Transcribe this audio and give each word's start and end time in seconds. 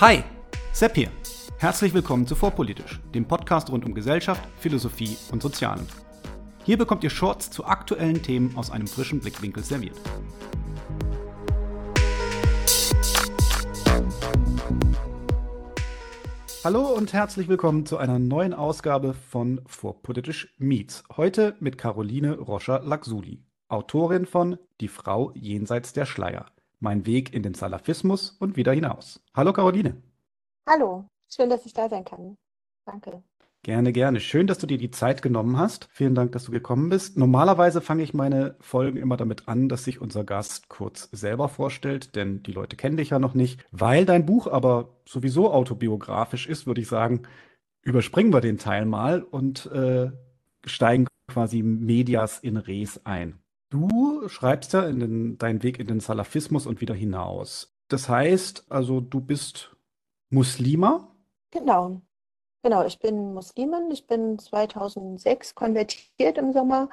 Hi, 0.00 0.22
Sepp 0.70 0.94
hier. 0.94 1.10
Herzlich 1.58 1.92
willkommen 1.92 2.24
zu 2.24 2.36
Vorpolitisch, 2.36 3.00
dem 3.16 3.26
Podcast 3.26 3.68
rund 3.68 3.84
um 3.84 3.94
Gesellschaft, 3.94 4.40
Philosophie 4.60 5.16
und 5.32 5.42
Sozialen. 5.42 5.88
Hier 6.62 6.78
bekommt 6.78 7.02
ihr 7.02 7.10
Shorts 7.10 7.50
zu 7.50 7.64
aktuellen 7.64 8.22
Themen 8.22 8.56
aus 8.56 8.70
einem 8.70 8.86
frischen 8.86 9.18
Blickwinkel 9.18 9.64
serviert. 9.64 9.96
Hallo 16.62 16.94
und 16.94 17.12
herzlich 17.12 17.48
willkommen 17.48 17.84
zu 17.84 17.96
einer 17.96 18.20
neuen 18.20 18.54
Ausgabe 18.54 19.14
von 19.14 19.62
Vorpolitisch 19.66 20.54
Meets. 20.58 21.02
Heute 21.16 21.56
mit 21.58 21.76
Caroline 21.76 22.38
Roscher-Laxuli, 22.38 23.42
Autorin 23.66 24.26
von 24.26 24.58
Die 24.80 24.86
Frau 24.86 25.32
jenseits 25.34 25.92
der 25.92 26.06
Schleier. 26.06 26.46
Mein 26.80 27.06
Weg 27.06 27.34
in 27.34 27.42
den 27.42 27.54
Salafismus 27.54 28.30
und 28.30 28.56
wieder 28.56 28.72
hinaus. 28.72 29.20
Hallo 29.34 29.52
Caroline. 29.52 30.02
Hallo, 30.68 31.06
schön, 31.28 31.50
dass 31.50 31.66
ich 31.66 31.72
da 31.72 31.88
sein 31.88 32.04
kann. 32.04 32.36
Danke. 32.84 33.22
Gerne, 33.64 33.92
gerne. 33.92 34.20
Schön, 34.20 34.46
dass 34.46 34.58
du 34.58 34.66
dir 34.66 34.78
die 34.78 34.90
Zeit 34.90 35.20
genommen 35.20 35.58
hast. 35.58 35.88
Vielen 35.92 36.14
Dank, 36.14 36.32
dass 36.32 36.44
du 36.44 36.52
gekommen 36.52 36.88
bist. 36.88 37.18
Normalerweise 37.18 37.80
fange 37.80 38.02
ich 38.02 38.14
meine 38.14 38.56
Folgen 38.60 38.96
immer 38.96 39.16
damit 39.16 39.48
an, 39.48 39.68
dass 39.68 39.84
sich 39.84 40.00
unser 40.00 40.24
Gast 40.24 40.68
kurz 40.68 41.08
selber 41.10 41.48
vorstellt, 41.48 42.14
denn 42.14 42.42
die 42.44 42.52
Leute 42.52 42.76
kennen 42.76 42.96
dich 42.96 43.10
ja 43.10 43.18
noch 43.18 43.34
nicht. 43.34 43.64
Weil 43.72 44.06
dein 44.06 44.26
Buch 44.26 44.46
aber 44.46 45.00
sowieso 45.06 45.52
autobiografisch 45.52 46.46
ist, 46.46 46.66
würde 46.66 46.80
ich 46.80 46.88
sagen, 46.88 47.22
überspringen 47.82 48.32
wir 48.32 48.40
den 48.40 48.58
Teil 48.58 48.86
mal 48.86 49.22
und 49.22 49.66
äh, 49.66 50.12
steigen 50.64 51.08
quasi 51.26 51.62
medias 51.62 52.38
in 52.38 52.56
res 52.56 53.04
ein. 53.04 53.40
Du 53.70 54.28
schreibst 54.28 54.72
ja 54.72 54.86
in 54.86 55.00
den, 55.00 55.38
deinen 55.38 55.62
Weg 55.62 55.78
in 55.78 55.86
den 55.86 56.00
Salafismus 56.00 56.66
und 56.66 56.80
wieder 56.80 56.94
hinaus. 56.94 57.76
Das 57.88 58.08
heißt, 58.08 58.70
also 58.70 59.00
du 59.00 59.20
bist 59.20 59.76
Muslima? 60.30 61.14
Genau. 61.50 62.02
Genau, 62.62 62.84
ich 62.84 62.98
bin 62.98 63.34
Muslimin. 63.34 63.90
Ich 63.90 64.06
bin 64.06 64.38
2006 64.38 65.54
konvertiert 65.54 66.38
im 66.38 66.52
Sommer 66.52 66.88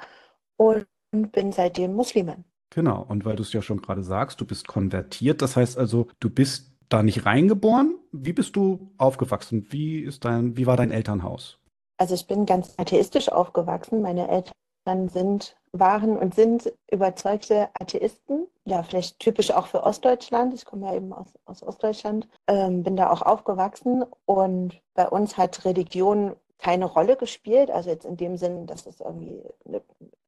und 0.56 0.86
bin 1.32 1.52
seitdem 1.52 1.94
Muslimin. 1.94 2.44
Genau, 2.70 3.04
und 3.08 3.24
weil 3.24 3.36
du 3.36 3.42
es 3.42 3.52
ja 3.52 3.62
schon 3.62 3.80
gerade 3.80 4.02
sagst, 4.02 4.40
du 4.40 4.44
bist 4.44 4.66
konvertiert, 4.66 5.40
das 5.40 5.56
heißt 5.56 5.78
also, 5.78 6.08
du 6.20 6.30
bist 6.30 6.72
da 6.88 7.02
nicht 7.02 7.26
reingeboren. 7.26 7.98
Wie 8.12 8.32
bist 8.32 8.56
du 8.56 8.92
aufgewachsen? 8.98 9.66
Wie 9.70 10.00
ist 10.00 10.24
dein, 10.24 10.56
wie 10.56 10.66
war 10.66 10.76
dein 10.76 10.90
Elternhaus? 10.90 11.58
Also 11.98 12.14
ich 12.14 12.26
bin 12.26 12.46
ganz 12.46 12.74
atheistisch 12.76 13.28
aufgewachsen. 13.28 14.02
Meine 14.02 14.28
Eltern 14.28 15.08
sind, 15.08 15.55
waren 15.78 16.16
und 16.16 16.34
sind 16.34 16.72
überzeugte 16.90 17.68
Atheisten. 17.78 18.46
Ja, 18.64 18.82
vielleicht 18.82 19.20
typisch 19.20 19.50
auch 19.50 19.66
für 19.66 19.82
Ostdeutschland. 19.82 20.54
Ich 20.54 20.64
komme 20.64 20.86
ja 20.86 20.94
eben 20.94 21.12
aus, 21.12 21.34
aus 21.44 21.62
Ostdeutschland, 21.62 22.28
ähm, 22.48 22.82
bin 22.82 22.96
da 22.96 23.10
auch 23.10 23.22
aufgewachsen 23.22 24.04
und 24.24 24.80
bei 24.94 25.08
uns 25.08 25.36
hat 25.36 25.64
Religion 25.64 26.34
keine 26.58 26.86
Rolle 26.86 27.16
gespielt. 27.16 27.70
Also 27.70 27.90
jetzt 27.90 28.04
in 28.04 28.16
dem 28.16 28.36
Sinn, 28.36 28.66
dass 28.66 28.86
es 28.86 29.00
irgendwie 29.00 29.42
eine 29.66 29.82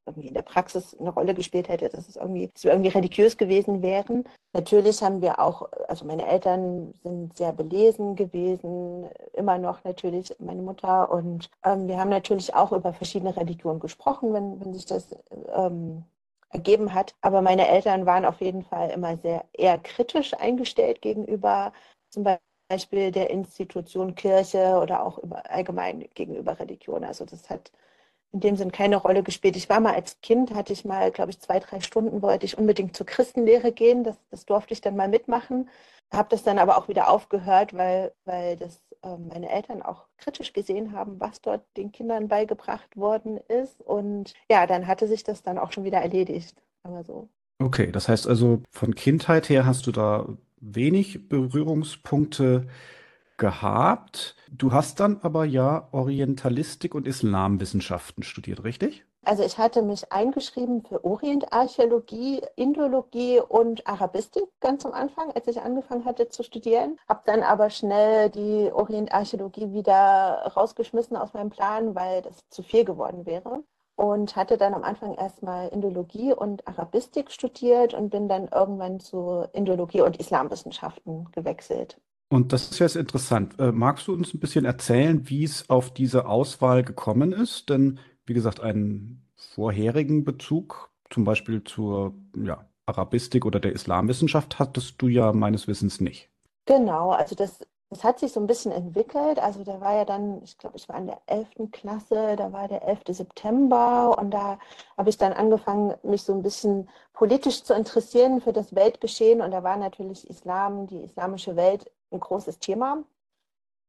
irgendwie 0.09 0.27
in 0.27 0.33
der 0.33 0.41
Praxis 0.41 0.97
eine 0.99 1.11
Rolle 1.11 1.33
gespielt 1.33 1.69
hätte, 1.69 1.89
dass 1.89 2.07
es 2.07 2.15
irgendwie, 2.15 2.49
dass 2.53 2.63
wir 2.63 2.71
irgendwie 2.71 2.89
religiös 2.89 3.37
gewesen 3.37 3.81
wären. 3.81 4.25
Natürlich 4.53 5.01
haben 5.01 5.21
wir 5.21 5.39
auch, 5.39 5.69
also 5.87 6.05
meine 6.05 6.27
Eltern 6.27 6.93
sind 7.03 7.37
sehr 7.37 7.53
belesen 7.53 8.15
gewesen, 8.15 9.07
immer 9.33 9.57
noch 9.57 9.83
natürlich 9.83 10.35
meine 10.39 10.61
Mutter. 10.61 11.11
Und 11.11 11.49
ähm, 11.63 11.87
wir 11.87 11.99
haben 11.99 12.09
natürlich 12.09 12.53
auch 12.55 12.71
über 12.71 12.93
verschiedene 12.93 13.35
Religionen 13.35 13.79
gesprochen, 13.79 14.33
wenn, 14.33 14.59
wenn 14.59 14.73
sich 14.73 14.85
das 14.85 15.15
ähm, 15.53 16.03
ergeben 16.49 16.93
hat. 16.93 17.15
Aber 17.21 17.41
meine 17.41 17.67
Eltern 17.67 18.05
waren 18.05 18.25
auf 18.25 18.41
jeden 18.41 18.63
Fall 18.63 18.89
immer 18.89 19.17
sehr 19.17 19.45
eher 19.53 19.77
kritisch 19.77 20.33
eingestellt 20.33 21.01
gegenüber 21.01 21.71
zum 22.09 22.23
Beispiel 22.23 22.48
der 22.69 23.29
Institution 23.29 24.15
Kirche 24.15 24.79
oder 24.81 25.05
auch 25.05 25.19
allgemein 25.45 26.07
gegenüber 26.13 26.59
Religion. 26.59 27.03
Also 27.03 27.25
das 27.25 27.49
hat 27.49 27.71
in 28.31 28.41
dem 28.41 28.55
Sinn 28.55 28.71
keine 28.71 28.97
Rolle 28.97 29.23
gespielt. 29.23 29.55
Ich 29.55 29.69
war 29.69 29.79
mal 29.79 29.95
als 29.95 30.21
Kind, 30.21 30.53
hatte 30.53 30.73
ich 30.73 30.85
mal, 30.85 31.11
glaube 31.11 31.31
ich, 31.31 31.39
zwei, 31.39 31.59
drei 31.59 31.81
Stunden, 31.81 32.21
wollte 32.21 32.45
ich 32.45 32.57
unbedingt 32.57 32.95
zur 32.95 33.05
Christenlehre 33.05 33.71
gehen. 33.71 34.03
Das, 34.03 34.17
das 34.29 34.45
durfte 34.45 34.73
ich 34.73 34.81
dann 34.81 34.95
mal 34.95 35.07
mitmachen. 35.07 35.69
Habe 36.11 36.29
das 36.29 36.43
dann 36.43 36.59
aber 36.59 36.77
auch 36.77 36.87
wieder 36.87 37.09
aufgehört, 37.09 37.73
weil, 37.73 38.13
weil 38.25 38.55
das 38.57 38.81
äh, 39.03 39.17
meine 39.17 39.49
Eltern 39.49 39.81
auch 39.81 40.05
kritisch 40.17 40.53
gesehen 40.53 40.93
haben, 40.93 41.19
was 41.19 41.41
dort 41.41 41.63
den 41.77 41.91
Kindern 41.91 42.27
beigebracht 42.27 42.95
worden 42.95 43.39
ist. 43.47 43.81
Und 43.81 44.33
ja, 44.49 44.67
dann 44.67 44.87
hatte 44.87 45.07
sich 45.07 45.23
das 45.23 45.41
dann 45.41 45.57
auch 45.57 45.71
schon 45.71 45.83
wieder 45.83 45.99
erledigt. 45.99 46.61
Aber 46.83 47.03
so. 47.03 47.29
Okay, 47.61 47.91
das 47.91 48.07
heißt 48.07 48.27
also, 48.27 48.61
von 48.71 48.95
Kindheit 48.95 49.49
her 49.49 49.65
hast 49.65 49.87
du 49.87 49.91
da 49.91 50.27
wenig 50.61 51.29
Berührungspunkte 51.29 52.67
gehabt. 53.37 54.35
Du 54.51 54.71
hast 54.71 54.99
dann 54.99 55.19
aber 55.21 55.45
ja 55.45 55.87
Orientalistik 55.91 56.93
und 56.93 57.07
Islamwissenschaften 57.07 58.23
studiert, 58.23 58.63
richtig? 58.63 59.05
Also 59.25 59.43
ich 59.43 59.57
hatte 59.57 59.81
mich 59.81 60.11
eingeschrieben 60.11 60.81
für 60.81 61.03
Orientarchäologie, 61.03 62.41
Indologie 62.55 63.39
und 63.39 63.85
Arabistik 63.85 64.43
ganz 64.59 64.85
am 64.85 64.93
Anfang, 64.93 65.31
als 65.31 65.47
ich 65.47 65.61
angefangen 65.61 66.05
hatte 66.05 66.29
zu 66.29 66.41
studieren. 66.41 66.97
Habe 67.07 67.21
dann 67.25 67.43
aber 67.43 67.69
schnell 67.69 68.29
die 68.29 68.71
Orientarchäologie 68.71 69.73
wieder 69.73 70.51
rausgeschmissen 70.55 71.17
aus 71.17 71.33
meinem 71.33 71.49
Plan, 71.49 71.95
weil 71.95 72.21
das 72.21 72.47
zu 72.49 72.63
viel 72.63 72.85
geworden 72.85 73.25
wäre. 73.25 73.63
Und 73.99 74.37
hatte 74.37 74.57
dann 74.57 74.73
am 74.73 74.83
Anfang 74.83 75.13
erstmal 75.15 75.67
Indologie 75.67 76.31
und 76.31 76.65
Arabistik 76.65 77.31
studiert 77.31 77.93
und 77.93 78.11
bin 78.11 78.29
dann 78.29 78.47
irgendwann 78.47 79.01
zu 79.01 79.45
Indologie 79.51 79.99
und 79.99 80.15
Islamwissenschaften 80.15 81.27
gewechselt. 81.33 81.99
Und 82.29 82.53
das 82.53 82.71
ist 82.71 82.79
jetzt 82.79 82.95
interessant. 82.95 83.59
Äh, 83.59 83.73
magst 83.73 84.07
du 84.07 84.13
uns 84.13 84.33
ein 84.33 84.39
bisschen 84.39 84.63
erzählen, 84.63 85.27
wie 85.27 85.43
es 85.43 85.69
auf 85.69 85.93
diese 85.93 86.27
Auswahl 86.27 86.83
gekommen 86.83 87.33
ist? 87.33 87.69
Denn, 87.69 87.99
wie 88.25 88.33
gesagt, 88.33 88.61
einen 88.61 89.27
vorherigen 89.35 90.23
Bezug, 90.23 90.91
zum 91.09 91.25
Beispiel 91.25 91.65
zur 91.65 92.13
ja, 92.41 92.65
Arabistik 92.85 93.45
oder 93.45 93.59
der 93.59 93.73
Islamwissenschaft, 93.73 94.59
hattest 94.59 95.01
du 95.01 95.09
ja 95.09 95.33
meines 95.33 95.67
Wissens 95.67 95.99
nicht. 95.99 96.29
Genau, 96.65 97.09
also 97.09 97.35
das, 97.35 97.67
das 97.89 98.03
hat 98.03 98.19
sich 98.19 98.31
so 98.31 98.39
ein 98.39 98.47
bisschen 98.47 98.71
entwickelt. 98.71 99.39
Also 99.39 99.63
da 99.63 99.81
war 99.81 99.95
ja 99.95 100.05
dann, 100.05 100.43
ich 100.43 100.57
glaube, 100.57 100.77
ich 100.77 100.87
war 100.87 100.97
in 100.97 101.07
der 101.07 101.21
11. 101.25 101.71
Klasse, 101.71 102.35
da 102.35 102.53
war 102.53 102.67
der 102.67 102.83
11. 102.83 103.01
September 103.09 104.15
und 104.19 104.31
da 104.31 104.59
habe 104.95 105.09
ich 105.09 105.17
dann 105.17 105.33
angefangen, 105.33 105.95
mich 106.03 106.21
so 106.23 106.33
ein 106.33 106.43
bisschen 106.43 106.87
politisch 107.13 107.63
zu 107.63 107.73
interessieren 107.73 108.41
für 108.41 108.53
das 108.53 108.75
Weltgeschehen. 108.75 109.41
Und 109.41 109.51
da 109.51 109.63
war 109.63 109.75
natürlich 109.77 110.29
Islam, 110.29 110.85
die 110.85 111.01
islamische 111.01 111.55
Welt 111.55 111.91
ein 112.11 112.19
großes 112.19 112.59
Thema. 112.59 113.03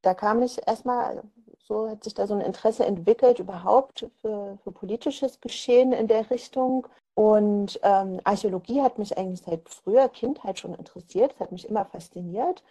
Da 0.03 0.15
kam 0.15 0.43
ich 0.43 0.67
erstmal, 0.67 1.23
so 1.59 1.91
hat 1.91 2.03
sich 2.03 2.15
da 2.15 2.27
so 2.27 2.33
ein 2.33 2.41
Interesse 2.41 2.87
entwickelt 2.87 3.39
überhaupt 3.39 4.07
für, 4.23 4.59
für 4.65 4.73
politisches 4.73 5.43
Geschehen 5.43 5.93
in 5.93 6.09
der 6.09 6.31
Richtung. 6.31 6.87
Und 7.15 7.79
ähm, 7.83 8.19
Archäologie 8.25 8.81
hat 8.81 8.99
mich 8.99 9.19
eigentlich 9.19 9.43
seit 9.43 9.69
früher 9.69 10.09
Kindheit 10.09 10.59
schon 10.59 10.73
interessiert. 10.73 11.35
Es 11.35 11.41
hat 11.41 11.53
mich 11.53 11.69
immer 11.69 11.85
fasziniert. 11.85 12.63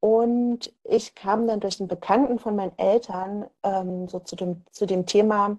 Und 0.00 0.72
ich 0.84 1.14
kam 1.14 1.46
dann 1.46 1.60
durch 1.60 1.78
einen 1.80 1.88
Bekannten 1.88 2.38
von 2.38 2.56
meinen 2.56 2.76
Eltern 2.78 3.46
ähm, 3.62 4.08
so 4.08 4.18
zu 4.20 4.34
dem, 4.36 4.64
zu 4.70 4.86
dem 4.86 5.06
Thema 5.06 5.58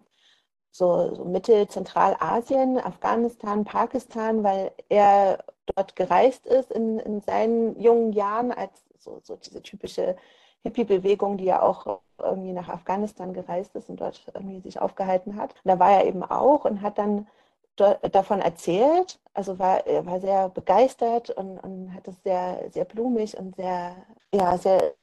so, 0.71 1.13
so 1.15 1.25
Mittel-Zentralasien, 1.25 2.79
Afghanistan, 2.79 3.65
Pakistan, 3.65 4.43
weil 4.43 4.71
er 4.89 5.43
dort 5.75 5.95
gereist 5.95 6.45
ist 6.47 6.71
in, 6.71 6.99
in 6.99 7.21
seinen 7.21 7.79
jungen 7.79 8.13
Jahren 8.13 8.51
als 8.51 8.71
so, 8.97 9.19
so 9.23 9.35
diese 9.35 9.61
typische 9.61 10.15
Hippie-Bewegung, 10.63 11.37
die 11.37 11.45
ja 11.45 11.61
auch 11.61 11.99
irgendwie 12.19 12.53
nach 12.53 12.69
Afghanistan 12.69 13.33
gereist 13.33 13.75
ist 13.75 13.89
und 13.89 13.99
dort 13.99 14.25
irgendwie 14.33 14.61
sich 14.61 14.79
aufgehalten 14.79 15.35
hat. 15.35 15.53
Und 15.63 15.69
da 15.69 15.79
war 15.79 15.91
er 15.91 16.05
eben 16.05 16.23
auch 16.23 16.65
und 16.65 16.81
hat 16.81 16.97
dann 16.97 17.27
davon 17.75 18.41
erzählt, 18.41 19.19
also 19.33 19.57
war, 19.59 19.83
war 20.05 20.19
sehr 20.19 20.49
begeistert 20.49 21.29
und, 21.31 21.57
und 21.59 21.93
hat 21.93 22.07
es 22.07 22.21
sehr, 22.23 22.69
sehr 22.71 22.85
blumig 22.85 23.37
und 23.37 23.55
sehr, 23.55 23.95
ja, 24.33 24.57
sehr, 24.57 24.93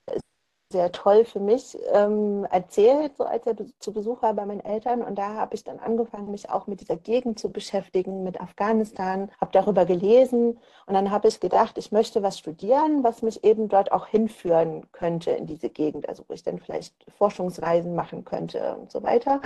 sehr 0.71 0.93
toll 0.93 1.25
für 1.25 1.41
mich 1.41 1.79
ähm, 1.93 2.47
erzählt, 2.51 3.17
so 3.17 3.25
als 3.25 3.47
er 3.47 3.57
zu 3.79 3.93
Besuch 3.93 4.21
war 4.21 4.35
bei 4.35 4.45
meinen 4.45 4.61
Eltern. 4.61 5.03
Und 5.03 5.17
da 5.17 5.35
habe 5.35 5.55
ich 5.55 5.65
dann 5.65 5.79
angefangen, 5.79 6.31
mich 6.31 6.51
auch 6.51 6.67
mit 6.67 6.81
dieser 6.83 6.97
Gegend 6.97 7.39
zu 7.39 7.51
beschäftigen, 7.51 8.23
mit 8.23 8.41
Afghanistan, 8.41 9.31
habe 9.41 9.51
darüber 9.53 9.87
gelesen. 9.87 10.59
Und 10.87 10.95
dann 10.95 11.11
habe 11.11 11.29
ich 11.29 11.41
gedacht, 11.41 11.79
ich 11.79 11.91
möchte 11.91 12.23
was 12.23 12.39
studieren, 12.39 13.03
was 13.03 13.23
mich 13.23 13.45
eben 13.45 13.69
dort 13.69 13.93
auch 13.93 14.07
hinführen 14.09 14.87
könnte 14.93 15.31
in 15.31 15.47
diese 15.47 15.71
Gegend, 15.71 16.07
also 16.09 16.25
wo 16.29 16.35
ich 16.35 16.43
dann 16.43 16.59
vielleicht 16.59 16.95
Forschungsreisen 17.17 17.95
machen 17.95 18.25
könnte 18.27 18.77
und 18.77 18.93
so 18.93 19.03
weiter. 19.03 19.41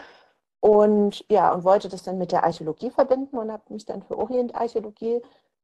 Und 0.62 1.25
ja, 1.29 1.53
und 1.53 1.64
wollte 1.64 1.88
das 1.88 2.05
dann 2.05 2.19
mit 2.19 2.31
der 2.31 2.44
Archäologie 2.44 2.91
verbinden 2.91 3.37
und 3.37 3.50
habe 3.50 3.64
mich 3.70 3.85
dann 3.85 4.03
für 4.03 4.17
Orientarchäologie 4.17 5.20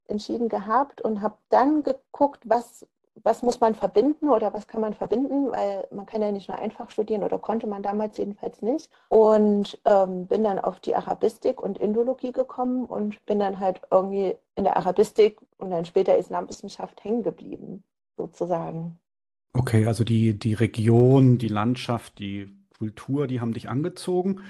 entschieden 0.08 0.48
gehabt 0.48 1.00
und 1.00 1.22
habe 1.22 1.36
dann 1.50 1.84
geguckt, 1.84 2.40
was 2.44 2.84
was 3.24 3.42
muss 3.42 3.60
man 3.60 3.74
verbinden 3.74 4.28
oder 4.28 4.52
was 4.52 4.66
kann 4.68 4.80
man 4.80 4.94
verbinden, 4.94 5.50
weil 5.50 5.86
man 5.90 6.06
kann 6.06 6.22
ja 6.22 6.32
nicht 6.32 6.48
nur 6.48 6.58
einfach 6.58 6.90
studieren 6.90 7.22
oder 7.22 7.38
konnte 7.38 7.66
man 7.66 7.82
damals 7.82 8.16
jedenfalls 8.16 8.62
nicht. 8.62 8.90
Und 9.08 9.78
ähm, 9.84 10.26
bin 10.26 10.44
dann 10.44 10.58
auf 10.58 10.80
die 10.80 10.94
Arabistik 10.94 11.60
und 11.60 11.78
Indologie 11.78 12.32
gekommen 12.32 12.84
und 12.84 13.24
bin 13.26 13.38
dann 13.38 13.58
halt 13.58 13.80
irgendwie 13.90 14.36
in 14.54 14.64
der 14.64 14.76
Arabistik 14.76 15.40
und 15.58 15.70
dann 15.70 15.84
später 15.84 16.16
Islamwissenschaft 16.16 17.02
hängen 17.02 17.22
geblieben, 17.22 17.82
sozusagen. 18.16 18.98
Okay, 19.52 19.86
also 19.86 20.04
die, 20.04 20.38
die 20.38 20.54
Region, 20.54 21.38
die 21.38 21.48
Landschaft, 21.48 22.18
die 22.18 22.54
Kultur, 22.78 23.26
die 23.26 23.40
haben 23.40 23.54
dich 23.54 23.68
angezogen. 23.68 24.42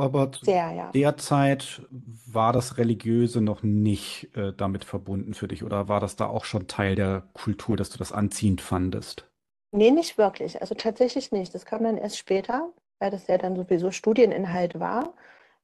Aber 0.00 0.32
zu 0.32 0.44
Sehr, 0.44 0.72
ja. 0.72 0.90
der 0.92 1.16
Zeit 1.16 1.82
war 1.90 2.52
das 2.52 2.78
Religiöse 2.78 3.40
noch 3.40 3.62
nicht 3.62 4.36
äh, 4.36 4.52
damit 4.56 4.84
verbunden 4.84 5.34
für 5.34 5.48
dich, 5.48 5.64
oder 5.64 5.88
war 5.88 6.00
das 6.00 6.16
da 6.16 6.26
auch 6.26 6.44
schon 6.44 6.66
Teil 6.66 6.94
der 6.94 7.24
Kultur, 7.32 7.76
dass 7.76 7.90
du 7.90 7.98
das 7.98 8.12
anziehend 8.12 8.60
fandest? 8.60 9.28
Nee, 9.72 9.90
nicht 9.90 10.16
wirklich. 10.16 10.60
Also 10.60 10.74
tatsächlich 10.74 11.32
nicht. 11.32 11.54
Das 11.54 11.66
kam 11.66 11.82
dann 11.84 11.98
erst 11.98 12.18
später, 12.18 12.72
weil 12.98 13.10
das 13.10 13.26
ja 13.26 13.36
dann 13.38 13.56
sowieso 13.56 13.90
Studieninhalt 13.90 14.78
war, 14.80 15.14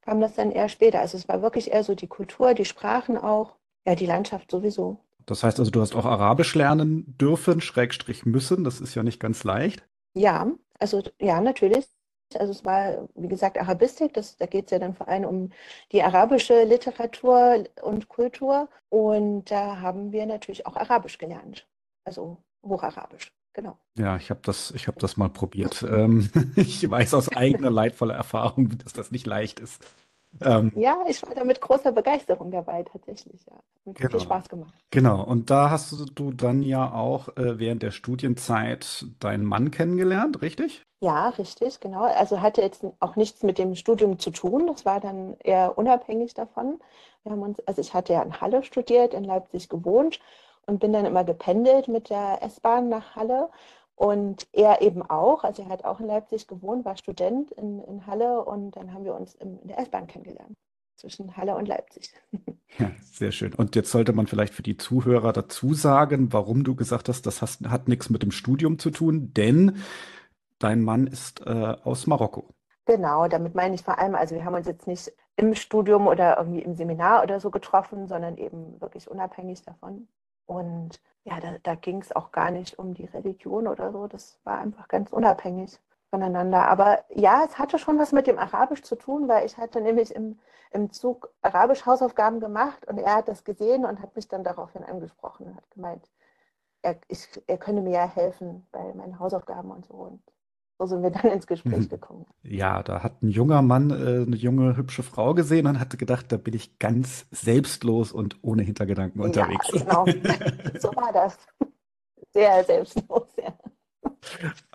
kam 0.02 0.20
das 0.20 0.34
dann 0.34 0.50
eher 0.50 0.68
später. 0.68 1.00
Also 1.00 1.16
es 1.16 1.28
war 1.28 1.42
wirklich 1.42 1.70
eher 1.72 1.84
so 1.84 1.94
die 1.94 2.08
Kultur, 2.08 2.54
die 2.54 2.64
Sprachen 2.64 3.16
auch, 3.16 3.54
ja, 3.86 3.94
die 3.94 4.06
Landschaft 4.06 4.50
sowieso. 4.50 4.98
Das 5.24 5.44
heißt 5.44 5.60
also, 5.60 5.70
du 5.70 5.80
hast 5.80 5.94
auch 5.94 6.04
Arabisch 6.04 6.54
lernen 6.54 7.16
dürfen, 7.16 7.60
Schrägstrich 7.60 8.26
müssen. 8.26 8.64
Das 8.64 8.80
ist 8.80 8.94
ja 8.94 9.02
nicht 9.02 9.20
ganz 9.20 9.44
leicht. 9.44 9.86
Ja, 10.14 10.50
also 10.78 11.02
ja, 11.20 11.40
natürlich. 11.40 11.86
Also 12.38 12.52
es 12.52 12.64
war, 12.64 13.08
wie 13.14 13.28
gesagt, 13.28 13.58
Arabistik, 13.58 14.14
das, 14.14 14.36
da 14.36 14.46
geht 14.46 14.66
es 14.66 14.70
ja 14.70 14.78
dann 14.78 14.94
vor 14.94 15.08
allem 15.08 15.24
um 15.24 15.50
die 15.92 16.02
arabische 16.02 16.64
Literatur 16.64 17.64
und 17.82 18.08
Kultur. 18.08 18.68
Und 18.88 19.50
da 19.50 19.80
haben 19.80 20.12
wir 20.12 20.26
natürlich 20.26 20.66
auch 20.66 20.76
Arabisch 20.76 21.18
gelernt. 21.18 21.66
Also 22.04 22.38
Hocharabisch, 22.64 23.32
genau. 23.52 23.76
Ja, 23.98 24.16
ich 24.16 24.30
habe 24.30 24.40
das, 24.44 24.72
habe 24.86 25.00
das 25.00 25.16
mal 25.16 25.28
probiert. 25.28 25.82
Ähm, 25.82 26.30
ich 26.56 26.88
weiß 26.88 27.14
aus 27.14 27.28
eigener 27.30 27.70
leidvoller 27.70 28.14
Erfahrung, 28.14 28.78
dass 28.78 28.92
das 28.92 29.10
nicht 29.10 29.26
leicht 29.26 29.60
ist. 29.60 29.84
Ähm, 30.40 30.72
Ja, 30.74 31.04
ich 31.08 31.22
war 31.22 31.34
da 31.34 31.44
mit 31.44 31.60
großer 31.62 31.92
Begeisterung 31.92 32.50
dabei, 32.50 32.82
tatsächlich, 32.82 33.44
ja. 33.46 33.56
Hat 33.56 33.64
mir 33.86 33.94
viel 33.94 34.20
genau. 34.20 34.20
Spaß 34.20 34.48
gemacht. 34.50 34.74
Genau. 34.90 35.24
Und 35.24 35.50
da 35.50 35.70
hast 35.70 35.92
du, 35.92 36.06
du 36.06 36.32
dann 36.32 36.62
ja 36.62 36.92
auch 36.92 37.28
äh, 37.36 37.58
während 37.58 37.82
der 37.82 37.90
Studienzeit 37.92 39.06
deinen 39.20 39.44
Mann 39.44 39.70
kennengelernt, 39.70 40.42
richtig? 40.42 40.82
Ja, 41.00 41.30
richtig, 41.30 41.80
genau. 41.80 42.02
Also 42.04 42.40
hatte 42.40 42.62
jetzt 42.62 42.84
auch 43.00 43.16
nichts 43.16 43.42
mit 43.42 43.58
dem 43.58 43.74
Studium 43.74 44.18
zu 44.20 44.30
tun. 44.30 44.68
Das 44.68 44.84
war 44.84 45.00
dann 45.00 45.36
eher 45.40 45.76
unabhängig 45.76 46.32
davon. 46.34 46.78
Wir 47.24 47.32
haben 47.32 47.42
uns, 47.42 47.58
also 47.66 47.80
ich 47.80 47.92
hatte 47.92 48.12
ja 48.12 48.22
in 48.22 48.40
Halle 48.40 48.62
studiert, 48.62 49.12
in 49.12 49.24
Leipzig 49.24 49.68
gewohnt 49.68 50.20
und 50.66 50.78
bin 50.78 50.92
dann 50.92 51.04
immer 51.04 51.24
gependelt 51.24 51.88
mit 51.88 52.08
der 52.08 52.40
S-Bahn 52.42 52.88
nach 52.88 53.16
Halle. 53.16 53.50
Und 54.02 54.48
er 54.52 54.82
eben 54.82 55.00
auch. 55.08 55.44
Also 55.44 55.62
er 55.62 55.68
hat 55.68 55.84
auch 55.84 56.00
in 56.00 56.08
Leipzig 56.08 56.48
gewohnt, 56.48 56.84
war 56.84 56.96
Student 56.96 57.52
in, 57.52 57.78
in 57.84 58.04
Halle 58.04 58.44
und 58.44 58.72
dann 58.72 58.92
haben 58.92 59.04
wir 59.04 59.14
uns 59.14 59.36
in 59.36 59.64
der 59.64 59.78
S-Bahn 59.78 60.08
kennengelernt. 60.08 60.56
Zwischen 60.96 61.36
Halle 61.36 61.54
und 61.54 61.68
Leipzig. 61.68 62.12
Ja, 62.78 62.90
sehr 63.02 63.32
schön. 63.32 63.52
Und 63.52 63.76
jetzt 63.76 63.90
sollte 63.90 64.14
man 64.14 64.26
vielleicht 64.26 64.54
für 64.54 64.62
die 64.62 64.78
Zuhörer 64.78 65.34
dazu 65.34 65.74
sagen, 65.74 66.32
warum 66.32 66.64
du 66.64 66.74
gesagt 66.74 67.10
hast, 67.10 67.26
das 67.26 67.42
hast, 67.42 67.68
hat 67.68 67.86
nichts 67.86 68.08
mit 68.08 68.22
dem 68.22 68.30
Studium 68.30 68.78
zu 68.78 68.90
tun, 68.90 69.34
denn 69.34 69.76
dein 70.58 70.80
Mann 70.80 71.06
ist 71.06 71.46
äh, 71.46 71.76
aus 71.84 72.06
Marokko. 72.06 72.48
Genau, 72.86 73.28
damit 73.28 73.54
meine 73.54 73.74
ich 73.74 73.82
vor 73.82 73.98
allem, 73.98 74.14
also 74.14 74.34
wir 74.34 74.46
haben 74.46 74.54
uns 74.54 74.66
jetzt 74.66 74.86
nicht 74.86 75.12
im 75.36 75.54
Studium 75.54 76.06
oder 76.06 76.38
irgendwie 76.38 76.62
im 76.62 76.74
Seminar 76.74 77.22
oder 77.24 77.40
so 77.40 77.50
getroffen, 77.50 78.08
sondern 78.08 78.38
eben 78.38 78.80
wirklich 78.80 79.06
unabhängig 79.06 79.60
davon. 79.62 80.08
Und 80.46 80.98
ja, 81.24 81.40
da, 81.40 81.56
da 81.62 81.74
ging 81.74 82.00
es 82.00 82.14
auch 82.14 82.32
gar 82.32 82.50
nicht 82.50 82.78
um 82.78 82.94
die 82.94 83.04
Religion 83.06 83.66
oder 83.68 83.92
so. 83.92 84.06
Das 84.08 84.38
war 84.44 84.58
einfach 84.58 84.88
ganz 84.88 85.12
unabhängig 85.12 85.78
voneinander. 86.10 86.68
Aber 86.68 87.04
ja, 87.10 87.44
es 87.44 87.58
hatte 87.58 87.78
schon 87.78 87.98
was 87.98 88.12
mit 88.12 88.26
dem 88.26 88.38
Arabisch 88.38 88.82
zu 88.82 88.96
tun, 88.96 89.28
weil 89.28 89.46
ich 89.46 89.56
hatte 89.56 89.80
nämlich 89.80 90.14
im, 90.14 90.38
im 90.72 90.90
Zug 90.92 91.32
Arabisch 91.42 91.86
Hausaufgaben 91.86 92.40
gemacht 92.40 92.86
und 92.86 92.98
er 92.98 93.16
hat 93.16 93.28
das 93.28 93.44
gesehen 93.44 93.84
und 93.84 94.00
hat 94.02 94.14
mich 94.16 94.28
dann 94.28 94.44
daraufhin 94.44 94.84
angesprochen 94.84 95.46
und 95.46 95.56
hat 95.56 95.70
gemeint, 95.70 96.10
er, 96.82 96.98
ich, 97.08 97.28
er 97.46 97.58
könne 97.58 97.80
mir 97.82 97.92
ja 97.92 98.06
helfen 98.06 98.66
bei 98.72 98.92
meinen 98.94 99.18
Hausaufgaben 99.18 99.70
und 99.70 99.86
so. 99.86 99.94
Und 99.94 100.22
so 100.78 100.86
sind 100.86 101.02
wir 101.02 101.10
dann 101.10 101.30
ins 101.30 101.46
Gespräch 101.46 101.84
Mhm. 101.84 101.88
gekommen. 101.88 102.26
Ja, 102.42 102.82
da 102.82 103.02
hat 103.02 103.22
ein 103.22 103.28
junger 103.30 103.62
Mann 103.62 103.90
äh, 103.90 104.22
eine 104.26 104.36
junge, 104.36 104.76
hübsche 104.76 105.02
Frau 105.02 105.34
gesehen 105.34 105.66
und 105.66 105.78
hatte 105.78 105.96
gedacht, 105.96 106.26
da 106.32 106.36
bin 106.36 106.54
ich 106.54 106.78
ganz 106.78 107.26
selbstlos 107.30 108.12
und 108.12 108.36
ohne 108.42 108.62
Hintergedanken 108.62 109.20
Ja, 109.20 109.26
unterwegs. 109.28 109.70
genau. 109.70 110.04
So 110.80 110.88
war 110.96 111.12
das. 111.12 111.38
Sehr 112.32 112.64
selbstlos, 112.64 113.28
ja. 113.36 113.52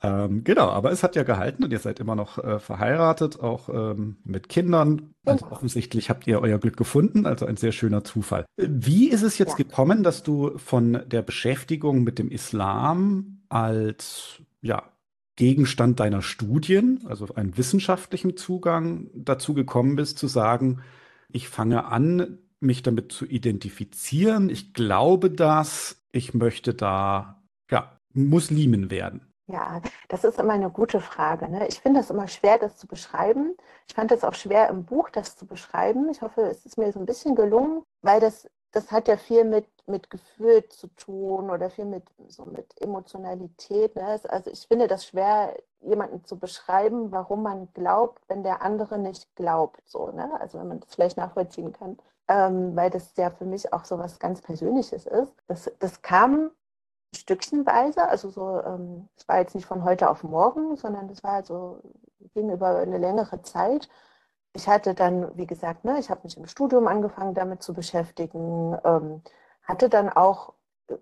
Ähm, 0.03 0.44
genau, 0.44 0.67
aber 0.69 0.91
es 0.91 1.03
hat 1.03 1.15
ja 1.15 1.23
gehalten 1.23 1.63
und 1.63 1.71
ihr 1.71 1.79
seid 1.79 1.99
immer 1.99 2.15
noch 2.15 2.38
äh, 2.38 2.59
verheiratet, 2.59 3.39
auch 3.39 3.69
ähm, 3.69 4.17
mit 4.23 4.49
Kindern. 4.49 5.13
Also 5.25 5.45
Genau. 5.45 5.55
offensichtlich 5.55 6.09
habt 6.09 6.27
ihr 6.27 6.39
euer 6.41 6.59
Glück 6.59 6.77
gefunden, 6.77 7.25
also 7.25 7.45
ein 7.45 7.57
sehr 7.57 7.71
schöner 7.71 8.03
Zufall. 8.03 8.45
Wie 8.57 9.09
ist 9.09 9.23
es 9.23 9.38
jetzt 9.38 9.51
Ja. 9.57 9.65
gekommen, 9.65 10.03
dass 10.03 10.23
du 10.23 10.57
von 10.57 11.01
der 11.07 11.21
Beschäftigung 11.21 12.03
mit 12.03 12.19
dem 12.19 12.29
Islam 12.29 13.41
als 13.49 14.41
ja, 14.61 14.83
Gegenstand 15.38 16.00
deiner 16.00 16.22
Studien, 16.22 17.06
also 17.07 17.28
einen 17.34 17.57
wissenschaftlichen 17.57 18.36
Zugang 18.36 19.10
dazu 19.13 19.54
gekommen 19.54 19.95
bist, 19.95 20.18
zu 20.18 20.28
sagen, 20.28 20.81
ich 21.30 21.48
fange 21.48 21.86
an, 21.86 22.39
mich 22.60 22.84
damit 22.84 23.12
zu 23.12 23.25
identifizieren. 23.25 24.50
Ich 24.50 24.74
glaube 24.74 25.30
das, 25.30 26.04
ich 26.12 26.34
möchte 26.34 26.74
da 26.74 27.42
ja, 27.69 28.00
Muslimin 28.13 28.89
werden. 28.89 29.31
Ja, 29.50 29.81
das 30.10 30.25
ist 30.25 30.39
immer 30.39 30.54
eine 30.54 30.69
gute 30.69 31.00
Frage, 31.00 31.48
ne? 31.50 31.68
Ich 31.69 31.80
finde 31.80 32.01
es 32.01 32.10
immer 32.10 32.28
schwer, 32.28 32.57
das 32.57 32.75
zu 32.75 32.86
beschreiben. 32.86 33.56
Ich 33.88 33.95
fand 33.95 34.12
es 34.12 34.25
auch 34.25 34.33
schwer 34.33 34.69
im 34.69 34.83
Buch, 34.83 35.10
das 35.10 35.38
zu 35.38 35.45
beschreiben. 35.45 36.10
Ich 36.10 36.22
hoffe, 36.22 36.42
es 36.42 36.66
ist 36.66 36.78
mir 36.78 36.92
so 36.92 37.00
ein 37.00 37.06
bisschen 37.06 37.36
gelungen, 37.36 37.83
weil 38.01 38.19
das, 38.19 38.50
das 38.72 38.92
hat 38.92 39.08
ja 39.08 39.18
viel 39.18 39.44
mit, 39.44 39.66
mit 39.88 40.10
Gefühl 40.10 40.68
zu 40.69 40.88
tun 40.88 41.50
oder 41.50 41.69
viel 41.69 41.86
mit, 41.86 42.04
so 42.28 42.46
mit 42.46 42.80
Emotionalität, 42.81 43.96
ne? 43.96 44.19
Also 44.30 44.52
ich 44.52 44.68
finde 44.68 44.88
das 44.88 45.06
schwer, 45.06 45.56
jemanden 45.81 46.24
zu 46.25 46.38
beschreiben, 46.38 47.12
warum 47.12 47.44
man 47.44 47.69
glaubt, 47.74 48.22
wenn 48.28 48.44
der 48.44 48.62
andere 48.62 48.98
nicht 49.00 49.36
glaubt, 49.36 49.81
so, 49.86 50.12
ne? 50.12 50.40
Also 50.40 50.60
wenn 50.60 50.68
man 50.68 50.80
das 50.80 50.94
vielleicht 50.94 51.18
nachvollziehen 51.18 51.74
kann. 51.74 51.98
Ähm, 52.30 52.75
weil 52.75 52.90
das 52.90 53.16
ja 53.16 53.30
für 53.30 53.46
mich 53.46 53.72
auch 53.72 53.86
so 53.86 53.98
was 54.00 54.19
ganz 54.19 54.42
Persönliches 54.42 55.06
ist. 55.06 55.34
Das, 55.48 55.72
das 55.80 56.02
kam 56.02 56.52
stückchenweise, 57.16 58.08
also 58.08 58.30
so, 58.30 58.62
ähm, 58.64 59.08
es 59.16 59.28
war 59.28 59.40
jetzt 59.40 59.56
nicht 59.56 59.66
von 59.66 59.84
heute 59.84 60.10
auf 60.10 60.24
morgen, 60.24 60.75
sondern 60.75 61.08
das 61.08 61.24
war 61.24 61.34
halt 61.34 61.46
so, 61.48 61.80
ging 62.34 62.52
über 62.52 62.78
eine 62.78 62.98
längere 62.98 63.42
Zeit. 63.44 63.90
Ich 64.53 64.67
hatte 64.67 64.94
dann, 64.94 65.35
wie 65.38 65.47
gesagt, 65.47 65.85
ne, 65.85 65.99
ich 65.99 66.09
habe 66.09 66.21
mich 66.23 66.38
im 66.38 66.47
Studium 66.47 66.88
angefangen 66.88 67.33
damit 67.33 67.61
zu 67.61 67.73
beschäftigen, 67.73 68.77
ähm, 68.83 69.21
hatte 69.63 69.89
dann 69.89 70.09
auch 70.09 70.54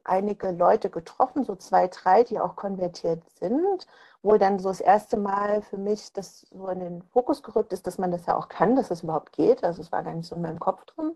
einige 0.03 0.51
Leute 0.51 0.89
getroffen, 0.89 1.43
so 1.43 1.55
zwei, 1.55 1.87
drei, 1.87 2.23
die 2.23 2.39
auch 2.39 2.55
konvertiert 2.55 3.23
sind, 3.29 3.87
wo 4.21 4.37
dann 4.37 4.59
so 4.59 4.69
das 4.69 4.81
erste 4.81 5.17
Mal 5.17 5.61
für 5.61 5.77
mich 5.77 6.11
das 6.13 6.41
so 6.51 6.67
in 6.67 6.79
den 6.79 7.03
Fokus 7.03 7.43
gerückt 7.43 7.73
ist, 7.73 7.85
dass 7.87 7.97
man 7.97 8.11
das 8.11 8.25
ja 8.25 8.35
auch 8.35 8.49
kann, 8.49 8.75
dass 8.75 8.91
es 8.91 9.03
überhaupt 9.03 9.31
geht. 9.33 9.63
Also 9.63 9.81
es 9.81 9.91
war 9.91 10.03
gar 10.03 10.13
nicht 10.13 10.27
so 10.27 10.35
in 10.35 10.41
meinem 10.41 10.59
Kopf 10.59 10.83
drin. 10.85 11.15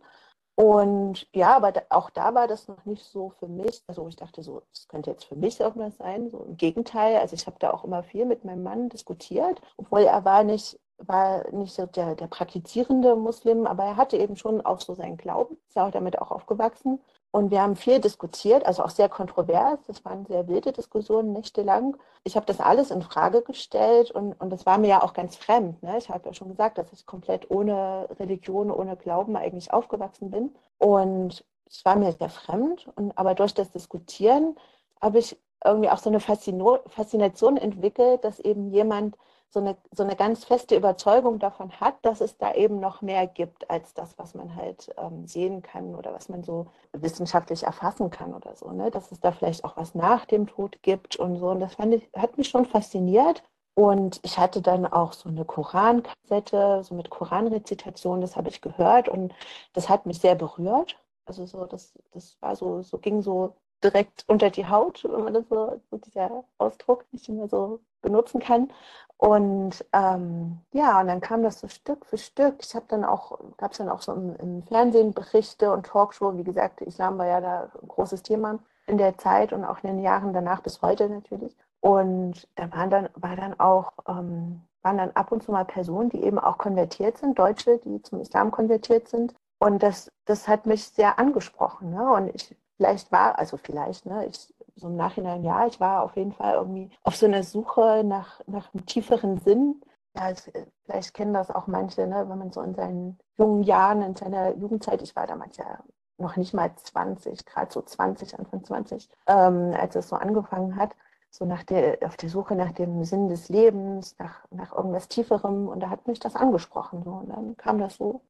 Und 0.56 1.28
ja, 1.34 1.56
aber 1.56 1.72
auch 1.90 2.10
da 2.10 2.36
war 2.36 2.48
das 2.48 2.68
noch 2.68 2.84
nicht 2.86 3.06
so 3.06 3.30
für 3.40 3.48
mich. 3.48 3.82
Also 3.88 4.08
ich 4.10 4.18
dachte 4.18 4.44
so, 4.44 4.62
das 4.74 4.88
könnte 4.90 5.10
jetzt 5.10 5.24
für 5.24 5.38
mich 5.38 5.60
irgendwas 5.60 5.96
sein. 5.98 6.30
So 6.30 6.44
im 6.44 6.58
Gegenteil. 6.58 7.16
Also 7.18 7.34
ich 7.36 7.48
habe 7.48 7.56
da 7.60 7.72
auch 7.72 7.86
immer 7.86 8.04
viel 8.04 8.26
mit 8.26 8.44
meinem 8.44 8.64
Mann 8.64 8.90
diskutiert, 8.90 9.62
obwohl 9.78 10.02
er 10.02 10.26
war 10.26 10.44
nicht, 10.44 10.78
war 11.00 11.50
nicht 11.52 11.74
so 11.74 11.86
der, 11.86 12.16
der 12.16 12.28
praktizierende 12.28 13.16
Muslim, 13.16 13.66
aber 13.66 13.84
er 13.84 13.98
hatte 13.98 14.18
eben 14.18 14.36
schon 14.36 14.62
auch 14.62 14.82
so 14.82 14.94
seinen 14.96 15.18
Glauben, 15.18 15.58
ist 15.68 15.76
ja 15.76 15.88
auch 15.88 15.92
damit 15.92 16.20
auch 16.20 16.32
aufgewachsen. 16.32 17.00
Und 17.32 17.52
wir 17.52 17.62
haben 17.62 17.76
viel 17.76 18.00
diskutiert, 18.00 18.66
also 18.66 18.84
auch 18.84 18.90
sehr 18.90 19.08
kontrovers. 19.08 19.80
Das 19.86 20.04
waren 20.04 20.26
sehr 20.26 20.48
wilde 20.48 20.72
Diskussionen, 20.72 21.32
nächtelang. 21.32 21.96
Ich 22.24 22.36
habe 22.36 22.48
das 22.48 22.60
alles 22.60 22.90
in 22.90 23.04
Frage 23.04 23.44
gestellt 23.44 24.10
und, 24.10 24.34
und 24.42 24.50
das 24.50 24.66
war 24.66 24.80
mir 24.80 24.88
ja 24.88 25.04
auch 25.04 25.14
ganz 25.14 25.36
fremd. 25.36 25.82
Ne? 25.84 25.98
Ich 26.00 26.10
habe 26.10 26.28
ja 26.28 26.34
schon 26.34 26.50
gesagt, 26.50 26.80
dass 26.80 26.92
ich 26.92 27.06
komplett 27.06 27.52
ohne 27.52 28.10
Religion, 28.20 28.72
ohne 28.72 28.98
Glauben 28.98 29.36
eigentlich 29.36 29.72
aufgewachsen 29.72 30.32
bin. 30.32 30.56
Und 30.80 31.46
es 31.68 31.86
war 31.86 31.96
mir 31.96 32.12
sehr 32.14 32.30
fremd. 32.30 32.90
Und, 32.96 33.16
aber 33.16 33.36
durch 33.36 33.54
das 33.54 33.72
Diskutieren 33.72 34.56
habe 35.00 35.20
ich 35.20 35.38
irgendwie 35.64 35.90
auch 35.90 36.00
so 36.00 36.10
eine 36.10 36.20
Faszino 36.20 36.80
Faszination 36.88 37.58
entwickelt, 37.58 38.24
dass 38.24 38.40
eben 38.40 38.72
jemand 38.72 39.16
so 39.52 39.60
eine, 39.60 39.78
so 39.92 40.04
eine 40.04 40.16
ganz 40.16 40.46
feste 40.46 40.76
Überzeugung 40.76 41.40
davon 41.40 41.72
hat, 41.80 41.96
dass 42.04 42.22
es 42.22 42.38
da 42.38 42.54
eben 42.54 42.80
noch 42.80 43.02
mehr 43.02 43.26
gibt 43.26 43.70
als 43.70 43.94
das, 43.94 44.18
was 44.18 44.36
man 44.36 44.56
halt 44.56 44.94
ähm, 44.98 45.26
sehen 45.26 45.62
kann 45.64 45.96
oder 45.96 46.14
was 46.14 46.30
man 46.30 46.44
so 46.44 46.68
wissenschaftlich 46.94 47.64
erfassen 47.64 48.12
kann 48.12 48.34
oder 48.34 48.56
so. 48.56 48.72
Ne? 48.72 48.92
Dass 48.92 49.12
es 49.12 49.20
da 49.20 49.32
vielleicht 49.32 49.64
auch 49.64 49.76
was 49.76 49.96
nach 49.96 50.26
dem 50.26 50.48
Tod 50.48 50.82
gibt 50.84 51.16
und 51.16 51.38
so. 51.38 51.50
Und 51.50 51.60
das 51.62 51.76
fand 51.76 51.96
ich, 51.96 52.10
hat 52.16 52.38
mich 52.38 52.50
schon 52.50 52.66
fasziniert. 52.66 53.44
Und 53.76 54.20
ich 54.24 54.38
hatte 54.38 54.62
dann 54.62 54.86
auch 54.86 55.14
so 55.14 55.30
eine 55.30 55.46
Korankassette, 55.46 56.84
so 56.84 56.94
mit 56.96 57.10
Koranrezitation, 57.10 58.20
das 58.20 58.36
habe 58.36 58.50
ich 58.50 58.62
gehört 58.62 59.08
und 59.08 59.34
das 59.74 59.88
hat 59.88 60.06
mich 60.06 60.20
sehr 60.20 60.36
berührt. 60.36 60.98
Also 61.26 61.46
so, 61.46 61.66
das, 61.66 61.94
das 62.12 62.38
war 62.42 62.56
so, 62.58 62.82
so 62.82 62.98
ging 62.98 63.22
so 63.22 63.56
direkt 63.84 64.26
unter 64.28 64.50
die 64.50 64.68
Haut, 64.68 65.04
wenn 65.04 65.24
man 65.24 65.34
das 65.34 65.48
so, 65.50 65.82
so 65.90 65.98
dieser 65.98 66.44
Ausdruck 66.58 67.06
nicht 67.12 67.30
mehr 67.30 67.48
so 67.48 67.80
benutzen 68.02 68.40
kann. 68.40 68.72
Und 69.18 69.86
ähm, 69.92 70.60
ja, 70.72 71.02
und 71.02 71.08
dann 71.08 71.20
kam 71.20 71.44
das 71.44 71.60
so 71.60 71.68
Stück 71.68 72.06
für 72.06 72.18
Stück. 72.18 72.56
Ich 72.62 72.74
habe 72.74 72.86
dann 72.88 73.04
auch, 73.04 73.38
gab 73.58 73.72
es 73.72 73.78
dann 73.78 73.90
auch 73.90 74.02
so 74.02 74.14
im, 74.14 74.36
im, 74.38 74.64
Fernsehen 74.64 75.14
Berichte 75.14 75.72
und 75.74 75.86
Talkshow, 75.86 76.38
wie 76.38 76.44
gesagt, 76.44 76.82
Islam 76.82 77.18
war 77.18 77.28
ja 77.28 77.42
da 77.42 77.72
ein 77.82 77.88
großes 77.88 78.24
Thema. 78.24 78.60
in 78.88 78.98
der 78.98 79.18
Zeit 79.18 79.54
und 79.54 79.66
auch 79.66 79.84
in 79.84 79.90
den 79.90 80.04
Jahren 80.04 80.34
danach 80.34 80.62
bis 80.62 80.82
heute 80.82 81.10
natürlich. 81.10 81.56
Und 81.82 82.48
da 82.56 82.72
waren 82.72 82.90
dann, 82.90 83.10
war 83.16 83.36
dann 83.36 83.60
auch, 83.60 83.94
ähm, 84.08 84.62
waren 84.82 84.98
dann 84.98 85.12
ab 85.12 85.32
und 85.32 85.44
zu 85.44 85.52
mal 85.52 85.66
Personen, 85.66 86.10
die 86.10 86.24
eben 86.24 86.40
auch 86.40 86.58
konvertiert 86.58 87.18
sind, 87.18 87.38
Deutsche, 87.38 87.78
die 87.80 88.02
zum 88.02 88.22
Islam 88.22 88.52
konvertiert 88.52 89.08
sind. 89.10 89.36
Und 89.60 89.84
das, 89.84 90.10
das 90.26 90.48
hat 90.48 90.66
mich 90.66 90.86
sehr 90.88 91.20
angesprochen. 91.20 91.92
Ne? 91.92 92.12
Und 92.14 92.34
ich 92.34 92.56
vielleicht 92.80 93.12
war, 93.12 93.38
also 93.38 93.58
vielleicht, 93.58 94.06
ne, 94.06 94.26
ich 94.26 94.54
so 94.78 94.88
im 94.88 94.96
Nachhinein, 94.96 95.44
ja, 95.44 95.68
ich 95.68 95.82
war 95.82 96.04
auf 96.04 96.16
jeden 96.16 96.32
Fall 96.32 96.54
irgendwie 96.54 96.90
auf 97.04 97.18
so 97.18 97.26
einer 97.26 97.44
Suche 97.44 98.04
nach, 98.06 98.40
nach 98.48 98.74
einem 98.74 98.86
tieferen 98.86 99.38
Sinn. 99.40 99.82
Ja, 100.16 100.30
es, 100.30 100.50
vielleicht 100.86 101.14
kennen 101.14 101.34
das 101.34 101.52
auch 101.52 101.68
manche, 101.68 102.08
ne, 102.08 102.30
wenn 102.30 102.38
man 102.38 102.54
so 102.54 102.62
in 102.62 102.74
seinen 102.74 103.20
jungen 103.38 103.64
Jahren, 103.64 104.02
in 104.02 104.16
seiner 104.16 104.56
Jugendzeit, 104.56 105.02
ich 105.02 105.14
war 105.18 105.28
damals 105.28 105.58
ja 105.58 105.80
noch 106.18 106.38
nicht 106.38 106.54
mal 106.54 106.74
20, 106.74 107.46
gerade 107.46 107.72
so 107.72 107.82
20, 107.82 108.40
Anfang 108.40 108.64
20, 108.64 109.10
ähm, 109.28 109.74
als 109.78 109.96
es 109.98 110.08
so 110.08 110.16
angefangen 110.16 110.78
hat, 110.78 110.96
so 111.30 111.44
nach 111.44 111.64
der, 111.64 111.98
auf 112.06 112.16
der 112.16 112.30
Suche 112.30 112.56
nach 112.56 112.72
dem 112.72 113.04
Sinn 113.04 113.28
des 113.28 113.50
Lebens, 113.50 114.16
nach, 114.20 114.46
nach 114.50 114.74
irgendwas 114.74 115.10
Tieferem. 115.10 115.68
Und 115.68 115.82
da 115.82 115.90
hat 115.90 116.08
mich 116.08 116.20
das 116.20 116.36
angesprochen. 116.36 117.04
So. 117.04 117.12
Und 117.12 117.30
dann 117.30 117.58
kam 117.58 117.78
das 117.80 117.96
so 117.98 118.22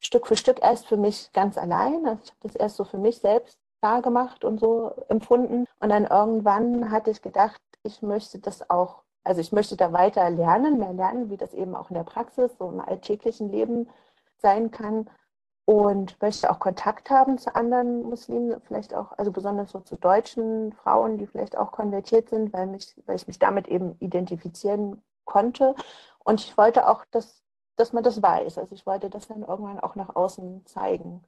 Stück 0.00 0.26
für 0.26 0.36
Stück 0.36 0.62
erst 0.62 0.86
für 0.86 0.96
mich 0.96 1.32
ganz 1.32 1.58
allein. 1.58 2.06
Also 2.06 2.22
ich 2.24 2.30
habe 2.30 2.40
das 2.42 2.56
erst 2.56 2.76
so 2.76 2.84
für 2.84 2.98
mich 2.98 3.18
selbst 3.18 3.58
klar 3.80 4.02
gemacht 4.02 4.44
und 4.44 4.60
so 4.60 4.92
empfunden. 5.08 5.66
Und 5.80 5.88
dann 5.90 6.06
irgendwann 6.06 6.90
hatte 6.90 7.10
ich 7.10 7.22
gedacht, 7.22 7.60
ich 7.82 8.02
möchte 8.02 8.38
das 8.38 8.68
auch, 8.70 9.02
also 9.24 9.40
ich 9.40 9.52
möchte 9.52 9.76
da 9.76 9.92
weiter 9.92 10.28
lernen, 10.30 10.78
mehr 10.78 10.92
lernen, 10.92 11.30
wie 11.30 11.36
das 11.36 11.54
eben 11.54 11.74
auch 11.74 11.90
in 11.90 11.94
der 11.94 12.04
Praxis, 12.04 12.56
so 12.58 12.68
im 12.68 12.80
alltäglichen 12.80 13.50
Leben 13.50 13.88
sein 14.38 14.70
kann 14.70 15.08
und 15.66 16.20
möchte 16.22 16.48
auch 16.50 16.60
Kontakt 16.60 17.10
haben 17.10 17.38
zu 17.38 17.54
anderen 17.54 18.04
Muslimen, 18.04 18.60
vielleicht 18.62 18.94
auch, 18.94 19.12
also 19.18 19.32
besonders 19.32 19.72
so 19.72 19.80
zu 19.80 19.96
deutschen 19.96 20.72
Frauen, 20.72 21.18
die 21.18 21.26
vielleicht 21.26 21.58
auch 21.58 21.72
konvertiert 21.72 22.28
sind, 22.30 22.52
weil, 22.52 22.68
mich, 22.68 22.94
weil 23.06 23.16
ich 23.16 23.26
mich 23.26 23.40
damit 23.40 23.66
eben 23.66 23.96
identifizieren 23.98 25.02
konnte. 25.24 25.74
Und 26.20 26.40
ich 26.40 26.56
wollte 26.56 26.88
auch, 26.88 27.04
dass, 27.10 27.42
dass 27.74 27.92
man 27.92 28.04
das 28.04 28.22
weiß. 28.22 28.58
Also 28.58 28.74
ich 28.76 28.86
wollte 28.86 29.10
das 29.10 29.26
dann 29.26 29.42
irgendwann 29.42 29.80
auch 29.80 29.96
nach 29.96 30.14
außen 30.14 30.64
zeigen, 30.66 31.24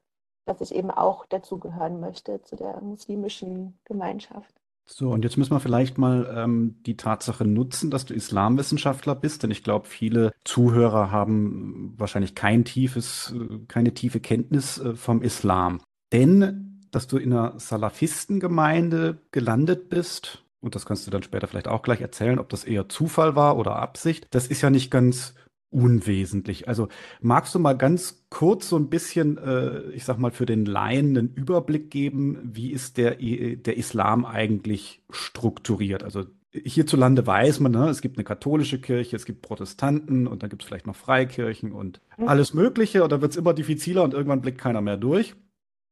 dass 0.49 0.61
ich 0.61 0.75
eben 0.75 0.91
auch 0.91 1.27
dazugehören 1.27 2.01
möchte 2.01 2.43
zu 2.43 2.57
der 2.57 2.81
muslimischen 2.81 3.79
Gemeinschaft. 3.85 4.55
So, 4.91 5.11
und 5.11 5.23
jetzt 5.23 5.37
müssen 5.37 5.53
wir 5.53 5.61
vielleicht 5.61 5.99
mal 5.99 6.35
ähm, 6.35 6.77
die 6.87 6.97
Tatsache 6.97 7.45
nutzen, 7.45 7.91
dass 7.91 8.07
du 8.07 8.15
Islamwissenschaftler 8.15 9.15
bist, 9.15 9.43
denn 9.43 9.51
ich 9.51 9.63
glaube, 9.63 9.87
viele 9.87 10.33
Zuhörer 10.45 11.11
haben 11.11 11.93
wahrscheinlich 11.99 12.35
kein 12.35 12.65
tiefes, 12.65 13.35
keine 13.69 13.93
tiefe 13.93 14.21
Kenntnis 14.21 14.79
äh, 14.79 14.95
vom 14.95 15.21
Islam. 15.21 15.83
Denn, 16.11 16.81
dass 16.91 17.07
du 17.07 17.19
in 17.19 17.35
einer 17.35 17.61
Salafistengemeinde 17.61 19.19
gelandet 19.31 19.91
bist, 19.91 20.47
und 20.61 20.75
das 20.75 20.87
kannst 20.87 21.07
du 21.07 21.11
dann 21.11 21.23
später 21.23 21.49
vielleicht 21.49 21.69
auch 21.69 21.83
gleich 21.83 22.01
erzählen, 22.01 22.39
ob 22.39 22.49
das 22.49 22.65
eher 22.65 22.89
Zufall 22.89 23.37
war 23.37 23.59
oder 23.59 23.77
Absicht, 23.77 24.27
das 24.31 24.47
ist 24.47 24.63
ja 24.63 24.71
nicht 24.71 24.91
ganz 24.91 25.35
unwesentlich. 25.71 26.69
Also 26.69 26.89
magst 27.21 27.55
du 27.55 27.59
mal 27.59 27.75
ganz 27.75 28.27
kurz 28.31 28.69
so 28.69 28.77
ein 28.77 28.89
bisschen, 28.89 29.39
äh, 29.39 29.91
ich 29.91 30.05
sag 30.05 30.19
mal, 30.19 30.31
für 30.31 30.47
den 30.47 30.65
Laien 30.65 31.17
einen 31.17 31.35
Überblick 31.35 31.91
geben, 31.91 32.39
wie 32.43 32.73
ist 32.73 32.97
der, 32.97 33.17
der 33.17 33.77
Islam 33.77 34.25
eigentlich 34.25 35.03
strukturiert? 35.11 36.03
Also 36.03 36.25
hierzulande 36.53 37.27
weiß 37.27 37.61
man, 37.61 37.73
ne, 37.73 37.89
es 37.89 38.01
gibt 38.01 38.17
eine 38.17 38.25
katholische 38.25 38.81
Kirche, 38.81 39.17
es 39.17 39.27
gibt 39.27 39.43
Protestanten 39.43 40.27
und 40.27 40.43
dann 40.43 40.51
gibt 40.51 40.63
es 40.63 40.69
vielleicht 40.69 40.87
noch 40.87 40.97
Freikirchen 40.97 41.73
und 41.73 42.01
alles 42.17 42.55
Mögliche. 42.55 43.03
Und 43.05 43.13
da 43.13 43.21
wird 43.21 43.33
es 43.33 43.37
immer 43.37 43.53
diffiziler 43.53 44.03
und 44.03 44.15
irgendwann 44.15 44.41
blickt 44.41 44.59
keiner 44.59 44.81
mehr 44.81 44.97
durch. 44.97 45.35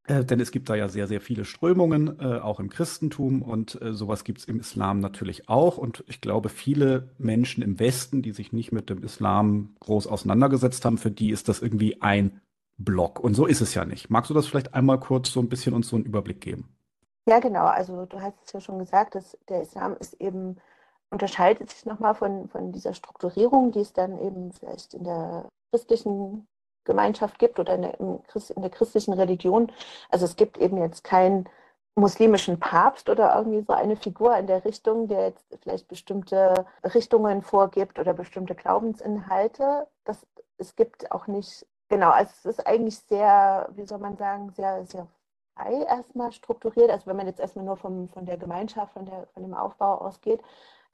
Äh, 0.07 0.25
denn 0.25 0.41
es 0.41 0.51
gibt 0.51 0.69
da 0.69 0.75
ja 0.75 0.89
sehr, 0.89 1.09
sehr 1.09 1.21
viele 1.21 1.45
Strömungen, 1.45 2.21
äh, 2.21 2.39
auch 2.39 2.61
im 2.61 2.71
Christentum 2.71 3.43
und 3.43 3.81
äh, 3.83 3.93
sowas 3.93 4.25
gibt 4.25 4.39
es 4.39 4.45
im 4.45 4.61
Islam 4.61 5.01
natürlich 5.01 5.49
auch. 5.49 5.79
Und 5.79 6.05
ich 6.07 6.21
glaube, 6.21 6.49
viele 6.49 7.11
Menschen 7.19 7.63
im 7.63 7.79
Westen, 7.81 8.23
die 8.23 8.33
sich 8.33 8.53
nicht 8.53 8.73
mit 8.73 8.89
dem 8.89 9.03
Islam 9.03 9.75
groß 9.81 10.07
auseinandergesetzt 10.07 10.85
haben, 10.85 10.99
für 10.99 11.11
die 11.11 11.31
ist 11.31 11.49
das 11.49 11.61
irgendwie 11.61 12.01
ein 12.03 12.41
Block. 12.79 13.21
Und 13.21 13.35
so 13.35 13.47
ist 13.47 13.61
es 13.61 13.75
ja 13.75 13.85
nicht. 13.85 14.11
Magst 14.11 14.31
du 14.31 14.35
das 14.35 14.47
vielleicht 14.47 14.75
einmal 14.75 15.01
kurz 15.01 15.33
so 15.33 15.41
ein 15.41 15.49
bisschen 15.49 15.75
uns 15.75 15.89
so 15.89 15.97
einen 15.97 16.05
Überblick 16.05 16.41
geben? 16.41 16.69
Ja, 17.29 17.41
genau. 17.41 17.65
Also 17.65 18.07
du 18.07 18.21
hast 18.21 18.37
es 18.45 18.53
ja 18.53 18.61
schon 18.61 18.79
gesagt, 18.79 19.17
dass 19.17 19.37
der 19.49 19.63
Islam 19.63 19.97
ist 19.99 20.15
eben, 20.21 20.59
unterscheidet 21.11 21.71
sich 21.71 21.85
nochmal 21.85 22.15
von, 22.15 22.49
von 22.49 22.71
dieser 22.71 22.95
Strukturierung, 22.95 23.73
die 23.73 23.81
es 23.81 23.93
dann 23.93 24.19
eben 24.21 24.53
vielleicht 24.53 24.95
in 24.95 25.03
der 25.03 25.49
christlichen 25.73 26.47
Gemeinschaft 26.87 27.39
gibt 27.39 27.59
oder 27.59 27.75
in 27.75 27.83
der, 27.83 28.01
in 28.01 28.63
der 28.63 28.71
christlichen 28.71 29.13
Religion. 29.13 29.71
Also 30.11 30.25
es 30.25 30.37
gibt 30.37 30.57
eben 30.57 30.79
jetzt 30.79 31.05
keinen 31.05 31.47
muslimischen 31.97 32.61
Papst 32.61 33.09
oder 33.09 33.35
irgendwie 33.37 33.63
so 33.63 33.73
eine 33.73 33.97
Figur 33.97 34.37
in 34.37 34.47
der 34.47 34.65
Richtung, 34.65 35.09
der 35.09 35.29
jetzt 35.29 35.47
vielleicht 35.63 35.89
bestimmte 35.89 36.67
Richtungen 36.85 37.43
vorgibt 37.43 37.99
oder 37.99 38.13
bestimmte 38.13 38.55
Glaubensinhalte. 38.55 39.87
Das, 40.05 40.27
es 40.59 40.77
gibt 40.77 41.11
auch 41.11 41.27
nicht, 41.27 41.67
genau, 41.89 42.11
also 42.11 42.31
es 42.39 42.45
ist 42.45 42.67
eigentlich 42.67 42.99
sehr, 42.99 43.69
wie 43.75 43.87
soll 43.87 43.99
man 43.99 44.17
sagen, 44.17 44.51
sehr, 44.51 44.85
sehr 44.85 45.07
frei 45.55 45.83
erstmal 45.85 46.33
strukturiert. 46.33 46.91
Also 46.91 47.07
wenn 47.07 47.17
man 47.17 47.27
jetzt 47.27 47.41
erstmal 47.41 47.65
nur 47.65 47.79
vom, 47.79 48.09
von 48.11 48.27
der 48.27 48.37
Gemeinschaft, 48.37 48.93
von, 48.93 49.07
der, 49.07 49.27
von 49.33 49.43
dem 49.43 49.55
Aufbau 49.55 49.97
ausgeht, 49.97 50.43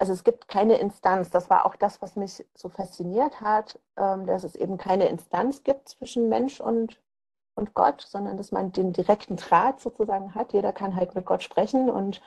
also 0.03 0.15
es 0.15 0.25
gibt 0.25 0.49
keine 0.49 0.79
Instanz. 0.79 1.31
Das 1.31 1.49
war 1.49 1.65
auch 1.65 1.77
das, 1.77 2.03
was 2.03 2.17
mich 2.17 2.45
so 2.57 2.69
fasziniert 2.69 3.41
hat, 3.41 3.79
ähm, 3.97 4.27
dass 4.27 4.43
es 4.43 4.57
eben 4.57 4.77
keine 4.77 5.07
Instanz 5.07 5.63
gibt 5.63 5.91
zwischen 5.91 6.29
Mensch 6.29 6.61
und, 6.61 7.01
und 7.55 7.73
Gott, 7.75 8.01
sondern 8.01 8.37
dass 8.37 8.51
man 8.51 8.73
den 8.73 8.93
direkten 8.93 9.37
Draht 9.37 9.79
sozusagen 9.79 10.35
hat. 10.35 10.55
Jeder 10.55 10.73
kann 10.73 10.97
halt 10.97 11.15
mit 11.15 11.25
Gott 11.25 11.45
sprechen 11.45 11.89
und 11.89 12.21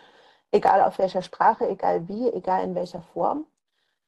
egal 0.51 0.81
auf 0.83 0.99
welcher 0.99 1.21
Sprache, 1.21 1.67
egal 1.67 2.07
wie, 2.07 2.31
egal 2.31 2.63
in 2.63 2.75
welcher 2.75 3.01
Form. 3.01 3.45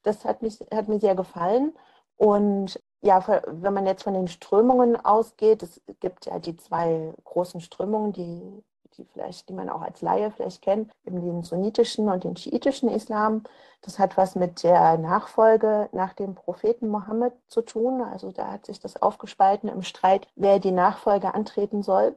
Das 0.01 0.23
hat, 0.23 0.41
mich, 0.41 0.61
hat 0.73 0.87
mir 0.87 1.01
sehr 1.01 1.15
gefallen. 1.15 1.75
Und 2.15 2.81
ja, 3.01 3.21
wenn 3.47 3.73
man 3.73 3.85
jetzt 3.85 4.03
von 4.03 4.13
den 4.13 4.29
Strömungen 4.29 4.95
ausgeht, 4.95 5.61
es 5.61 5.81
gibt 5.99 6.25
ja 6.25 6.39
die 6.39 6.55
zwei 6.55 7.13
großen 7.25 7.59
Strömungen, 7.59 8.13
die 8.13 8.63
die 8.97 9.05
vielleicht, 9.05 9.49
die 9.49 9.53
man 9.53 9.69
auch 9.69 9.81
als 9.81 10.01
Laie 10.01 10.31
vielleicht 10.31 10.61
kennt, 10.61 10.91
eben 11.05 11.21
den 11.21 11.43
sunnitischen 11.43 12.09
und 12.09 12.23
den 12.23 12.37
schiitischen 12.37 12.89
Islam. 12.89 13.43
Das 13.81 13.99
hat 13.99 14.17
was 14.17 14.35
mit 14.35 14.63
der 14.63 14.97
Nachfolge 14.97 15.89
nach 15.91 16.13
dem 16.13 16.35
Propheten 16.35 16.87
Mohammed 16.87 17.33
zu 17.47 17.61
tun. 17.61 18.01
Also 18.01 18.31
da 18.31 18.51
hat 18.51 18.65
sich 18.65 18.79
das 18.79 19.01
aufgespalten 19.01 19.69
im 19.69 19.81
Streit, 19.83 20.27
wer 20.35 20.59
die 20.59 20.71
Nachfolge 20.71 21.33
antreten 21.33 21.83
soll. 21.83 22.15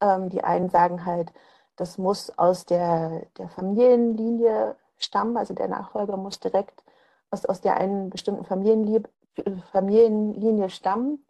Ähm, 0.00 0.28
die 0.28 0.44
einen 0.44 0.70
sagen 0.70 1.04
halt, 1.06 1.32
das 1.76 1.98
muss 1.98 2.36
aus 2.38 2.66
der, 2.66 3.26
der 3.38 3.48
Familienlinie 3.48 4.76
stammen, 4.98 5.36
also 5.36 5.54
der 5.54 5.68
Nachfolger 5.68 6.16
muss 6.16 6.38
direkt 6.40 6.82
aus, 7.30 7.44
aus 7.46 7.60
der 7.60 7.76
einen 7.76 8.10
bestimmten 8.10 8.44
Familienlinie, 8.44 9.02
Familienlinie 9.72 10.70
stammen 10.70 11.24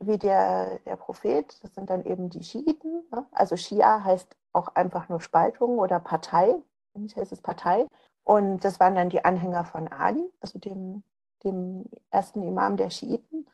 wie 0.00 0.18
der, 0.18 0.78
der 0.80 0.96
Prophet, 0.96 1.62
das 1.62 1.74
sind 1.74 1.90
dann 1.90 2.04
eben 2.04 2.30
die 2.30 2.42
Schiiten. 2.42 3.04
Ne? 3.12 3.26
Also 3.32 3.56
Schia 3.56 4.02
heißt 4.02 4.34
auch 4.52 4.74
einfach 4.74 5.08
nur 5.08 5.20
Spaltung 5.20 5.78
oder 5.78 6.00
Partei. 6.00 6.54
Nicht 6.94 7.16
heißt 7.16 7.32
es 7.32 7.42
Partei. 7.42 7.86
Und 8.24 8.64
das 8.64 8.80
waren 8.80 8.94
dann 8.94 9.10
die 9.10 9.24
Anhänger 9.24 9.64
von 9.64 9.88
Ali, 9.88 10.24
also 10.40 10.58
dem, 10.58 11.02
dem 11.44 11.84
ersten 12.10 12.42
Imam 12.42 12.76
der 12.76 12.90
Schiiten. 12.90 13.46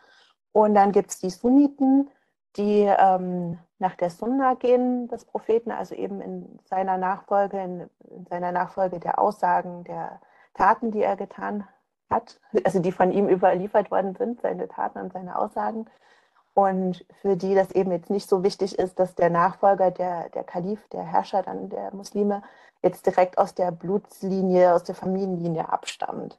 Und 0.53 0.75
dann 0.75 0.93
gibt 0.93 1.11
es 1.11 1.19
die 1.19 1.31
Sunniten, 1.31 2.11
die 2.57 2.83
ähm, 2.83 3.59
nach 3.79 3.95
der 3.97 4.11
Sunna 4.11 4.55
gehen 4.55 5.09
des 5.09 5.25
Propheten, 5.25 5.71
also 5.71 5.95
eben 5.95 6.21
in 6.21 6.59
seiner 6.65 6.97
Nachfolge, 6.97 7.59
in, 7.59 7.91
in, 8.09 8.26
seiner 8.26 8.53
Nachfolge 8.53 8.99
der 8.99 9.19
Aussagen, 9.19 9.85
der 9.85 10.21
Taten, 10.55 10.91
die 10.91 11.03
er 11.03 11.17
getan 11.17 11.69
hat, 12.09 12.41
also 12.65 12.79
die 12.79 12.93
von 12.93 13.12
ihm 13.12 13.29
überliefert 13.29 13.91
worden 13.91 14.15
sind, 14.15 14.41
seine 14.41 14.69
Taten 14.69 15.00
und 15.00 15.12
seine 15.12 15.38
Aussagen 15.38 15.87
und 16.57 17.05
für 17.21 17.37
die 17.37 17.55
das 17.55 17.71
eben 17.73 17.93
jetzt 17.93 18.09
nicht 18.09 18.31
so 18.31 18.43
wichtig 18.43 18.79
ist, 18.79 18.99
dass 18.99 19.15
der 19.15 19.29
Nachfolger, 19.29 19.91
der, 19.91 20.31
der 20.31 20.43
Kalif, 20.43 20.89
der 20.89 21.03
Herrscher 21.03 21.43
dann 21.43 21.69
der 21.69 21.95
Muslime, 21.95 22.43
jetzt 22.83 23.05
direkt 23.05 23.37
aus 23.37 23.55
der 23.55 23.71
Blutslinie, 23.73 24.73
aus 24.73 24.83
der 24.83 24.95
Familienlinie 24.95 25.69
abstammt. 25.69 26.39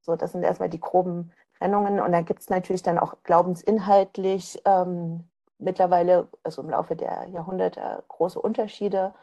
So, 0.00 0.16
das 0.16 0.32
sind 0.32 0.42
erstmal 0.42 0.68
die 0.68 0.80
groben 0.80 1.30
Trennungen. 1.58 2.00
Und 2.00 2.10
dann 2.10 2.24
gibt 2.24 2.40
es 2.40 2.50
natürlich 2.50 2.82
dann 2.82 2.98
auch 2.98 3.14
glaubensinhaltlich 3.22 4.60
ähm, 4.64 5.28
mittlerweile, 5.58 6.26
also 6.42 6.60
im 6.60 6.70
Laufe 6.70 6.96
der 6.96 7.28
Jahrhunderte, 7.28 8.02
große 8.08 8.40
Unterschiede, 8.40 9.14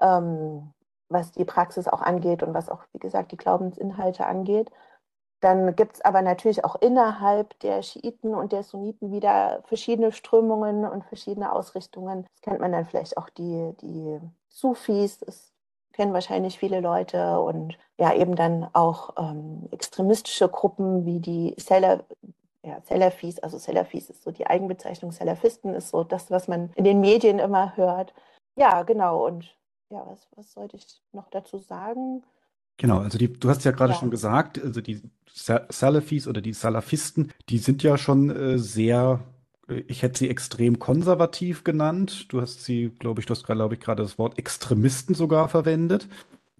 ähm, 0.00 0.72
was 1.10 1.32
die 1.32 1.44
Praxis 1.44 1.88
auch 1.88 2.00
angeht 2.00 2.42
und 2.42 2.54
was 2.54 2.70
auch, 2.70 2.84
wie 2.94 3.00
gesagt, 3.00 3.32
die 3.32 3.36
Glaubensinhalte 3.36 4.24
angeht. 4.24 4.70
Dann 5.44 5.76
gibt 5.76 5.96
es 5.96 6.00
aber 6.00 6.22
natürlich 6.22 6.64
auch 6.64 6.76
innerhalb 6.76 7.58
der 7.60 7.82
Schiiten 7.82 8.34
und 8.34 8.52
der 8.52 8.62
Sunniten 8.62 9.12
wieder 9.12 9.62
verschiedene 9.66 10.10
Strömungen 10.10 10.86
und 10.86 11.04
verschiedene 11.04 11.52
Ausrichtungen. 11.52 12.22
Das 12.22 12.40
kennt 12.40 12.60
man 12.60 12.72
dann 12.72 12.86
vielleicht 12.86 13.18
auch 13.18 13.28
die, 13.28 13.74
die 13.82 14.20
Sufis, 14.48 15.18
das 15.18 15.52
kennen 15.92 16.14
wahrscheinlich 16.14 16.58
viele 16.58 16.80
Leute 16.80 17.40
und 17.40 17.76
ja 17.98 18.14
eben 18.14 18.36
dann 18.36 18.70
auch 18.72 19.10
ähm, 19.18 19.68
extremistische 19.70 20.48
Gruppen 20.48 21.04
wie 21.04 21.20
die 21.20 21.54
Salaf, 21.58 22.00
ja, 22.62 22.80
Salafis, 22.80 23.38
also 23.38 23.58
Salafis 23.58 24.08
ist 24.08 24.22
so 24.22 24.30
die 24.30 24.46
Eigenbezeichnung, 24.46 25.12
Salafisten 25.12 25.74
ist 25.74 25.90
so 25.90 26.04
das, 26.04 26.30
was 26.30 26.48
man 26.48 26.72
in 26.74 26.84
den 26.84 27.00
Medien 27.00 27.38
immer 27.38 27.76
hört. 27.76 28.14
Ja, 28.56 28.82
genau 28.82 29.26
und 29.26 29.54
ja, 29.90 30.06
was, 30.06 30.26
was 30.36 30.54
sollte 30.54 30.78
ich 30.78 31.02
noch 31.12 31.28
dazu 31.28 31.58
sagen? 31.58 32.24
Genau, 32.76 32.98
also 32.98 33.18
die, 33.18 33.32
du 33.32 33.48
hast 33.48 33.64
ja 33.64 33.70
gerade 33.70 33.92
ja. 33.92 33.98
schon 33.98 34.10
gesagt, 34.10 34.62
also 34.62 34.80
die 34.80 35.00
Salafis 35.26 36.28
oder 36.28 36.40
die 36.40 36.52
Salafisten, 36.52 37.32
die 37.48 37.58
sind 37.58 37.82
ja 37.82 37.98
schon 37.98 38.30
äh, 38.30 38.58
sehr, 38.58 39.20
äh, 39.68 39.82
ich 39.86 40.02
hätte 40.02 40.18
sie 40.18 40.30
extrem 40.30 40.78
konservativ 40.78 41.64
genannt. 41.64 42.32
Du 42.32 42.40
hast 42.40 42.64
sie, 42.64 42.90
glaube 42.98 43.20
ich, 43.20 43.26
du 43.26 43.32
hast, 43.32 43.44
glaube 43.44 43.74
ich, 43.74 43.80
gerade 43.80 44.02
das 44.02 44.18
Wort 44.18 44.38
Extremisten 44.38 45.14
sogar 45.14 45.48
verwendet. 45.48 46.08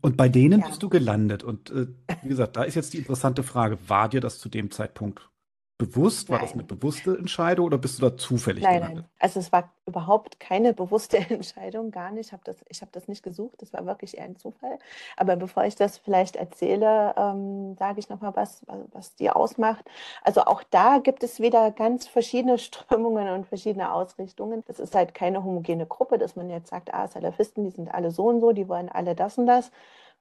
Und 0.01 0.17
bei 0.17 0.29
denen 0.29 0.61
ja. 0.61 0.69
bist 0.69 0.83
du 0.83 0.89
gelandet. 0.89 1.43
Und 1.43 1.71
äh, 1.71 1.87
wie 2.23 2.29
gesagt, 2.29 2.57
da 2.57 2.63
ist 2.63 2.75
jetzt 2.75 2.93
die 2.93 2.99
interessante 2.99 3.43
Frage, 3.43 3.79
war 3.89 4.09
dir 4.09 4.21
das 4.21 4.39
zu 4.39 4.49
dem 4.49 4.71
Zeitpunkt 4.71 5.31
bewusst? 5.77 6.31
War 6.31 6.39
das 6.39 6.53
eine 6.53 6.63
bewusste 6.63 7.17
Entscheidung 7.17 7.67
oder 7.67 7.79
bist 7.79 7.99
du 7.99 8.09
da 8.09 8.17
zufällig 8.17 8.63
nein, 8.63 8.75
gelandet? 8.81 9.05
Nein, 9.05 9.15
also 9.19 9.41
es 9.41 9.51
war 9.51 9.73
überhaupt 9.87 10.39
keine 10.39 10.73
bewusste 10.73 11.19
Entscheidung, 11.31 11.91
gar 11.91 12.13
nicht. 12.13 12.27
Ich 12.27 12.33
habe 12.33 12.43
das, 12.45 12.57
hab 12.81 12.93
das 12.93 13.09
nicht 13.09 13.23
gesucht, 13.23 13.61
das 13.61 13.73
war 13.73 13.85
wirklich 13.85 14.17
eher 14.17 14.25
ein 14.25 14.37
Zufall. 14.37 14.79
Aber 15.17 15.37
bevor 15.37 15.65
ich 15.65 15.75
das 15.75 15.99
vielleicht 15.99 16.37
erzähle, 16.37 17.15
ähm, 17.17 17.77
sage 17.77 17.99
ich 17.99 18.09
nochmal 18.09 18.37
was, 18.37 18.63
was 18.93 19.15
die 19.17 19.31
ausmacht. 19.31 19.85
Also 20.23 20.43
auch 20.43 20.63
da 20.71 20.99
gibt 20.99 21.25
es 21.25 21.41
wieder 21.41 21.71
ganz 21.73 22.07
verschiedene 22.07 22.59
Strömungen 22.59 23.29
und 23.31 23.47
verschiedene 23.47 23.93
Ausrichtungen. 23.93 24.63
Das 24.67 24.79
ist 24.79 24.95
halt 24.95 25.15
keine 25.15 25.43
homogene 25.43 25.87
Gruppe, 25.87 26.19
dass 26.19 26.37
man 26.37 26.51
jetzt 26.51 26.71
sagt, 26.71 26.95
ah, 26.95 27.09
Salafisten, 27.09 27.65
die 27.65 27.71
sind 27.71 27.93
alle 27.93 28.11
so 28.13 28.27
und 28.27 28.41
so, 28.41 28.53
die 28.53 28.69
wollen 28.69 28.89
alle 28.89 29.15
das 29.15 29.39
und 29.39 29.47
das 29.47 29.71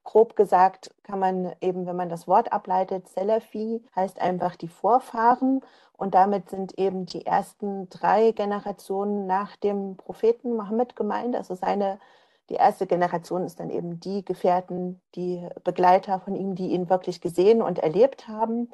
grob 0.04 0.36
gesagt 0.36 0.94
kann 1.02 1.18
man 1.18 1.54
eben, 1.60 1.86
wenn 1.86 1.96
man 1.96 2.08
das 2.08 2.28
Wort 2.28 2.52
ableitet, 2.52 3.08
Salafi 3.08 3.82
heißt 3.96 4.20
einfach 4.20 4.56
die 4.56 4.68
Vorfahren 4.68 5.62
und 5.96 6.14
damit 6.14 6.50
sind 6.50 6.78
eben 6.78 7.06
die 7.06 7.26
ersten 7.26 7.88
drei 7.88 8.32
Generationen 8.32 9.26
nach 9.26 9.56
dem 9.56 9.96
Propheten 9.96 10.54
Mohammed 10.56 10.96
gemeint. 10.96 11.34
Also 11.34 11.54
seine, 11.54 11.98
die 12.50 12.54
erste 12.54 12.86
Generation 12.86 13.44
ist 13.44 13.60
dann 13.60 13.70
eben 13.70 14.00
die 14.00 14.24
Gefährten, 14.24 15.00
die 15.14 15.46
Begleiter 15.64 16.20
von 16.20 16.34
ihm, 16.36 16.54
die 16.54 16.68
ihn 16.72 16.90
wirklich 16.90 17.20
gesehen 17.20 17.62
und 17.62 17.78
erlebt 17.78 18.28
haben. 18.28 18.70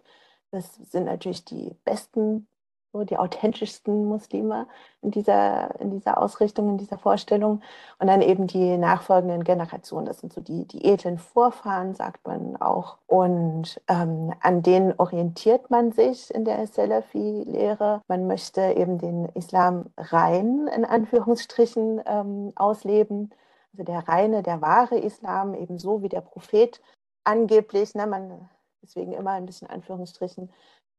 Das 0.50 0.74
sind 0.74 1.04
natürlich 1.04 1.44
die 1.44 1.76
besten 1.84 2.48
so 2.92 3.04
die 3.04 3.18
authentischsten 3.18 4.04
Muslime 4.06 4.66
in 5.02 5.10
dieser, 5.10 5.80
in 5.80 5.90
dieser 5.90 6.18
Ausrichtung, 6.18 6.70
in 6.70 6.78
dieser 6.78 6.98
Vorstellung. 6.98 7.62
Und 7.98 8.06
dann 8.08 8.20
eben 8.20 8.46
die 8.46 8.76
nachfolgenden 8.76 9.44
Generationen, 9.44 10.06
das 10.06 10.20
sind 10.20 10.32
so 10.32 10.40
die, 10.40 10.66
die 10.66 10.84
edlen 10.84 11.18
Vorfahren, 11.18 11.94
sagt 11.94 12.26
man 12.26 12.56
auch. 12.56 12.98
Und 13.06 13.80
ähm, 13.88 14.34
an 14.40 14.62
denen 14.62 14.94
orientiert 14.98 15.70
man 15.70 15.92
sich 15.92 16.34
in 16.34 16.44
der 16.44 16.66
Salafi-Lehre. 16.66 18.02
Man 18.08 18.26
möchte 18.26 18.60
eben 18.60 18.98
den 18.98 19.26
Islam 19.34 19.86
rein, 19.96 20.68
in 20.74 20.84
Anführungsstrichen, 20.84 22.02
ähm, 22.06 22.52
ausleben. 22.56 23.30
Also 23.72 23.84
der 23.84 24.08
reine, 24.08 24.42
der 24.42 24.60
wahre 24.60 24.98
Islam, 24.98 25.54
ebenso 25.54 26.02
wie 26.02 26.08
der 26.08 26.22
Prophet 26.22 26.80
angeblich, 27.22 27.94
ne, 27.94 28.06
man 28.06 28.48
deswegen 28.82 29.12
immer 29.12 29.32
ein 29.32 29.46
bisschen 29.46 29.68
Anführungsstrichen, 29.68 30.50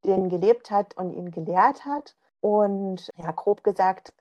den 0.05 0.29
gelebt 0.29 0.71
hat 0.71 0.95
und 0.97 1.13
ihn 1.13 1.31
gelehrt 1.31 1.85
hat. 1.85 2.15
Und 2.41 3.09
ja, 3.17 3.31
grob 3.31 3.63
gesagt 3.63 4.13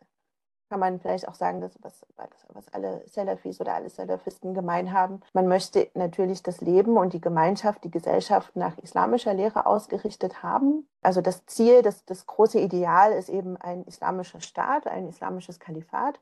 kann 0.71 0.81
man 0.81 1.01
vielleicht 1.01 1.27
auch 1.27 1.35
sagen, 1.35 1.61
dass 1.61 1.73
was, 1.83 2.07
was 2.49 2.73
alle 2.73 3.03
Salafis 3.09 3.61
oder 3.61 3.75
alle 3.75 3.91
Salafisten 3.91 4.55
gemein 4.55 4.93
haben. 4.93 5.21
Man 5.33 5.49
möchte 5.49 5.91
natürlich 5.95 6.45
das 6.45 6.61
Leben 6.61 6.97
und 6.97 7.13
die 7.13 7.21
Gemeinschaft, 7.21 7.83
die 7.83 7.91
Gesellschaft 7.91 8.55
nach 8.55 8.79
islamischer 8.79 9.35
Lehre 9.35 9.67
ausgerichtet 9.67 10.45
haben. 10.45 10.89
Also 11.03 11.23
das 11.23 11.45
Ziel, 11.47 11.83
das, 11.83 12.05
das 12.05 12.25
große 12.25 12.61
Ideal 12.61 13.13
ist 13.13 13.29
eben 13.29 13.57
ein 13.57 13.83
islamischer 13.83 14.41
Staat, 14.41 14.87
ein 14.87 15.09
islamisches 15.09 15.59
Kalifat. 15.59 16.21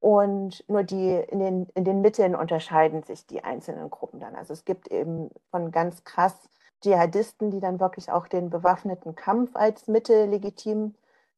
Und 0.00 0.64
nur 0.68 0.82
die 0.82 1.12
in 1.12 1.38
den, 1.38 1.68
in 1.76 1.84
den 1.84 2.00
Mitteln 2.00 2.34
unterscheiden 2.34 3.04
sich 3.04 3.28
die 3.28 3.44
einzelnen 3.44 3.88
Gruppen 3.90 4.18
dann. 4.18 4.34
Also 4.34 4.52
es 4.52 4.64
gibt 4.64 4.88
eben 4.88 5.30
von 5.52 5.70
ganz 5.70 6.02
krass 6.02 6.48
Dschihadisten, 6.82 7.50
die 7.50 7.60
dann 7.60 7.80
wirklich 7.80 8.10
auch 8.10 8.28
den 8.28 8.50
bewaffneten 8.50 9.14
Kampf 9.14 9.54
als 9.54 9.88
Mittel 9.88 10.28
legitim 10.28 10.94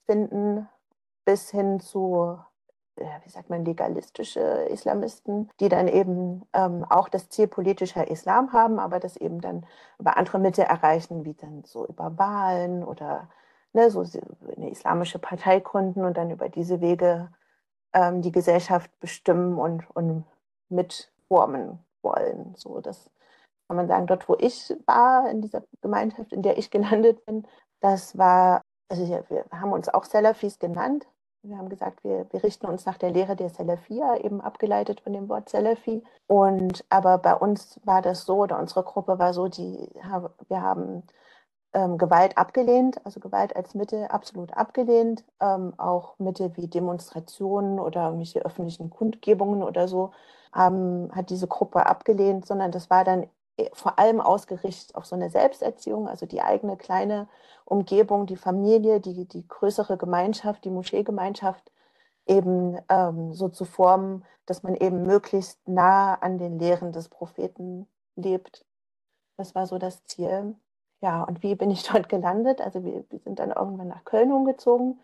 finden, 0.07 0.69
bis 1.25 1.51
hin 1.51 1.81
zu, 1.81 2.39
wie 2.97 3.31
sagt 3.31 3.51
man, 3.51 3.65
legalistische 3.65 4.41
Islamisten, 4.41 5.51
die 5.61 5.69
dann 5.69 5.89
eben 5.89 6.43
ähm, 6.53 6.85
auch 6.89 7.09
das 7.09 7.29
Ziel 7.29 7.47
politischer 7.47 8.09
Islam 8.09 8.53
haben, 8.53 8.79
aber 8.79 9.01
das 9.01 9.17
eben 9.17 9.41
dann 9.41 9.67
über 9.99 10.17
andere 10.17 10.39
Mittel 10.39 10.65
erreichen, 10.65 11.25
wie 11.25 11.35
dann 11.35 11.65
so 11.65 11.87
über 11.87 12.19
Wahlen 12.19 12.85
oder 12.85 13.29
ne, 13.73 13.91
so 13.91 14.05
eine 14.57 14.71
islamische 14.71 15.19
Partei 15.19 15.61
gründen 15.61 16.05
und 16.05 16.17
dann 16.17 16.31
über 16.31 16.49
diese 16.49 16.81
Wege 16.81 17.31
ähm, 17.93 18.23
die 18.23 18.33
Gesellschaft 18.33 18.91
bestimmen 19.01 19.59
und, 19.59 19.85
und 19.95 20.25
mitformen 20.69 21.79
wollen. 22.03 22.55
So, 22.57 22.81
das 22.81 23.11
kann 23.69 23.77
man 23.77 23.89
sagen, 23.89 24.07
dort, 24.07 24.29
wo 24.29 24.37
ich 24.39 24.75
war, 24.87 25.29
in 25.31 25.41
dieser 25.41 25.63
Gemeinschaft, 25.81 26.33
in 26.33 26.43
der 26.43 26.59
ich 26.59 26.71
gelandet 26.71 27.25
bin, 27.27 27.47
das 27.81 28.17
war, 28.17 28.63
also 28.89 29.07
wir 29.07 29.45
haben 29.51 29.73
uns 29.73 29.89
auch 29.89 30.05
Salafis 30.05 30.59
genannt. 30.59 31.07
Wir 31.43 31.59
haben 31.59 31.69
gesagt, 31.69 32.03
wir, 32.05 32.27
wir 32.31 32.43
richten 32.43 32.67
uns 32.67 32.87
nach 32.87 32.97
der 32.97 33.11
Lehre 33.11 33.37
der 33.37 33.51
Salafia, 33.51 34.17
eben 34.17 34.41
abgeleitet 34.41 35.03
von 35.03 35.13
dem 35.13 35.29
Wort 35.29 35.51
Salafi. 35.51 36.03
Und 36.27 36.85
aber 36.89 37.19
bei 37.19 37.35
uns 37.35 37.81
war 37.85 38.01
das 38.01 38.25
so, 38.25 38.37
oder 38.37 38.59
unsere 38.59 38.83
Gruppe 38.83 39.19
war 39.19 39.35
so, 39.35 39.49
die, 39.49 39.91
wir 40.49 40.63
haben 40.63 41.03
ähm, 41.75 41.99
Gewalt 41.99 42.39
abgelehnt, 42.39 43.05
also 43.05 43.21
Gewalt 43.21 43.55
als 43.57 43.75
Mittel 43.75 44.07
absolut 44.07 44.57
abgelehnt. 44.57 45.25
Ähm, 45.41 45.75
auch 45.79 46.19
Mittel 46.19 46.57
wie 46.57 46.69
Demonstrationen 46.69 47.79
oder 47.79 48.05
irgendwelche 48.07 48.45
öffentlichen 48.45 48.89
Kundgebungen 48.91 49.63
oder 49.63 49.89
so 49.89 50.13
haben, 50.53 51.11
hat 51.15 51.31
diese 51.31 51.49
Gruppe 51.49 51.85
abgelehnt, 51.87 52.47
sondern 52.47 52.71
das 52.71 52.89
war 52.89 53.05
dann 53.05 53.29
vor 53.73 53.99
allem 53.99 54.21
ausgerichtet 54.21 54.95
auf 54.95 55.07
so 55.07 55.15
eine 55.15 55.31
Selbsterziehung, 55.31 56.09
also 56.09 56.27
die 56.27 56.43
eigene 56.43 56.77
kleine 56.77 57.29
Umgebung, 57.65 58.27
die 58.27 58.37
Familie, 58.37 59.01
die, 59.01 59.27
die 59.27 59.47
größere 59.47 59.97
Gemeinschaft, 59.97 60.65
die 60.65 60.71
Moscheegemeinschaft 60.71 61.71
eben 62.27 62.79
ähm, 62.89 63.33
so 63.35 63.49
zu 63.49 63.65
formen, 63.65 64.25
dass 64.47 64.63
man 64.63 64.75
eben 64.75 65.03
möglichst 65.03 65.67
nah 65.69 66.15
an 66.15 66.39
den 66.39 66.59
Lehren 66.59 66.93
des 66.93 67.09
Propheten 67.09 67.87
lebt. 68.17 68.65
Das 69.37 69.55
war 69.55 69.67
so 69.67 69.79
das 69.79 70.05
Ziel. 70.05 70.55
Ja, 71.01 71.23
und 71.23 71.43
wie 71.43 71.55
bin 71.55 71.71
ich 71.71 71.83
dort 71.93 72.09
gelandet? 72.09 72.61
Also 72.61 72.85
wir, 72.85 73.05
wir 73.11 73.19
sind 73.21 73.39
dann 73.39 73.51
irgendwann 73.51 73.89
nach 73.89 74.05
Köln 74.05 74.33
umgezogen 74.33 75.01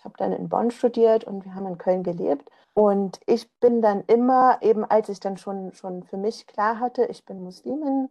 ich 0.00 0.04
habe 0.06 0.16
dann 0.16 0.32
in 0.32 0.48
Bonn 0.48 0.70
studiert 0.70 1.24
und 1.24 1.44
wir 1.44 1.54
haben 1.54 1.66
in 1.66 1.76
Köln 1.76 2.02
gelebt. 2.02 2.50
Und 2.72 3.20
ich 3.26 3.52
bin 3.60 3.82
dann 3.82 4.02
immer, 4.06 4.56
eben 4.62 4.82
als 4.82 5.10
ich 5.10 5.20
dann 5.20 5.36
schon, 5.36 5.74
schon 5.74 6.04
für 6.04 6.16
mich 6.16 6.46
klar 6.46 6.80
hatte, 6.80 7.04
ich 7.04 7.26
bin 7.26 7.44
Muslimin 7.44 8.08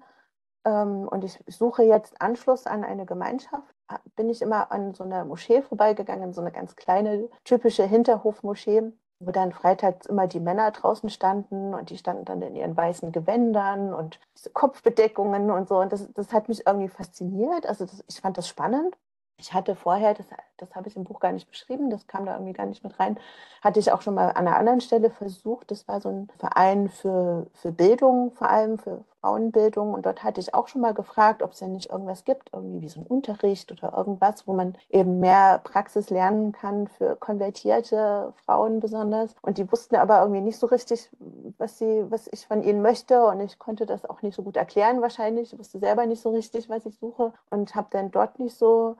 ähm, 0.65 1.07
und 1.07 1.23
ich 1.23 1.43
suche 1.47 1.81
jetzt 1.81 2.21
Anschluss 2.21 2.67
an 2.67 2.83
eine 2.83 3.07
Gemeinschaft, 3.07 3.73
bin 4.15 4.29
ich 4.29 4.43
immer 4.43 4.71
an 4.71 4.93
so 4.93 5.03
einer 5.03 5.25
Moschee 5.25 5.63
vorbeigegangen, 5.63 6.31
so 6.31 6.41
eine 6.41 6.51
ganz 6.51 6.75
kleine, 6.75 7.27
typische 7.43 7.85
Hinterhofmoschee, 7.85 8.83
wo 9.19 9.31
dann 9.31 9.51
freitags 9.51 10.05
immer 10.05 10.27
die 10.27 10.39
Männer 10.39 10.69
draußen 10.69 11.09
standen 11.09 11.73
und 11.73 11.89
die 11.89 11.97
standen 11.97 12.25
dann 12.25 12.43
in 12.43 12.55
ihren 12.55 12.77
weißen 12.77 13.11
Gewändern 13.11 13.95
und 13.95 14.19
diese 14.37 14.51
Kopfbedeckungen 14.51 15.49
und 15.49 15.67
so. 15.67 15.79
Und 15.79 15.91
das, 15.91 16.07
das 16.13 16.33
hat 16.33 16.49
mich 16.49 16.67
irgendwie 16.67 16.89
fasziniert. 16.89 17.65
Also 17.65 17.85
das, 17.85 18.03
ich 18.07 18.21
fand 18.21 18.37
das 18.37 18.47
spannend. 18.47 18.95
Ich 19.39 19.53
hatte 19.53 19.75
vorher, 19.75 20.13
das, 20.13 20.27
das 20.57 20.75
habe 20.75 20.89
ich 20.89 20.95
im 20.97 21.05
Buch 21.05 21.19
gar 21.19 21.31
nicht 21.31 21.49
beschrieben, 21.49 21.89
das 21.89 22.07
kam 22.07 22.25
da 22.25 22.33
irgendwie 22.33 22.53
gar 22.53 22.65
nicht 22.65 22.83
mit 22.83 22.99
rein, 22.99 23.17
hatte 23.61 23.79
ich 23.79 23.91
auch 23.91 24.01
schon 24.01 24.13
mal 24.13 24.27
an 24.27 24.47
einer 24.47 24.57
anderen 24.57 24.81
Stelle 24.81 25.09
versucht. 25.09 25.71
Das 25.71 25.87
war 25.87 26.01
so 26.01 26.09
ein 26.09 26.27
Verein 26.37 26.89
für, 26.89 27.47
für 27.53 27.71
Bildung, 27.71 28.31
vor 28.31 28.49
allem 28.49 28.77
für 28.77 29.03
Frauenbildung. 29.21 29.93
Und 29.93 30.05
dort 30.05 30.23
hatte 30.23 30.39
ich 30.41 30.53
auch 30.53 30.67
schon 30.67 30.81
mal 30.81 30.93
gefragt, 30.93 31.41
ob 31.41 31.51
es 31.51 31.59
denn 31.59 31.73
nicht 31.73 31.89
irgendwas 31.89 32.23
gibt, 32.25 32.49
irgendwie 32.53 32.81
wie 32.81 32.89
so 32.89 32.99
ein 32.99 33.07
Unterricht 33.07 33.71
oder 33.71 33.97
irgendwas, 33.97 34.47
wo 34.47 34.53
man 34.53 34.77
eben 34.89 35.19
mehr 35.19 35.59
Praxis 35.63 36.09
lernen 36.09 36.51
kann 36.51 36.87
für 36.87 37.15
konvertierte 37.15 38.33
Frauen 38.45 38.79
besonders. 38.79 39.35
Und 39.41 39.57
die 39.57 39.71
wussten 39.71 39.95
aber 39.95 40.21
irgendwie 40.21 40.41
nicht 40.41 40.59
so 40.59 40.67
richtig, 40.67 41.09
was, 41.57 41.77
sie, 41.77 42.05
was 42.09 42.27
ich 42.31 42.47
von 42.47 42.63
ihnen 42.63 42.81
möchte. 42.81 43.25
Und 43.25 43.39
ich 43.41 43.59
konnte 43.59 43.85
das 43.85 44.05
auch 44.05 44.21
nicht 44.21 44.35
so 44.35 44.43
gut 44.43 44.57
erklären 44.57 45.01
wahrscheinlich. 45.01 45.53
Ich 45.53 45.59
wusste 45.59 45.79
selber 45.79 46.05
nicht 46.05 46.21
so 46.21 46.29
richtig, 46.31 46.69
was 46.69 46.85
ich 46.85 46.97
suche 46.97 47.33
und 47.49 47.75
habe 47.75 47.87
dann 47.91 48.11
dort 48.11 48.39
nicht 48.39 48.57
so 48.57 48.97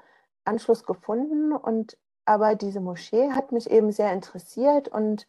Anschluss 0.50 0.84
gefunden 0.84 1.54
und 1.54 1.98
aber 2.26 2.56
diese 2.56 2.80
Moschee 2.82 3.32
hat 3.32 3.52
mich 3.52 3.70
eben 3.70 3.92
sehr 3.92 4.12
interessiert 4.14 4.88
und 4.88 5.28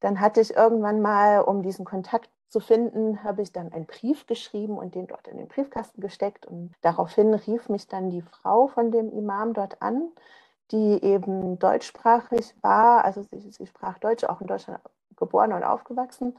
dann 0.00 0.20
hatte 0.20 0.40
ich 0.40 0.54
irgendwann 0.56 1.00
mal, 1.00 1.40
um 1.40 1.62
diesen 1.62 1.84
Kontakt 1.84 2.30
zu 2.48 2.60
finden, 2.60 3.22
habe 3.24 3.42
ich 3.42 3.52
dann 3.52 3.72
einen 3.72 3.86
Brief 3.86 4.26
geschrieben 4.26 4.76
und 4.78 4.94
den 4.94 5.06
dort 5.06 5.26
in 5.28 5.38
den 5.38 5.48
Briefkasten 5.48 6.00
gesteckt 6.00 6.46
und 6.46 6.72
daraufhin 6.82 7.34
rief 7.34 7.68
mich 7.68 7.86
dann 7.88 8.10
die 8.10 8.22
Frau 8.22 8.68
von 8.68 8.90
dem 8.90 9.10
Imam 9.10 9.54
dort 9.54 9.80
an, 9.82 10.10
die 10.70 11.02
eben 11.02 11.58
deutschsprachig 11.58 12.54
war, 12.62 13.04
also 13.04 13.22
sie, 13.22 13.50
sie 13.50 13.66
sprach 13.66 13.98
Deutsch, 13.98 14.24
auch 14.24 14.40
in 14.40 14.46
Deutschland 14.46 14.80
geboren 15.16 15.52
und 15.52 15.64
aufgewachsen 15.64 16.36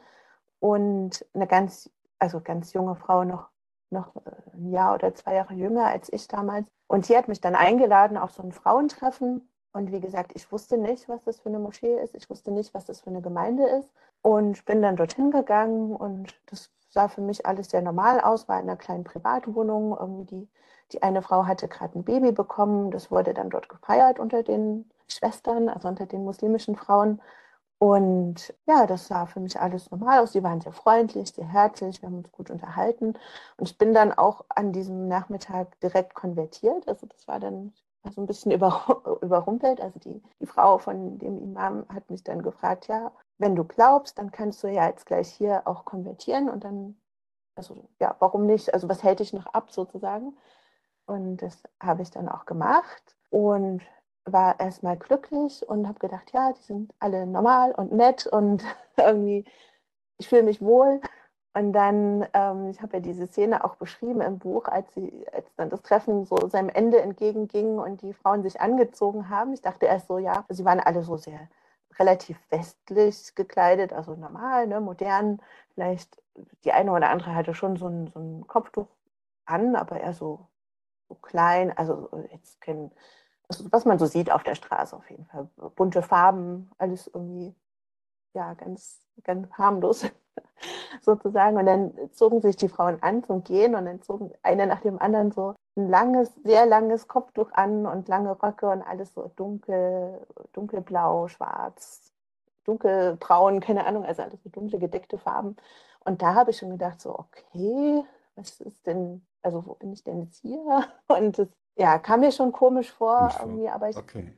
und 0.59 1.25
eine 1.33 1.47
ganz, 1.47 1.89
also 2.19 2.41
ganz 2.41 2.73
junge 2.73 2.95
Frau 2.95 3.23
noch 3.23 3.49
noch 3.93 4.11
ein 4.53 4.71
Jahr 4.71 4.95
oder 4.95 5.15
zwei 5.15 5.35
Jahre 5.35 5.53
jünger 5.53 5.85
als 5.87 6.11
ich 6.11 6.27
damals. 6.27 6.67
Und 6.93 7.07
sie 7.07 7.17
hat 7.17 7.27
mich 7.27 7.41
dann 7.41 7.55
eingeladen 7.55 8.17
auf 8.17 8.29
so 8.33 8.43
ein 8.43 8.51
Frauentreffen 8.51 9.49
Und 9.73 9.91
wie 9.91 9.99
gesagt, 9.99 10.33
ich 10.35 10.51
wusste 10.51 10.77
nicht, 10.77 11.09
was 11.09 11.23
das 11.23 11.39
für 11.39 11.49
eine 11.49 11.57
Moschee 11.57 11.99
ist. 11.99 12.13
Ich 12.13 12.29
wusste 12.29 12.51
nicht, 12.51 12.75
was 12.75 12.85
das 12.85 13.01
für 13.01 13.09
eine 13.09 13.21
Gemeinde 13.23 13.65
ist. 13.65 13.89
Und 14.21 14.63
bin 14.65 14.83
dann 14.83 14.95
dorthin 14.95 15.31
gegangen 15.31 15.95
und 15.95 16.35
das 16.45 16.69
sah 16.89 17.07
für 17.07 17.21
mich 17.21 17.47
alles 17.47 17.71
sehr 17.71 17.81
normal 17.81 18.21
aus, 18.21 18.47
war 18.47 18.59
in 18.59 18.69
einer 18.69 18.77
kleinen 18.77 19.03
Privatwohnung. 19.05 20.27
Die, 20.27 20.47
die 20.91 21.01
eine 21.01 21.23
Frau 21.23 21.47
hatte 21.47 21.67
gerade 21.67 21.97
ein 21.97 22.03
Baby 22.03 22.31
bekommen. 22.31 22.91
Das 22.91 23.09
wurde 23.09 23.33
dann 23.33 23.49
dort 23.49 23.69
gefeiert 23.69 24.19
unter 24.19 24.43
den 24.43 24.87
Schwestern, 25.07 25.69
also 25.69 25.87
unter 25.87 26.05
den 26.05 26.23
muslimischen 26.23 26.75
Frauen. 26.75 27.21
Und 27.79 28.53
ja, 28.65 28.87
das 28.87 29.07
sah 29.07 29.25
für 29.25 29.39
mich 29.39 29.59
alles 29.59 29.91
normal 29.91 30.19
aus. 30.19 30.31
Die 30.31 30.43
waren 30.43 30.61
sehr 30.61 30.71
freundlich, 30.71 31.33
sehr 31.33 31.47
herzlich, 31.47 32.01
wir 32.01 32.07
haben 32.07 32.19
uns 32.19 32.31
gut 32.31 32.49
unterhalten. 32.49 33.13
Und 33.57 33.69
ich 33.69 33.77
bin 33.77 33.93
dann 33.93 34.13
auch 34.13 34.45
an 34.49 34.71
diesem 34.71 35.07
Nachmittag 35.07 35.79
direkt 35.81 36.13
konvertiert. 36.13 36.87
Also 36.87 37.07
das 37.07 37.27
war 37.27 37.39
dann 37.39 37.73
so 38.11 38.21
ein 38.21 38.27
bisschen 38.27 38.51
über, 38.53 39.19
überrumpelt. 39.21 39.81
Also 39.81 39.99
die, 39.99 40.21
die 40.39 40.45
Frau 40.45 40.77
von 40.77 41.19
dem 41.19 41.37
Imam 41.41 41.85
hat 41.89 42.09
mich 42.09 42.23
dann 42.23 42.41
gefragt, 42.41 42.87
ja, 42.87 43.11
wenn 43.37 43.55
du 43.55 43.63
glaubst, 43.63 44.17
dann 44.17 44.31
kannst 44.31 44.63
du 44.63 44.67
ja 44.67 44.87
jetzt 44.87 45.05
gleich 45.05 45.29
hier 45.29 45.63
auch 45.65 45.85
konvertieren 45.85 46.49
und 46.49 46.63
dann, 46.63 46.95
also 47.55 47.89
ja, 47.99 48.15
warum 48.19 48.45
nicht? 48.45 48.73
Also 48.73 48.87
was 48.89 49.03
hält 49.03 49.19
dich 49.19 49.33
noch 49.33 49.47
ab 49.47 49.71
sozusagen? 49.71 50.37
Und 51.05 51.37
das 51.37 51.63
habe 51.81 52.01
ich 52.01 52.11
dann 52.11 52.29
auch 52.29 52.45
gemacht 52.45 53.17
und 53.29 53.81
war 54.25 54.59
erstmal 54.59 54.97
glücklich 54.97 55.67
und 55.67 55.87
habe 55.87 55.99
gedacht, 55.99 56.31
ja, 56.33 56.53
die 56.53 56.63
sind 56.63 56.93
alle 56.99 57.25
normal 57.27 57.71
und 57.73 57.91
nett 57.91 58.27
und 58.27 58.63
irgendwie, 58.97 59.45
ich 60.17 60.29
fühle 60.29 60.43
mich 60.43 60.61
wohl. 60.61 61.01
Und 61.55 61.73
dann, 61.73 62.27
ähm, 62.33 62.69
ich 62.71 62.81
habe 62.81 62.97
ja 62.97 62.99
diese 62.99 63.27
Szene 63.27 63.63
auch 63.63 63.75
beschrieben 63.75 64.21
im 64.21 64.39
Buch, 64.39 64.65
als, 64.65 64.91
sie, 64.95 65.25
als 65.31 65.45
dann 65.55 65.69
das 65.69 65.83
Treffen 65.83 66.25
so 66.25 66.35
seinem 66.47 66.69
Ende 66.69 66.99
entgegenging 67.01 67.77
und 67.77 68.01
die 68.01 68.13
Frauen 68.13 68.41
sich 68.41 68.59
angezogen 68.59 69.29
haben. 69.29 69.53
Ich 69.53 69.61
dachte 69.61 69.85
erst 69.85 70.07
so, 70.07 70.17
ja, 70.17 70.45
sie 70.49 70.65
waren 70.65 70.79
alle 70.79 71.03
so 71.03 71.17
sehr 71.17 71.49
relativ 71.99 72.39
westlich 72.49 73.35
gekleidet, 73.35 73.93
also 73.93 74.15
normal, 74.15 74.67
ne, 74.67 74.81
modern. 74.81 75.41
Vielleicht 75.75 76.21
die 76.63 76.71
eine 76.71 76.91
oder 76.91 77.09
andere 77.09 77.35
hatte 77.35 77.53
schon 77.53 77.77
so 77.77 77.87
ein, 77.87 78.07
so 78.07 78.19
ein 78.19 78.47
Kopftuch 78.47 78.87
an, 79.45 79.75
aber 79.75 79.99
eher 80.01 80.13
so, 80.13 80.47
so 81.09 81.15
klein, 81.15 81.75
also 81.77 82.09
jetzt 82.31 82.61
kein, 82.61 82.91
also 82.91 82.97
was 83.71 83.85
man 83.85 83.99
so 83.99 84.05
sieht 84.05 84.31
auf 84.31 84.43
der 84.43 84.55
Straße 84.55 84.95
auf 84.95 85.09
jeden 85.09 85.25
Fall. 85.25 85.49
Bunte 85.75 86.01
Farben, 86.01 86.69
alles 86.77 87.07
irgendwie, 87.07 87.53
ja, 88.33 88.53
ganz, 88.53 88.99
ganz 89.23 89.51
harmlos 89.53 90.05
sozusagen. 91.01 91.57
Und 91.57 91.65
dann 91.65 91.93
zogen 92.11 92.41
sich 92.41 92.55
die 92.55 92.69
Frauen 92.69 93.01
an 93.01 93.23
zum 93.23 93.43
Gehen 93.43 93.75
und 93.75 93.85
dann 93.85 94.01
zogen 94.01 94.31
eine 94.41 94.67
nach 94.67 94.81
dem 94.81 94.99
anderen 94.99 95.31
so 95.31 95.55
ein 95.75 95.89
langes, 95.89 96.33
sehr 96.43 96.65
langes 96.65 97.07
Kopftuch 97.07 97.51
an 97.53 97.85
und 97.85 98.07
lange 98.07 98.41
Röcke 98.41 98.69
und 98.69 98.81
alles 98.81 99.13
so 99.13 99.31
dunkel, 99.35 100.25
dunkelblau, 100.53 101.27
schwarz, 101.27 102.11
dunkelbraun, 102.65 103.59
keine 103.59 103.85
Ahnung, 103.85 104.05
also 104.05 104.21
alles 104.21 104.41
so 104.43 104.49
dunkle 104.49 104.79
gedeckte 104.79 105.17
Farben. 105.17 105.55
Und 106.05 106.21
da 106.21 106.35
habe 106.35 106.51
ich 106.51 106.57
schon 106.57 106.71
gedacht, 106.71 107.01
so, 107.01 107.17
okay, 107.17 108.03
was 108.35 108.59
ist 108.61 108.85
denn, 108.87 109.25
also 109.41 109.65
wo 109.65 109.73
bin 109.75 109.93
ich 109.93 110.03
denn 110.03 110.21
jetzt 110.21 110.37
hier? 110.41 110.87
Und 111.07 111.37
das 111.39 111.47
ja, 111.75 111.97
kam 111.99 112.21
mir 112.21 112.31
schon 112.31 112.51
komisch 112.51 112.91
vor, 112.91 113.33
irgendwie, 113.39 113.69
aber 113.69 113.89
ich 113.89 113.97
okay. 113.97 114.33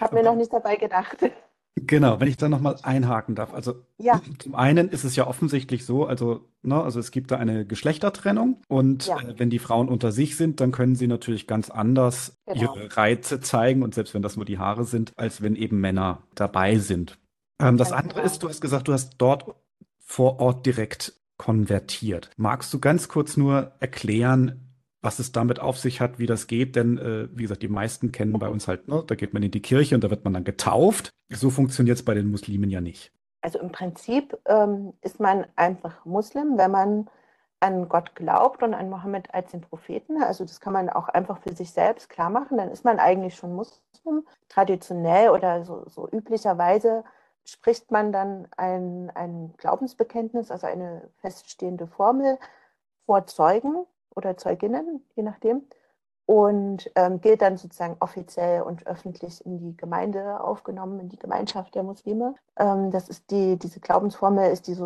habe 0.00 0.14
mir 0.14 0.22
noch 0.22 0.36
nicht 0.36 0.52
dabei 0.52 0.76
gedacht. 0.76 1.18
Genau, 1.74 2.20
wenn 2.20 2.28
ich 2.28 2.36
da 2.36 2.50
nochmal 2.50 2.76
einhaken 2.82 3.34
darf. 3.34 3.54
Also 3.54 3.74
ja. 3.96 4.20
zum 4.38 4.54
einen 4.54 4.90
ist 4.90 5.04
es 5.04 5.16
ja 5.16 5.26
offensichtlich 5.26 5.86
so, 5.86 6.04
also, 6.04 6.48
ne, 6.62 6.82
also 6.82 7.00
es 7.00 7.10
gibt 7.10 7.30
da 7.30 7.38
eine 7.38 7.64
Geschlechtertrennung 7.64 8.60
und 8.68 9.06
ja. 9.06 9.18
äh, 9.20 9.38
wenn 9.38 9.48
die 9.48 9.58
Frauen 9.58 9.88
unter 9.88 10.12
sich 10.12 10.36
sind, 10.36 10.60
dann 10.60 10.70
können 10.70 10.96
sie 10.96 11.06
natürlich 11.06 11.46
ganz 11.46 11.70
anders 11.70 12.36
genau. 12.46 12.76
ihre 12.76 12.94
Reize 12.96 13.40
zeigen 13.40 13.82
und 13.82 13.94
selbst 13.94 14.12
wenn 14.12 14.22
das 14.22 14.36
nur 14.36 14.44
die 14.44 14.58
Haare 14.58 14.84
sind, 14.84 15.12
als 15.16 15.40
wenn 15.40 15.56
eben 15.56 15.80
Männer 15.80 16.22
dabei 16.34 16.76
sind. 16.76 17.18
Ähm, 17.58 17.78
das 17.78 17.90
andere 17.90 18.20
genau. 18.20 18.26
ist, 18.26 18.42
du 18.42 18.50
hast 18.50 18.60
gesagt, 18.60 18.88
du 18.88 18.92
hast 18.92 19.14
dort 19.16 19.54
vor 19.98 20.40
Ort 20.40 20.66
direkt 20.66 21.14
konvertiert. 21.38 22.30
Magst 22.36 22.72
du 22.74 22.80
ganz 22.80 23.08
kurz 23.08 23.38
nur 23.38 23.72
erklären, 23.80 24.71
was 25.02 25.18
es 25.18 25.32
damit 25.32 25.60
auf 25.60 25.78
sich 25.78 26.00
hat, 26.00 26.18
wie 26.18 26.26
das 26.26 26.46
geht. 26.46 26.76
Denn, 26.76 26.96
äh, 26.96 27.28
wie 27.36 27.42
gesagt, 27.42 27.62
die 27.62 27.68
meisten 27.68 28.12
kennen 28.12 28.38
bei 28.38 28.48
uns 28.48 28.68
halt, 28.68 28.88
ne, 28.88 29.04
da 29.06 29.16
geht 29.16 29.34
man 29.34 29.42
in 29.42 29.50
die 29.50 29.60
Kirche 29.60 29.94
und 29.94 30.04
da 30.04 30.10
wird 30.10 30.24
man 30.24 30.32
dann 30.32 30.44
getauft. 30.44 31.10
So 31.28 31.50
funktioniert 31.50 31.98
es 31.98 32.04
bei 32.04 32.14
den 32.14 32.30
Muslimen 32.30 32.70
ja 32.70 32.80
nicht. 32.80 33.12
Also 33.42 33.58
im 33.58 33.72
Prinzip 33.72 34.38
ähm, 34.46 34.94
ist 35.02 35.18
man 35.18 35.46
einfach 35.56 36.04
Muslim, 36.04 36.56
wenn 36.56 36.70
man 36.70 37.10
an 37.58 37.88
Gott 37.88 38.14
glaubt 38.14 38.62
und 38.62 38.74
an 38.74 38.90
Mohammed 38.90 39.34
als 39.34 39.50
den 39.50 39.60
Propheten. 39.60 40.22
Also 40.22 40.44
das 40.44 40.60
kann 40.60 40.72
man 40.72 40.88
auch 40.88 41.08
einfach 41.08 41.38
für 41.42 41.52
sich 41.52 41.70
selbst 41.72 42.08
klar 42.08 42.30
machen. 42.30 42.58
Dann 42.58 42.70
ist 42.70 42.84
man 42.84 42.98
eigentlich 42.98 43.34
schon 43.34 43.54
Muslim. 43.54 43.82
Traditionell 44.48 45.30
oder 45.30 45.64
so, 45.64 45.84
so 45.88 46.08
üblicherweise 46.10 47.04
spricht 47.44 47.92
man 47.92 48.12
dann 48.12 48.48
ein, 48.56 49.10
ein 49.14 49.54
Glaubensbekenntnis, 49.58 50.50
also 50.50 50.66
eine 50.66 51.08
feststehende 51.20 51.86
Formel 51.86 52.36
vor 53.06 53.26
Zeugen 53.26 53.86
oder 54.14 54.36
Zeuginnen, 54.36 55.04
je 55.14 55.22
nachdem, 55.22 55.62
und 56.26 56.90
ähm, 56.94 57.20
gilt 57.20 57.42
dann 57.42 57.56
sozusagen 57.56 57.96
offiziell 58.00 58.62
und 58.62 58.86
öffentlich 58.86 59.44
in 59.44 59.58
die 59.58 59.76
Gemeinde 59.76 60.40
aufgenommen, 60.40 61.00
in 61.00 61.08
die 61.08 61.18
Gemeinschaft 61.18 61.74
der 61.74 61.82
Muslime. 61.82 62.34
Ähm, 62.56 62.90
das 62.90 63.08
ist 63.08 63.30
die, 63.30 63.58
diese 63.58 63.80
Glaubensformel 63.80 64.50
ist 64.50 64.68
die 64.68 64.76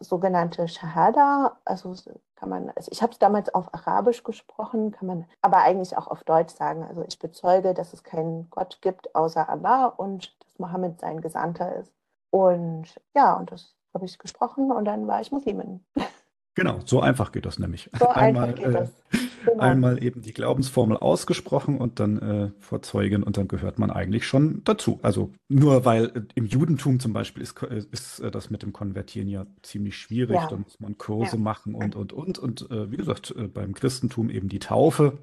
sogenannte 0.00 0.68
Shahada. 0.68 1.58
Also 1.64 1.94
kann 2.34 2.48
man, 2.48 2.70
also 2.74 2.90
ich 2.90 3.02
habe 3.02 3.12
es 3.12 3.18
damals 3.18 3.54
auf 3.54 3.72
Arabisch 3.74 4.22
gesprochen, 4.24 4.90
kann 4.90 5.06
man 5.06 5.26
aber 5.42 5.58
eigentlich 5.58 5.96
auch 5.96 6.06
auf 6.06 6.24
Deutsch 6.24 6.54
sagen. 6.54 6.82
Also 6.82 7.04
ich 7.06 7.18
bezeuge, 7.18 7.74
dass 7.74 7.92
es 7.92 8.02
keinen 8.02 8.48
Gott 8.50 8.78
gibt 8.80 9.14
außer 9.14 9.48
Allah 9.48 9.86
und 9.86 10.34
dass 10.44 10.58
Mohammed 10.58 10.98
sein 10.98 11.20
Gesandter 11.20 11.76
ist. 11.76 11.92
Und 12.30 13.00
ja, 13.14 13.34
und 13.34 13.52
das 13.52 13.74
habe 13.94 14.06
ich 14.06 14.18
gesprochen 14.18 14.72
und 14.72 14.84
dann 14.86 15.06
war 15.06 15.20
ich 15.20 15.30
Muslimin. 15.30 15.84
Genau, 16.56 16.80
so 16.86 17.02
einfach 17.02 17.32
geht 17.32 17.44
das 17.44 17.58
nämlich. 17.58 17.90
So 17.98 18.08
einmal, 18.08 18.54
das. 18.54 18.88
Äh, 19.12 19.18
genau. 19.44 19.58
einmal 19.58 20.02
eben 20.02 20.22
die 20.22 20.32
Glaubensformel 20.32 20.96
ausgesprochen 20.96 21.76
und 21.76 22.00
dann 22.00 22.18
äh, 22.18 22.50
vor 22.60 22.80
Zeugen 22.80 23.22
und 23.22 23.36
dann 23.36 23.46
gehört 23.46 23.78
man 23.78 23.90
eigentlich 23.90 24.26
schon 24.26 24.64
dazu. 24.64 24.98
Also 25.02 25.32
nur 25.48 25.84
weil 25.84 26.06
äh, 26.06 26.22
im 26.34 26.46
Judentum 26.46 26.98
zum 26.98 27.12
Beispiel 27.12 27.42
ist, 27.42 27.62
äh, 27.62 27.82
ist 27.92 28.20
äh, 28.20 28.30
das 28.30 28.48
mit 28.48 28.62
dem 28.62 28.72
Konvertieren 28.72 29.28
ja 29.28 29.46
ziemlich 29.60 29.98
schwierig. 29.98 30.36
Ja. 30.36 30.46
Da 30.48 30.56
muss 30.56 30.80
man 30.80 30.96
Kurse 30.96 31.36
ja. 31.36 31.42
machen 31.42 31.74
und, 31.74 31.94
und, 31.94 32.14
und. 32.14 32.38
Und 32.38 32.70
äh, 32.70 32.90
wie 32.90 32.96
gesagt, 32.96 33.34
beim 33.52 33.74
Christentum 33.74 34.30
eben 34.30 34.48
die 34.48 34.58
Taufe. 34.58 35.18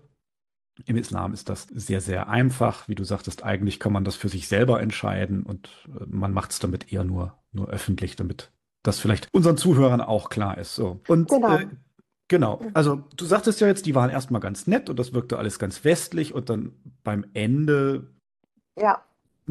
Im 0.85 0.97
Islam 0.97 1.33
ist 1.33 1.49
das 1.49 1.63
sehr, 1.63 2.01
sehr 2.01 2.29
einfach. 2.29 2.87
Wie 2.87 2.95
du 2.95 3.03
sagtest, 3.03 3.43
eigentlich 3.43 3.79
kann 3.79 3.93
man 3.93 4.03
das 4.03 4.15
für 4.15 4.29
sich 4.29 4.47
selber 4.47 4.81
entscheiden 4.81 5.43
und 5.43 5.69
man 6.05 6.31
macht 6.31 6.51
es 6.51 6.59
damit 6.59 6.91
eher 6.91 7.03
nur, 7.03 7.37
nur 7.51 7.69
öffentlich, 7.69 8.15
damit 8.15 8.51
das 8.83 8.99
vielleicht 8.99 9.33
unseren 9.33 9.57
Zuhörern 9.57 10.01
auch 10.01 10.29
klar 10.29 10.57
ist. 10.57 10.75
So. 10.75 10.99
Und 11.07 11.29
genau. 11.29 11.57
Äh, 11.57 11.67
genau. 12.27 12.59
Also 12.73 13.03
du 13.15 13.25
sagtest 13.25 13.61
ja 13.61 13.67
jetzt, 13.67 13.85
die 13.85 13.95
waren 13.95 14.09
erstmal 14.09 14.41
ganz 14.41 14.67
nett 14.67 14.89
und 14.89 14.99
das 14.99 15.13
wirkte 15.13 15.37
alles 15.37 15.57
ganz 15.57 15.83
westlich 15.83 16.33
und 16.33 16.49
dann 16.49 16.73
beim 17.03 17.25
Ende 17.33 18.07
ja. 18.77 19.01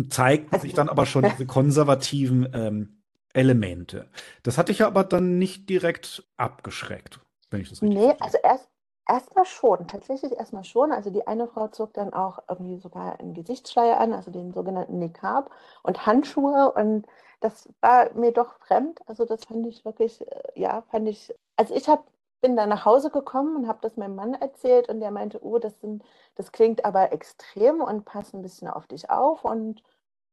zeigten 0.09 0.61
sich 0.61 0.75
dann 0.75 0.89
aber 0.89 1.07
schon 1.07 1.25
diese 1.31 1.47
konservativen 1.47 2.49
ähm, 2.53 3.03
Elemente. 3.33 4.09
Das 4.43 4.59
hatte 4.59 4.71
ich 4.71 4.81
ja 4.81 4.87
aber 4.87 5.05
dann 5.05 5.39
nicht 5.39 5.69
direkt 5.69 6.25
abgeschreckt, 6.37 7.21
wenn 7.51 7.63
ich 7.63 7.71
das 7.71 7.83
richtig 7.83 7.99
Nee, 7.99 8.15
verstehe. 8.17 8.25
also 8.25 8.39
erst 8.43 8.69
Erstmal 9.09 9.45
schon, 9.45 9.89
tatsächlich 9.89 10.33
erstmal 10.33 10.63
schon. 10.63 10.93
Also 10.93 11.11
die 11.11 11.27
eine 11.27 11.49
Frau 11.49 11.67
zog 11.69 11.93
dann 11.93 12.15
auch 12.15 12.39
irgendwie 12.49 12.79
sogar 12.79 13.19
einen 13.19 13.35
Gesichtsschleier 13.35 13.99
an, 13.99 14.13
also 14.13 14.31
den 14.31 14.53
sogenannten 14.53 15.01
Niqab 15.01 15.51
und 15.83 16.07
Handschuhe 16.07 16.73
und 16.73 17.07
das 17.43 17.69
war 17.81 18.13
mir 18.15 18.33
doch 18.33 18.55
fremd. 18.61 19.01
Also 19.07 19.25
das 19.25 19.45
fand 19.45 19.67
ich 19.67 19.85
wirklich, 19.85 20.21
äh, 20.31 20.43
ja, 20.55 20.83
fand 20.91 21.09
ich, 21.09 21.35
also 21.57 21.75
ich 21.75 21.89
hab, 21.89 22.05
bin 22.41 22.57
dann 22.57 22.69
nach 22.71 22.85
Hause 22.85 23.11
gekommen 23.11 23.57
und 23.57 23.69
habe 23.69 23.79
das 23.83 23.97
meinem 23.97 24.17
Mann 24.17 24.35
erzählt 24.35 24.89
und 24.89 25.01
der 25.01 25.11
meinte, 25.11 25.45
oh, 25.45 25.59
das, 25.59 25.81
sind, 25.81 26.05
das 26.37 26.53
klingt 26.53 26.85
aber 26.85 27.13
extrem 27.13 27.81
und 27.81 28.05
passt 28.05 28.35
ein 28.35 28.43
bisschen 28.43 28.69
auf 28.69 28.87
dich 28.87 29.11
auf 29.11 29.45
und 29.45 29.83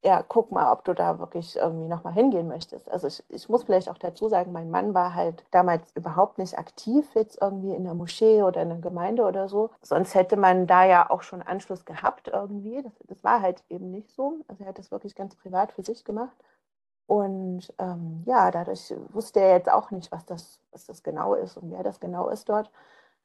ja, 0.03 0.23
guck 0.23 0.51
mal, 0.51 0.71
ob 0.71 0.85
du 0.85 0.93
da 0.93 1.19
wirklich 1.19 1.57
irgendwie 1.57 1.87
nochmal 1.89 2.13
hingehen 2.13 2.47
möchtest. 2.47 2.89
Also 2.89 3.07
ich, 3.07 3.21
ich 3.29 3.49
muss 3.49 3.63
vielleicht 3.63 3.89
auch 3.89 3.97
dazu 3.97 4.29
sagen, 4.29 4.53
mein 4.53 4.69
Mann 4.71 4.93
war 4.93 5.13
halt 5.13 5.43
damals 5.51 5.91
überhaupt 5.93 6.37
nicht 6.37 6.57
aktiv 6.57 7.05
jetzt 7.15 7.37
irgendwie 7.41 7.73
in 7.75 7.83
der 7.83 7.95
Moschee 7.95 8.43
oder 8.43 8.61
in 8.61 8.69
der 8.69 8.77
Gemeinde 8.77 9.23
oder 9.25 9.49
so. 9.49 9.71
Sonst 9.81 10.15
hätte 10.15 10.37
man 10.37 10.67
da 10.67 10.85
ja 10.85 11.09
auch 11.09 11.21
schon 11.21 11.41
Anschluss 11.41 11.83
gehabt 11.83 12.29
irgendwie. 12.29 12.81
Das, 12.81 12.93
das 13.07 13.23
war 13.25 13.41
halt 13.41 13.61
eben 13.69 13.91
nicht 13.91 14.09
so. 14.11 14.39
Also 14.47 14.63
er 14.63 14.69
hat 14.69 14.79
das 14.79 14.91
wirklich 14.91 15.15
ganz 15.15 15.35
privat 15.35 15.73
für 15.73 15.83
sich 15.83 16.05
gemacht. 16.05 16.35
Und 17.09 17.73
ähm, 17.79 18.21
ja, 18.27 18.51
dadurch 18.51 18.93
wusste 19.09 19.39
er 19.39 19.55
jetzt 19.57 19.71
auch 19.71 19.89
nicht, 19.89 20.11
was 20.11 20.25
das, 20.27 20.59
was 20.71 20.85
das 20.85 21.01
genau 21.01 21.33
ist 21.33 21.57
und 21.57 21.71
wer 21.71 21.81
das 21.81 21.99
genau 21.99 22.29
ist 22.29 22.47
dort. 22.49 22.69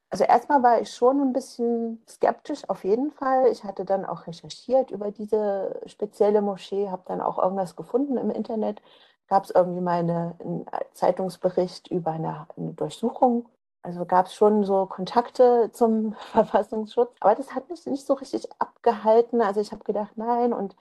Also 0.08 0.24
erstmal 0.24 0.62
war 0.62 0.80
ich 0.80 0.90
schon 0.94 1.20
ein 1.20 1.34
bisschen 1.34 2.02
skeptisch, 2.08 2.66
auf 2.70 2.84
jeden 2.84 3.10
Fall. 3.10 3.48
Ich 3.48 3.62
hatte 3.64 3.84
dann 3.84 4.06
auch 4.06 4.26
recherchiert 4.26 4.90
über 4.90 5.10
diese 5.10 5.80
spezielle 5.84 6.40
Moschee, 6.40 6.88
habe 6.88 7.02
dann 7.06 7.20
auch 7.20 7.38
irgendwas 7.38 7.76
gefunden 7.76 8.16
im 8.16 8.30
Internet. 8.30 8.80
Gab 9.28 9.44
es 9.44 9.50
irgendwie 9.50 9.82
mal 9.82 9.98
eine, 9.98 10.34
einen 10.40 10.66
Zeitungsbericht 10.94 11.88
über 11.90 12.12
eine, 12.12 12.46
eine 12.56 12.72
Durchsuchung. 12.72 13.50
Also 13.82 14.06
gab 14.06 14.26
es 14.26 14.34
schon 14.34 14.64
so 14.64 14.86
Kontakte 14.86 15.70
zum 15.72 16.14
Verfassungsschutz. 16.32 17.14
Aber 17.20 17.34
das 17.34 17.54
hat 17.54 17.68
mich 17.68 17.84
nicht 17.84 18.06
so 18.06 18.14
richtig 18.14 18.48
abgehalten. 18.58 19.42
Also 19.42 19.60
ich 19.60 19.72
habe 19.72 19.84
gedacht, 19.84 20.12
nein. 20.16 20.54
Und 20.54 20.74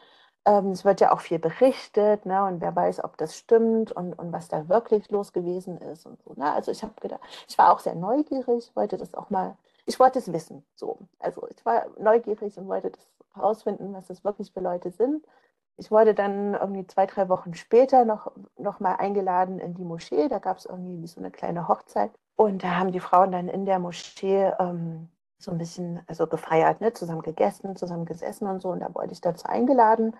Ähm, 0.45 0.71
es 0.71 0.83
wird 0.83 0.99
ja 0.99 1.13
auch 1.13 1.21
viel 1.21 1.39
berichtet, 1.39 2.25
ne? 2.25 2.43
Und 2.45 2.59
wer 2.61 2.75
weiß, 2.75 3.03
ob 3.03 3.17
das 3.17 3.37
stimmt 3.37 3.91
und, 3.93 4.13
und 4.19 4.33
was 4.33 4.49
da 4.49 4.67
wirklich 4.67 5.09
los 5.09 5.31
gewesen 5.31 5.77
ist 5.77 6.05
und 6.05 6.21
so. 6.23 6.33
Ne? 6.35 6.51
Also 6.51 6.71
ich 6.71 6.83
habe 6.83 6.93
gedacht, 7.01 7.21
ich 7.47 7.57
war 7.57 7.71
auch 7.71 7.79
sehr 7.79 7.95
neugierig, 7.95 8.71
wollte 8.75 8.97
das 8.97 9.13
auch 9.13 9.29
mal, 9.29 9.55
ich 9.85 9.99
wollte 9.99 10.19
es 10.19 10.33
wissen. 10.33 10.65
So. 10.75 10.99
Also 11.19 11.47
ich 11.49 11.65
war 11.65 11.85
neugierig 11.97 12.57
und 12.57 12.67
wollte 12.67 12.91
das 12.91 13.07
herausfinden, 13.35 13.93
was 13.93 14.07
das 14.07 14.23
wirklich 14.23 14.51
für 14.51 14.59
Leute 14.59 14.91
sind. 14.91 15.25
Ich 15.77 15.91
wurde 15.91 16.13
dann 16.13 16.53
irgendwie 16.53 16.85
zwei, 16.87 17.05
drei 17.05 17.29
Wochen 17.29 17.53
später 17.55 18.05
noch, 18.05 18.31
noch 18.57 18.79
mal 18.79 18.95
eingeladen 18.95 19.59
in 19.59 19.73
die 19.73 19.83
Moschee. 19.83 20.27
Da 20.27 20.39
gab 20.39 20.57
es 20.57 20.65
irgendwie 20.65 21.07
so 21.07 21.19
eine 21.19 21.31
kleine 21.31 21.67
Hochzeit. 21.67 22.11
Und 22.35 22.63
da 22.63 22.75
haben 22.75 22.91
die 22.91 22.99
Frauen 22.99 23.31
dann 23.31 23.47
in 23.47 23.65
der 23.65 23.79
Moschee 23.79 24.51
ähm, 24.59 25.09
so 25.39 25.51
ein 25.51 25.57
bisschen 25.57 26.01
also 26.07 26.27
gefeiert, 26.27 26.81
ne? 26.81 26.93
zusammen 26.93 27.21
gegessen, 27.21 27.75
zusammen 27.75 28.05
gesessen 28.05 28.47
und 28.47 28.61
so. 28.61 28.69
Und 28.69 28.81
da 28.81 28.93
wurde 28.93 29.11
ich 29.13 29.21
dazu 29.21 29.47
eingeladen. 29.47 30.15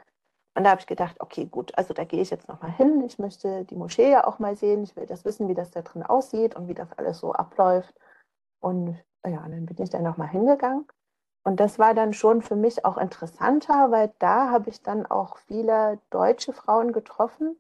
Und 0.56 0.64
da 0.66 0.72
habe 0.72 0.82
ich 0.82 0.88
gedacht, 0.88 1.20
okay, 1.20 1.46
gut, 1.46 1.76
also 1.78 1.94
da 1.94 2.04
gehe 2.04 2.22
ich 2.22 2.30
jetzt 2.30 2.48
nochmal 2.48 2.72
hin. 2.72 3.04
Ich 3.06 3.18
möchte 3.18 3.66
die 3.66 3.76
Moschee 3.76 4.12
ja 4.12 4.28
auch 4.28 4.40
mal 4.40 4.56
sehen. 4.56 4.84
Ich 4.84 4.96
will 4.96 5.08
das 5.08 5.26
wissen, 5.26 5.48
wie 5.48 5.56
das 5.56 5.72
da 5.72 5.82
drin 5.82 6.04
aussieht 6.04 6.56
und 6.56 6.68
wie 6.68 6.76
das 6.76 6.92
alles 6.94 7.20
so 7.20 7.34
abläuft. 7.34 7.96
Und 8.60 8.96
ja, 9.26 9.42
dann 9.48 9.66
bin 9.66 9.82
ich 9.82 9.90
da 9.90 10.00
nochmal 10.00 10.30
hingegangen. 10.30 10.86
Und 11.44 11.60
das 11.60 11.80
war 11.80 11.94
dann 11.94 12.14
schon 12.14 12.42
für 12.42 12.56
mich 12.56 12.86
auch 12.86 12.98
interessanter, 12.98 13.92
weil 13.92 14.14
da 14.20 14.50
habe 14.50 14.70
ich 14.70 14.82
dann 14.82 15.06
auch 15.06 15.38
viele 15.38 16.00
deutsche 16.10 16.54
Frauen 16.54 16.94
getroffen, 16.94 17.60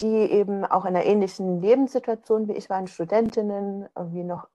die 0.00 0.06
eben 0.06 0.64
auch 0.64 0.84
in 0.84 0.96
einer 0.96 1.04
ähnlichen 1.04 1.60
Lebenssituation 1.60 2.48
wie 2.48 2.54
ich 2.54 2.70
waren, 2.70 2.88
Studentinnen, 2.88 3.88
irgendwie 3.94 4.24
noch 4.24 4.48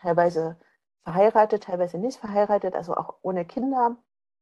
teilweise 0.00 0.56
verheiratet, 1.04 1.64
teilweise 1.64 1.98
nicht 1.98 2.18
verheiratet, 2.18 2.74
also 2.74 2.94
auch 2.96 3.16
ohne 3.22 3.44
Kinder. 3.44 3.96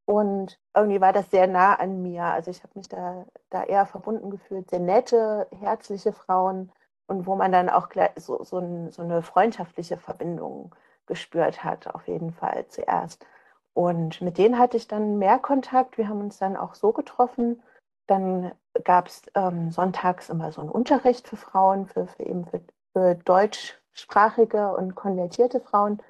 Und 0.09 0.59
irgendwie 0.75 1.03
war 1.03 1.12
das 1.12 1.31
sehr 1.31 1.47
nah 1.47 1.75
an 1.75 2.01
mir. 2.01 2.25
Also 2.25 2.51
ich 2.51 2.62
habe 2.62 2.73
mich 2.77 2.88
da, 2.88 3.27
da 3.51 3.64
eher 3.64 3.85
verbunden 3.85 4.31
gefühlt. 4.31 4.71
Sehr 4.71 4.79
nette, 4.79 5.47
herzliche 5.61 6.14
Frauen 6.14 6.73
und 7.09 7.27
wo 7.27 7.37
man 7.37 7.53
dann 7.53 7.68
auch 7.68 7.90
so, 8.16 8.42
so, 8.42 8.57
ein, 8.57 8.90
so 8.90 9.03
eine 9.03 9.21
freundschaftliche 9.21 9.99
Verbindung 9.99 10.75
gespürt 11.05 11.62
hat, 11.62 11.94
auf 11.94 12.09
jeden 12.09 12.33
Fall 12.33 12.66
zuerst. 12.68 13.27
Und 13.75 14.23
mit 14.23 14.38
denen 14.38 14.59
hatte 14.59 14.79
ich 14.79 14.88
dann 14.88 15.18
mehr 15.18 15.38
Kontakt. 15.38 15.99
Wir 15.99 16.09
haben 16.09 16.23
uns 16.23 16.38
dann 16.38 16.57
auch 16.57 16.75
so 16.75 16.92
getroffen. 16.92 17.62
Dann 18.07 18.53
gab 18.85 19.09
es 19.09 19.21
ähm, 19.35 19.71
sonntags 19.71 20.31
immer 20.31 20.53
so 20.53 20.62
einen 20.62 20.71
Unterricht 20.71 21.29
für 21.29 21.37
Frauen, 21.37 21.85
für, 21.85 22.07
für 22.07 22.23
eben 22.23 22.47
für, 22.47 22.62
für 22.94 23.14
deutschsprachige 23.14 24.75
und 24.75 24.94
konvertierte 24.94 25.61
Frauen, 25.61 26.03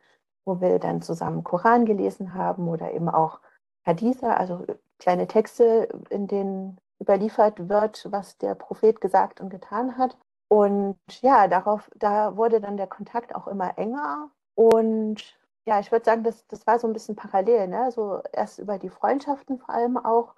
wo 0.45 0.61
wir 0.61 0.79
dann 0.79 1.03
zusammen 1.03 1.43
Koran 1.43 1.85
gelesen 1.85 2.35
haben 2.35 2.69
oder 2.69 2.93
eben 2.93 3.09
auch 3.09 3.41
Haditha, 3.87 4.35
also 4.35 4.65
kleine 4.99 5.27
Texte, 5.27 5.89
in 6.11 6.27
denen 6.27 6.79
überliefert 7.01 7.69
wird, 7.69 8.07
was 8.11 8.39
der 8.39 8.55
Prophet 8.55 9.01
gesagt 9.01 9.41
und 9.41 9.51
getan 9.51 9.97
hat. 9.99 10.17
Und 10.49 10.99
ja, 11.21 11.47
darauf, 11.49 11.91
da 11.97 12.37
wurde 12.37 12.61
dann 12.61 12.77
der 12.77 12.87
Kontakt 12.87 13.35
auch 13.35 13.47
immer 13.47 13.77
enger. 13.79 14.31
Und 14.55 15.39
ja, 15.67 15.81
ich 15.81 15.93
würde 15.93 16.05
sagen, 16.05 16.25
das, 16.25 16.47
das 16.49 16.67
war 16.67 16.79
so 16.79 16.87
ein 16.87 16.93
bisschen 16.95 17.17
parallel, 17.17 17.69
ne? 17.69 17.93
So 17.93 18.23
erst 18.33 18.59
über 18.59 18.79
die 18.79 18.89
Freundschaften 18.89 19.59
vor 19.59 19.75
allem 19.75 19.99
auch, 19.99 20.35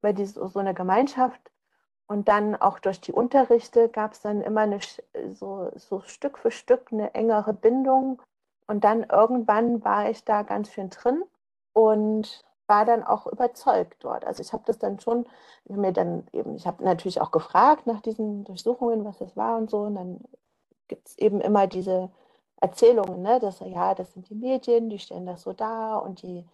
über 0.00 0.12
die, 0.12 0.26
so, 0.26 0.50
eine 0.58 0.74
Gemeinschaft. 0.74 1.40
Und 2.06 2.28
dann 2.28 2.56
auch 2.56 2.78
durch 2.78 3.00
die 3.00 3.12
Unterrichte 3.12 3.88
gab 3.88 4.12
es 4.12 4.20
dann 4.22 4.40
immer 4.40 4.62
eine, 4.62 4.78
so, 5.34 5.70
so 5.74 6.00
Stück 6.02 6.38
für 6.38 6.50
Stück 6.50 6.92
eine 6.92 7.14
engere 7.14 7.52
Bindung. 7.52 8.22
Und 8.66 8.84
dann 8.84 9.04
irgendwann 9.04 9.84
war 9.84 10.08
ich 10.08 10.24
da 10.24 10.42
ganz 10.42 10.70
schön 10.70 10.90
drin. 10.90 11.24
Und 11.72 12.44
war 12.68 12.84
dann 12.84 13.02
auch 13.04 13.26
überzeugt 13.26 13.96
dort. 14.04 14.24
Also 14.26 14.42
ich 14.42 14.52
habe 14.52 14.64
das 14.66 14.78
dann 14.78 15.00
schon, 15.00 15.26
ich 15.64 15.72
habe 15.72 15.80
mir 15.80 15.92
dann 15.92 16.26
eben, 16.32 16.54
ich 16.56 16.66
habe 16.66 16.84
natürlich 16.84 17.20
auch 17.20 17.30
gefragt 17.30 17.86
nach 17.86 18.00
diesen 18.00 18.44
Durchsuchungen, 18.44 19.04
was 19.04 19.18
das 19.18 19.36
war 19.36 19.56
und 19.58 19.70
so. 19.70 19.80
Und 19.82 19.94
dann 19.96 20.20
gibt 20.88 21.08
es 21.08 21.18
eben 21.18 21.40
immer 21.40 21.66
diese 21.66 22.10
Erzählungen, 22.60 23.22
ne, 23.22 23.38
dass 23.40 23.60
ja, 23.60 23.94
das 23.94 24.12
sind 24.14 24.28
die 24.30 24.34
Medien, 24.34 24.90
die 24.90 24.98
stellen 24.98 25.26
das 25.26 25.42
so 25.42 25.52
dar 25.52 26.02
und 26.02 26.22
die, 26.22 26.44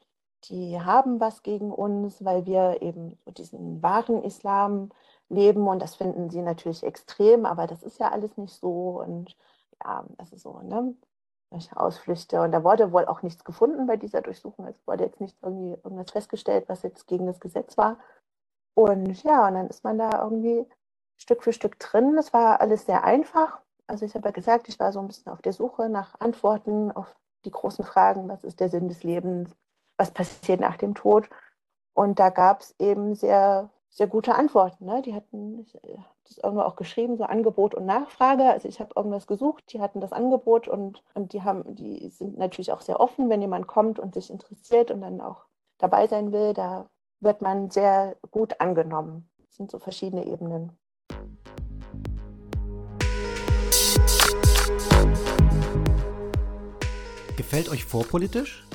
die 0.45 0.81
haben 0.81 1.21
was 1.21 1.43
gegen 1.43 1.73
uns, 1.73 2.25
weil 2.25 2.47
wir 2.47 2.83
eben 2.83 3.19
so 3.25 3.31
diesen 3.33 3.83
wahren 3.83 4.23
Islam 4.23 4.91
leben 5.29 5.67
und 5.69 5.81
das 5.83 5.97
finden 5.97 6.31
sie 6.31 6.43
natürlich 6.43 6.83
extrem, 6.83 7.47
aber 7.47 7.67
das 7.67 7.83
ist 7.83 7.99
ja 7.99 8.11
alles 8.11 8.37
nicht 8.37 8.55
so 8.55 9.01
und 9.03 9.37
ja, 9.83 10.05
das 10.19 10.33
ist 10.33 10.43
so, 10.43 10.61
ne? 10.63 10.95
Solche 11.55 11.77
Ausflüchte. 11.77 12.41
Und 12.41 12.53
da 12.53 12.65
wurde 12.65 12.93
wohl 12.93 13.07
auch 13.07 13.23
nichts 13.23 13.45
gefunden 13.45 13.87
bei 13.87 13.97
dieser 13.97 14.21
Durchsuchung. 14.21 14.67
Es 14.67 14.87
wurde 14.87 15.05
jetzt 15.05 15.21
nicht 15.21 15.37
irgendwie 15.43 15.73
irgendwas 15.83 16.11
festgestellt, 16.11 16.65
was 16.69 16.83
jetzt 16.83 17.07
gegen 17.07 17.27
das 17.27 17.41
Gesetz 17.41 17.77
war. 17.77 17.99
Und 18.75 19.23
ja, 19.23 19.47
und 19.47 19.55
dann 19.55 19.69
ist 19.69 19.85
man 19.85 19.99
da 19.99 20.23
irgendwie 20.23 20.67
Stück 21.17 21.45
für 21.45 21.53
Stück 21.53 21.79
drin. 21.79 22.17
Das 22.17 22.33
war 22.33 22.61
alles 22.61 22.87
sehr 22.87 23.05
einfach. 23.05 23.61
Also 23.87 24.05
ich 24.05 24.15
habe 24.15 24.29
ja 24.29 24.33
gesagt, 24.33 24.69
ich 24.69 24.81
war 24.81 24.93
so 24.93 24.99
ein 24.99 25.07
bisschen 25.07 25.33
auf 25.33 25.43
der 25.43 25.53
Suche 25.53 25.89
nach 25.89 26.19
Antworten 26.19 26.91
auf 26.91 27.15
die 27.45 27.51
großen 27.51 27.85
Fragen, 27.85 28.29
was 28.29 28.43
ist 28.43 28.59
der 28.61 28.69
Sinn 28.69 28.89
des 28.89 29.03
Lebens, 29.05 29.55
was 29.97 30.11
passiert 30.11 30.61
nach 30.61 30.77
dem 30.77 30.95
Tod. 30.95 31.29
Und 31.95 32.19
da 32.19 32.31
gab 32.31 32.61
es 32.61 32.75
eben 32.81 33.15
sehr 33.15 33.71
sehr 33.95 34.09
gute 34.09 34.35
Antworten. 34.35 34.87
Ne? 34.87 35.03
Die 35.03 35.15
hatten, 35.15 35.65
habe 35.73 36.05
das 36.27 36.39
irgendwo 36.39 36.63
auch 36.63 36.75
geschrieben, 36.75 37.17
so 37.17 37.25
Angebot 37.25 37.77
und 37.77 37.87
Nachfrage. 37.87 38.43
Also 38.43 38.69
ich 38.69 38.81
habe 38.81 38.91
irgendwas 38.97 39.29
gesucht, 39.29 39.73
die 39.73 39.81
hatten 39.81 40.01
das 40.01 40.13
Angebot 40.13 40.67
und, 40.67 41.05
und 41.15 41.33
die 41.33 41.43
haben, 41.43 41.77
die 41.77 42.09
sind 42.09 42.37
natürlich 42.37 42.73
auch 42.73 42.81
sehr 42.81 42.99
offen, 42.99 43.31
wenn 43.31 43.41
jemand 43.41 43.69
kommt 43.69 44.01
und 44.01 44.13
sich 44.13 44.31
interessiert 44.31 44.91
und 44.91 45.01
dann 45.01 45.21
auch 45.21 45.45
dabei 45.79 46.09
sein 46.09 46.33
will, 46.33 46.55
da 46.55 46.91
wird 47.21 47.41
man 47.41 47.71
sehr 47.71 48.17
gut 48.33 48.61
angenommen. 48.61 49.31
Das 49.47 49.55
sind 49.55 49.71
so 49.71 49.79
verschiedene 49.79 50.27
Ebenen. 50.27 50.77
Gefällt 57.37 57.69
euch 57.69 57.85
vorpolitisch? 57.85 58.67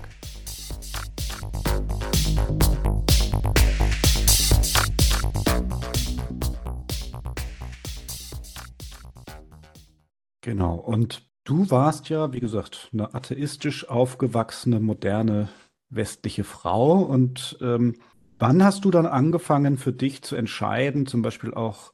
Genau. 10.42 10.76
Und 10.76 11.30
du 11.44 11.70
warst 11.70 12.10
ja, 12.10 12.34
wie 12.34 12.40
gesagt, 12.40 12.90
eine 12.94 13.14
atheistisch 13.14 13.88
aufgewachsene, 13.88 14.80
moderne 14.80 15.50
westliche 15.90 16.44
Frau. 16.44 17.00
Und 17.00 17.58
ähm, 17.62 17.96
wann 18.40 18.64
hast 18.64 18.86
du 18.86 18.92
dann 18.92 19.06
angefangen, 19.06 19.78
für 19.78 19.94
dich 19.94 20.24
zu 20.24 20.36
entscheiden, 20.36 21.06
zum 21.06 21.22
Beispiel 21.22 21.54
auch 21.54 21.94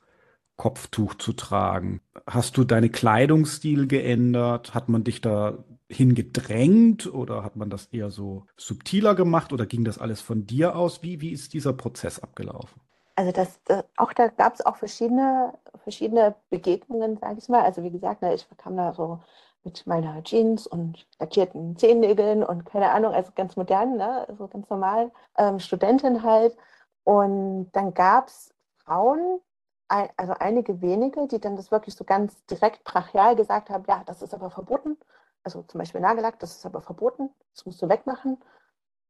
Kopftuch 0.56 1.16
zu 1.16 1.34
tragen? 1.34 2.02
Hast 2.26 2.58
du 2.58 2.64
deine 2.64 2.90
Kleidungsstil 2.90 3.88
geändert? 3.88 4.74
Hat 4.74 4.90
man 4.90 5.04
dich 5.04 5.22
da 5.22 5.66
hingedrängt 5.90 7.12
oder 7.14 7.44
hat 7.44 7.56
man 7.56 7.70
das 7.70 7.86
eher 7.88 8.12
so 8.12 8.46
subtiler 8.58 9.16
gemacht 9.16 9.54
oder 9.54 9.66
ging 9.66 9.84
das 9.84 9.98
alles 9.98 10.22
von 10.22 10.46
dir 10.46 10.76
aus? 10.76 11.04
Wie, 11.04 11.22
wie 11.22 11.32
ist 11.32 11.54
dieser 11.54 11.74
Prozess 11.74 12.20
abgelaufen? 12.20 12.82
Also 13.18 13.32
das, 13.32 13.62
das 13.64 13.84
auch 13.98 14.14
da 14.14 14.28
gab 14.28 14.54
es 14.54 14.66
auch 14.66 14.78
verschiedene, 14.78 15.54
verschiedene 15.84 16.36
Begegnungen, 16.52 17.18
sage 17.18 17.40
ich 17.40 17.50
mal. 17.50 17.64
Also 17.64 17.84
wie 17.84 17.90
gesagt, 17.92 18.22
ne, 18.22 18.34
ich 18.36 18.48
kam 18.58 18.78
da 18.78 18.94
so 18.94 19.20
mit 19.64 19.88
meiner 19.88 20.24
Jeans 20.24 20.68
und 20.68 21.08
lackierten 21.20 21.76
Zehennägeln 21.78 22.44
und 22.44 22.66
keine 22.66 22.92
Ahnung, 22.92 23.14
also 23.14 23.32
ganz 23.36 23.56
modern, 23.56 23.98
ne? 23.98 24.28
also 24.30 24.48
ganz 24.48 24.70
normal, 24.70 25.12
ähm, 25.38 25.60
Studentin 25.60 26.24
halt. 26.24 26.56
Und 27.04 27.72
dann 27.74 27.94
gab 27.96 28.28
es 28.28 28.54
Frauen, 28.86 29.40
ein, 29.88 30.10
also 30.18 30.34
einige 30.34 30.82
wenige, 30.82 31.28
die 31.28 31.40
dann 31.40 31.56
das 31.56 31.72
wirklich 31.72 31.96
so 31.96 32.04
ganz 32.06 32.46
direkt 32.46 32.84
brachial 32.84 33.36
gesagt 33.36 33.70
haben, 33.70 33.84
ja, 33.88 34.04
das 34.06 34.22
ist 34.22 34.34
aber 34.34 34.52
verboten. 34.52 34.98
Also 35.44 35.64
zum 35.64 35.80
Beispiel 35.80 36.02
Nagellack, 36.02 36.40
das 36.40 36.58
ist 36.58 36.66
aber 36.66 36.82
verboten, 36.82 37.30
das 37.54 37.66
musst 37.66 37.82
du 37.82 37.90
wegmachen. 37.90 38.38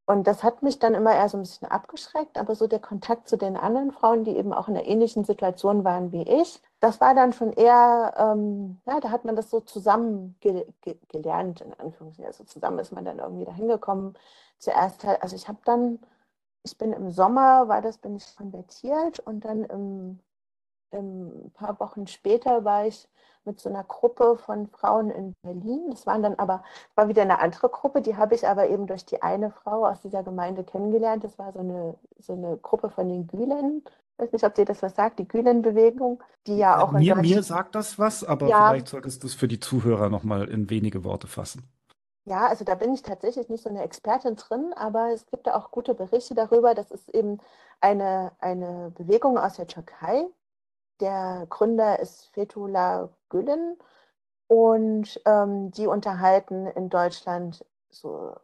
Und 0.10 0.26
das 0.26 0.42
hat 0.42 0.64
mich 0.64 0.80
dann 0.80 0.94
immer 0.94 1.14
eher 1.14 1.28
so 1.28 1.38
ein 1.38 1.42
bisschen 1.42 1.68
abgeschreckt, 1.68 2.38
aber 2.38 2.56
so 2.56 2.68
der 2.68 2.80
Kontakt 2.80 3.28
zu 3.28 3.38
den 3.38 3.58
anderen 3.58 3.92
Frauen, 3.92 4.24
die 4.24 4.38
eben 4.38 4.54
auch 4.54 4.70
in 4.70 4.78
einer 4.78 4.88
ähnlichen 4.88 5.26
Situation 5.26 5.84
waren 5.84 6.14
wie 6.14 6.24
ich, 6.24 6.62
das 6.80 7.02
war 7.02 7.14
dann 7.14 7.34
schon 7.34 7.52
eher, 7.52 8.14
ähm, 8.18 8.80
ja, 8.86 9.02
da 9.02 9.12
hat 9.12 9.26
man 9.26 9.36
das 9.36 9.50
so 9.50 9.60
zusammen 9.60 10.38
ge 10.40 10.66
ge 10.82 10.98
gelernt, 11.10 11.60
in 11.60 11.74
Anführungszeichen. 11.74 12.26
Also 12.26 12.46
zusammen 12.46 12.80
ist 12.80 12.94
man 12.94 13.04
dann 13.04 13.20
irgendwie 13.20 13.44
dahin 13.46 13.68
gekommen. 13.68 14.14
Zuerst 14.60 15.04
halt, 15.04 15.22
also 15.22 15.36
ich 15.36 15.50
habe 15.50 15.60
dann, 15.66 16.00
ich 16.64 16.78
bin 16.78 16.94
im 16.94 17.12
Sommer, 17.12 17.68
war 17.68 17.82
das, 17.82 17.98
bin 17.98 18.16
ich 18.16 18.36
konvertiert 18.38 19.20
und 19.20 19.44
dann 19.44 19.66
im, 19.66 20.20
im, 20.92 21.48
ein 21.48 21.52
paar 21.52 21.80
Wochen 21.82 22.08
später 22.08 22.64
war 22.66 22.86
ich 22.88 23.10
mit 23.48 23.60
so 23.60 23.70
einer 23.70 23.84
Gruppe 23.84 24.38
von 24.38 24.68
Frauen 24.68 25.10
in 25.10 25.34
Berlin. 25.42 25.88
Das 25.90 26.06
waren 26.06 26.22
dann 26.22 26.36
aber, 26.36 26.64
war 26.94 27.08
wieder 27.08 27.24
eine 27.24 27.40
andere 27.40 27.70
Gruppe, 27.70 28.02
die 28.02 28.16
habe 28.16 28.36
ich 28.36 28.48
aber 28.48 28.70
eben 28.70 28.86
durch 28.86 29.06
die 29.06 29.24
eine 29.24 29.50
Frau 29.50 29.88
aus 29.88 30.02
dieser 30.02 30.22
Gemeinde 30.22 30.64
kennengelernt. 30.64 31.24
Das 31.24 31.40
war 31.40 31.52
so 31.54 31.60
eine, 31.60 31.96
so 32.20 32.34
eine 32.34 32.58
Gruppe 32.58 32.92
von 32.92 33.10
den 33.10 33.26
Gülen. 33.26 33.82
Ich 33.86 34.24
weiß 34.24 34.32
nicht, 34.32 34.44
ob 34.44 34.54
dir 34.54 34.66
das 34.66 34.84
was 34.84 34.96
sagt, 34.96 35.20
die 35.20 35.28
Gülen-Bewegung, 35.28 36.24
die 36.46 36.58
ja 36.58 36.82
auch 36.82 36.92
mir, 36.92 37.16
mir 37.16 37.44
sagt 37.44 37.76
das 37.76 37.98
was, 37.98 38.24
aber 38.24 38.48
ja, 38.48 38.70
vielleicht 38.70 38.88
solltest 38.88 39.24
du 39.24 39.28
es 39.28 39.34
für 39.34 39.48
die 39.48 39.60
Zuhörer 39.60 40.10
nochmal 40.10 40.48
in 40.50 40.70
wenige 40.70 41.04
Worte 41.04 41.28
fassen. 41.28 41.68
Ja, 42.26 42.48
also 42.48 42.66
da 42.66 42.76
bin 42.76 42.94
ich 42.94 43.04
tatsächlich 43.04 43.48
nicht 43.48 43.64
so 43.64 43.70
eine 43.70 43.84
Expertin 43.84 44.36
drin, 44.36 44.74
aber 44.76 45.14
es 45.14 45.26
gibt 45.28 45.48
da 45.48 45.56
auch 45.56 45.72
gute 45.72 45.94
Berichte 45.94 46.36
darüber. 46.36 46.76
Das 46.76 46.92
ist 46.92 47.08
eben 47.16 47.38
eine, 47.80 48.34
eine 48.40 48.92
Bewegung 48.96 49.38
aus 49.38 49.56
der 49.56 49.68
Türkei. 49.68 50.26
Der 51.00 51.46
Gründer 51.50 52.00
ist 52.00 52.28
Fethullah 52.34 53.10
Gülen 53.30 53.78
und 54.48 55.22
ähm, 55.26 55.72
die 55.72 55.88
unterhalten 55.88 56.68
in 56.68 56.90
Deutschland 56.90 57.66
so, 57.90 58.36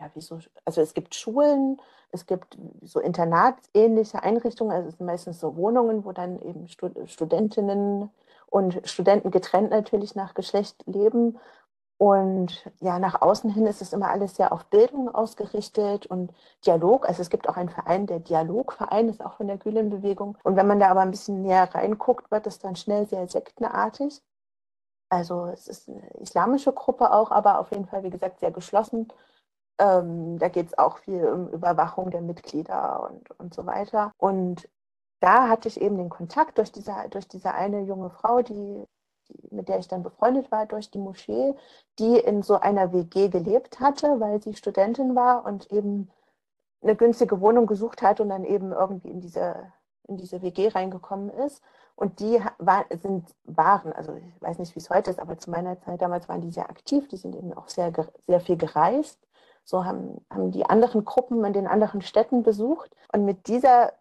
ja, 0.00 0.10
wie 0.14 0.20
so, 0.20 0.38
also 0.64 0.80
es 0.80 0.94
gibt 0.94 1.14
Schulen, 1.14 1.80
es 2.10 2.26
gibt 2.26 2.58
so 2.82 3.00
internatsähnliche 3.00 4.22
Einrichtungen, 4.22 4.72
also 4.72 4.88
es 4.88 4.96
sind 4.96 5.06
meistens 5.06 5.40
so 5.40 5.56
Wohnungen, 5.56 6.04
wo 6.04 6.12
dann 6.12 6.40
eben 6.40 6.68
Studentinnen 7.06 8.10
und 8.46 8.80
Studenten 8.84 9.30
getrennt 9.30 9.70
natürlich 9.70 10.14
nach 10.14 10.34
Geschlecht 10.34 10.76
leben 10.86 11.38
und 11.98 12.68
ja, 12.80 12.98
nach 12.98 13.22
außen 13.22 13.48
hin 13.50 13.66
ist 13.66 13.80
es 13.80 13.92
immer 13.92 14.08
alles 14.08 14.34
sehr 14.34 14.52
auf 14.52 14.66
Bildung 14.66 15.08
ausgerichtet 15.14 16.06
und 16.06 16.32
Dialog. 16.66 17.08
Also 17.08 17.22
es 17.22 17.30
gibt 17.30 17.48
auch 17.48 17.56
einen 17.56 17.68
Verein, 17.68 18.06
der 18.06 18.18
Dialogverein 18.18 19.08
ist 19.08 19.24
auch 19.24 19.34
von 19.34 19.46
der 19.46 19.58
Gülen-Bewegung. 19.58 20.36
Und 20.42 20.56
wenn 20.56 20.66
man 20.66 20.80
da 20.80 20.88
aber 20.88 21.00
ein 21.02 21.12
bisschen 21.12 21.42
näher 21.42 21.72
reinguckt, 21.72 22.30
wird 22.32 22.46
es 22.48 22.58
dann 22.58 22.74
schnell 22.74 23.06
sehr 23.06 23.28
sektenartig. 23.28 24.20
Also 25.10 25.46
es 25.46 25.68
ist 25.68 25.88
eine 25.88 26.08
islamische 26.20 26.72
Gruppe 26.72 27.12
auch, 27.12 27.30
aber 27.30 27.60
auf 27.60 27.70
jeden 27.70 27.86
Fall, 27.86 28.02
wie 28.02 28.10
gesagt, 28.10 28.40
sehr 28.40 28.50
geschlossen. 28.50 29.08
Ähm, 29.78 30.38
da 30.38 30.48
geht 30.48 30.68
es 30.68 30.78
auch 30.78 30.98
viel 30.98 31.24
um 31.26 31.48
Überwachung 31.50 32.10
der 32.10 32.22
Mitglieder 32.22 33.10
und, 33.10 33.30
und 33.38 33.54
so 33.54 33.66
weiter. 33.66 34.12
Und 34.18 34.68
da 35.20 35.48
hatte 35.48 35.68
ich 35.68 35.80
eben 35.80 35.98
den 35.98 36.08
Kontakt 36.08 36.58
durch 36.58 36.72
diese, 36.72 36.94
durch 37.10 37.28
diese 37.28 37.54
eine 37.54 37.82
junge 37.82 38.10
Frau, 38.10 38.42
mit 39.50 39.68
der 39.68 39.78
ich 39.78 39.88
dann 39.88 40.02
befreundet 40.02 40.50
war 40.50 40.66
durch 40.66 40.90
die 40.90 40.98
Moschee, 40.98 41.54
die 41.98 42.18
in 42.18 42.42
so 42.42 42.58
einer 42.58 42.92
WG 42.92 43.28
gelebt 43.28 43.80
hatte, 43.80 44.20
weil 44.20 44.42
sie 44.42 44.54
Studentin 44.54 45.14
war 45.14 45.44
und 45.44 45.70
eben 45.72 46.10
eine 46.82 46.96
günstige 46.96 47.40
Wohnung 47.40 47.66
gesucht 47.66 48.02
hat 48.02 48.20
und 48.20 48.28
dann 48.28 48.44
eben 48.44 48.72
irgendwie 48.72 49.10
in 49.10 49.20
diese, 49.20 49.72
in 50.08 50.16
diese 50.16 50.42
WG 50.42 50.68
reingekommen 50.68 51.30
ist. 51.30 51.62
Und 51.94 52.20
die 52.20 52.40
war, 52.58 52.84
sind, 53.00 53.28
waren, 53.44 53.92
also 53.92 54.14
ich 54.14 54.42
weiß 54.42 54.58
nicht, 54.58 54.74
wie 54.74 54.80
es 54.80 54.90
heute 54.90 55.10
ist, 55.10 55.20
aber 55.20 55.38
zu 55.38 55.50
meiner 55.50 55.78
Zeit 55.80 56.02
damals 56.02 56.28
waren 56.28 56.40
die 56.40 56.50
sehr 56.50 56.68
aktiv, 56.68 57.06
die 57.08 57.16
sind 57.16 57.36
eben 57.36 57.52
auch 57.52 57.68
sehr, 57.68 57.92
sehr 58.26 58.40
viel 58.40 58.56
gereist. 58.56 59.18
So 59.64 59.84
haben, 59.84 60.24
haben 60.30 60.50
die 60.50 60.66
anderen 60.66 61.04
Gruppen 61.04 61.44
in 61.44 61.52
den 61.52 61.68
anderen 61.68 62.02
Städten 62.02 62.42
besucht. 62.42 62.90
Und 63.12 63.24
mit 63.24 63.46
dieser 63.46 63.92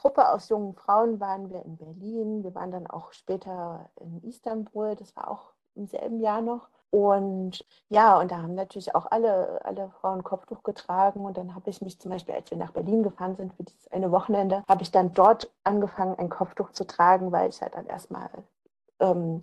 Gruppe 0.00 0.30
aus 0.30 0.48
jungen 0.48 0.74
Frauen 0.74 1.20
waren 1.20 1.50
wir 1.50 1.62
in 1.62 1.76
Berlin. 1.76 2.42
Wir 2.42 2.54
waren 2.54 2.70
dann 2.70 2.86
auch 2.86 3.12
später 3.12 3.90
in 4.00 4.22
Istanbul. 4.22 4.96
Das 4.96 5.14
war 5.14 5.30
auch 5.30 5.52
im 5.74 5.86
selben 5.86 6.20
Jahr 6.20 6.40
noch. 6.40 6.68
Und 6.90 7.64
ja, 7.88 8.18
und 8.18 8.32
da 8.32 8.38
haben 8.38 8.54
natürlich 8.54 8.94
auch 8.94 9.06
alle, 9.10 9.60
alle 9.64 9.90
Frauen 10.00 10.24
Kopftuch 10.24 10.62
getragen. 10.62 11.20
Und 11.20 11.36
dann 11.36 11.54
habe 11.54 11.68
ich 11.68 11.82
mich 11.82 12.00
zum 12.00 12.10
Beispiel, 12.10 12.34
als 12.34 12.50
wir 12.50 12.56
nach 12.56 12.72
Berlin 12.72 13.02
gefahren 13.02 13.36
sind 13.36 13.52
für 13.54 13.62
dieses 13.62 13.92
eine 13.92 14.10
Wochenende, 14.10 14.64
habe 14.68 14.82
ich 14.82 14.90
dann 14.90 15.12
dort 15.12 15.50
angefangen, 15.64 16.18
ein 16.18 16.30
Kopftuch 16.30 16.70
zu 16.72 16.86
tragen, 16.86 17.30
weil 17.30 17.50
ich 17.50 17.60
halt 17.60 17.74
dann 17.74 17.86
erstmal 17.86 18.30
ähm, 19.00 19.42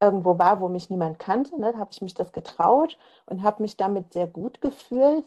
irgendwo 0.00 0.36
war, 0.36 0.60
wo 0.60 0.68
mich 0.68 0.90
niemand 0.90 1.20
kannte. 1.20 1.58
Ne? 1.60 1.72
Da 1.72 1.78
habe 1.78 1.90
ich 1.92 2.02
mich 2.02 2.14
das 2.14 2.32
getraut 2.32 2.98
und 3.26 3.44
habe 3.44 3.62
mich 3.62 3.76
damit 3.76 4.12
sehr 4.12 4.26
gut 4.26 4.60
gefühlt. 4.60 5.24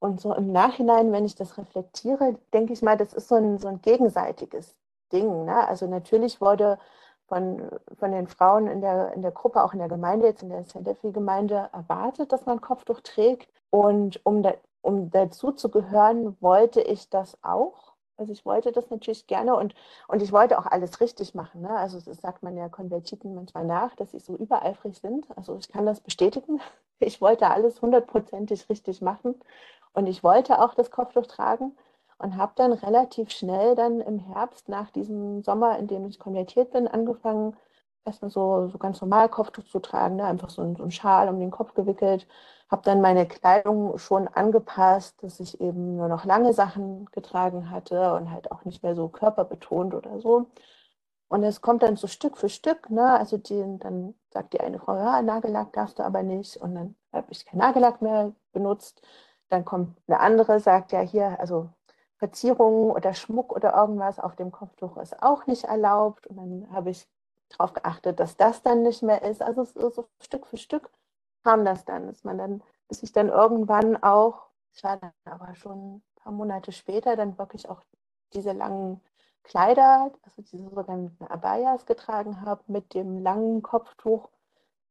Und 0.00 0.20
so 0.20 0.32
im 0.32 0.52
Nachhinein, 0.52 1.12
wenn 1.12 1.24
ich 1.24 1.34
das 1.34 1.58
reflektiere, 1.58 2.36
denke 2.52 2.72
ich 2.72 2.82
mal, 2.82 2.96
das 2.96 3.12
ist 3.12 3.28
so 3.28 3.34
ein, 3.34 3.58
so 3.58 3.68
ein 3.68 3.82
gegenseitiges 3.82 4.76
Ding. 5.12 5.44
Ne? 5.44 5.66
Also 5.66 5.86
natürlich 5.86 6.40
wurde 6.40 6.78
von, 7.26 7.68
von 7.98 8.12
den 8.12 8.28
Frauen 8.28 8.68
in 8.68 8.80
der, 8.80 9.12
in 9.12 9.22
der 9.22 9.32
Gruppe, 9.32 9.62
auch 9.62 9.72
in 9.72 9.80
der 9.80 9.88
Gemeinde, 9.88 10.26
jetzt 10.26 10.42
in 10.42 10.50
der 10.50 10.64
Selefi-Gemeinde, 10.64 11.70
erwartet, 11.72 12.32
dass 12.32 12.46
man 12.46 12.60
Kopftuch 12.60 13.00
trägt. 13.00 13.48
Und 13.70 14.24
um, 14.24 14.42
da, 14.42 14.54
um 14.82 15.10
dazu 15.10 15.52
zu 15.52 15.68
gehören, 15.70 16.36
wollte 16.40 16.80
ich 16.80 17.10
das 17.10 17.36
auch. 17.42 17.92
Also 18.16 18.32
ich 18.32 18.44
wollte 18.44 18.72
das 18.72 18.90
natürlich 18.90 19.28
gerne 19.28 19.54
und, 19.54 19.74
und 20.08 20.22
ich 20.22 20.32
wollte 20.32 20.58
auch 20.58 20.66
alles 20.66 21.00
richtig 21.00 21.36
machen. 21.36 21.60
Ne? 21.60 21.70
Also 21.70 22.00
das 22.00 22.20
sagt 22.20 22.42
man 22.42 22.56
ja 22.56 22.68
Konvertiten 22.68 23.34
manchmal 23.34 23.64
nach, 23.64 23.94
dass 23.94 24.10
sie 24.10 24.18
so 24.18 24.34
übereifrig 24.34 24.98
sind. 24.98 25.26
Also 25.36 25.56
ich 25.56 25.68
kann 25.68 25.86
das 25.86 26.00
bestätigen. 26.00 26.60
Ich 27.00 27.20
wollte 27.20 27.48
alles 27.48 27.80
hundertprozentig 27.80 28.68
richtig 28.68 29.00
machen 29.02 29.36
und 29.92 30.06
ich 30.06 30.22
wollte 30.24 30.60
auch 30.60 30.74
das 30.74 30.90
Kopftuch 30.90 31.26
tragen 31.26 31.76
und 32.18 32.36
habe 32.36 32.52
dann 32.56 32.72
relativ 32.72 33.30
schnell 33.30 33.74
dann 33.74 34.00
im 34.00 34.18
Herbst 34.18 34.68
nach 34.68 34.90
diesem 34.90 35.42
Sommer, 35.42 35.78
in 35.78 35.86
dem 35.86 36.06
ich 36.06 36.18
konvertiert 36.18 36.72
bin, 36.72 36.88
angefangen, 36.88 37.56
erstmal 38.04 38.30
so, 38.30 38.68
so 38.68 38.78
ganz 38.78 39.00
normal 39.00 39.28
Kopftuch 39.28 39.64
zu 39.64 39.78
tragen, 39.80 40.16
ne? 40.16 40.24
einfach 40.24 40.50
so 40.50 40.74
so 40.76 40.82
ein 40.84 40.90
Schal 40.90 41.28
um 41.28 41.38
den 41.40 41.50
Kopf 41.50 41.74
gewickelt. 41.74 42.26
Habe 42.70 42.82
dann 42.82 43.00
meine 43.00 43.26
Kleidung 43.26 43.96
schon 43.98 44.28
angepasst, 44.28 45.22
dass 45.22 45.40
ich 45.40 45.60
eben 45.60 45.96
nur 45.96 46.08
noch 46.08 46.24
lange 46.24 46.52
Sachen 46.52 47.06
getragen 47.12 47.70
hatte 47.70 48.14
und 48.14 48.30
halt 48.30 48.50
auch 48.52 48.64
nicht 48.64 48.82
mehr 48.82 48.94
so 48.94 49.08
körperbetont 49.08 49.94
oder 49.94 50.20
so. 50.20 50.46
Und 51.28 51.44
es 51.44 51.60
kommt 51.60 51.82
dann 51.82 51.96
so 51.96 52.06
Stück 52.06 52.36
für 52.38 52.48
Stück, 52.48 52.90
ne? 52.90 53.18
Also 53.18 53.36
die, 53.38 53.78
dann 53.78 54.14
sagt 54.30 54.54
die 54.54 54.60
eine 54.60 54.78
Frau, 54.78 54.96
ja, 54.96 55.20
Nagellack 55.22 55.72
darfst 55.74 55.98
du 55.98 56.02
aber 56.04 56.22
nicht. 56.22 56.56
Und 56.56 56.74
dann 56.74 56.96
habe 57.12 57.26
ich 57.30 57.44
kein 57.46 57.58
Nagellack 57.58 58.00
mehr 58.02 58.32
benutzt. 58.52 59.02
Dann 59.48 59.64
kommt 59.64 59.96
eine 60.06 60.20
andere, 60.20 60.60
sagt 60.60 60.92
ja 60.92 61.00
hier, 61.00 61.38
also 61.40 61.68
Verzierungen 62.16 62.90
oder 62.90 63.14
Schmuck 63.14 63.52
oder 63.52 63.74
irgendwas 63.74 64.18
auf 64.18 64.36
dem 64.36 64.52
Kopftuch 64.52 64.96
ist 64.98 65.22
auch 65.22 65.46
nicht 65.46 65.64
erlaubt. 65.64 66.26
Und 66.26 66.36
dann 66.36 66.68
habe 66.72 66.90
ich 66.90 67.08
darauf 67.50 67.72
geachtet, 67.72 68.20
dass 68.20 68.36
das 68.36 68.62
dann 68.62 68.82
nicht 68.82 69.02
mehr 69.02 69.22
ist. 69.22 69.42
Also 69.42 69.64
so, 69.64 70.08
Stück 70.20 70.46
für 70.46 70.56
Stück 70.56 70.90
kam 71.44 71.64
das 71.64 71.84
dann, 71.84 72.06
dass 72.08 72.24
man 72.24 72.38
dann, 72.38 72.62
bis 72.88 73.02
ich 73.02 73.12
dann 73.12 73.28
irgendwann 73.28 74.02
auch, 74.02 74.48
ich 74.74 74.84
war 74.84 74.96
dann 74.98 75.12
aber 75.24 75.54
schon 75.54 75.96
ein 75.96 76.02
paar 76.16 76.32
Monate 76.32 76.72
später, 76.72 77.16
dann 77.16 77.38
wirklich 77.38 77.68
auch 77.68 77.82
diese 78.32 78.52
langen 78.52 79.00
Kleider, 79.44 80.12
also 80.22 80.42
diese 80.42 80.68
sogenannten 80.68 81.24
Abayas 81.26 81.86
getragen 81.86 82.42
habe 82.42 82.62
mit 82.66 82.92
dem 82.94 83.18
langen 83.18 83.62
Kopftuch 83.62 84.28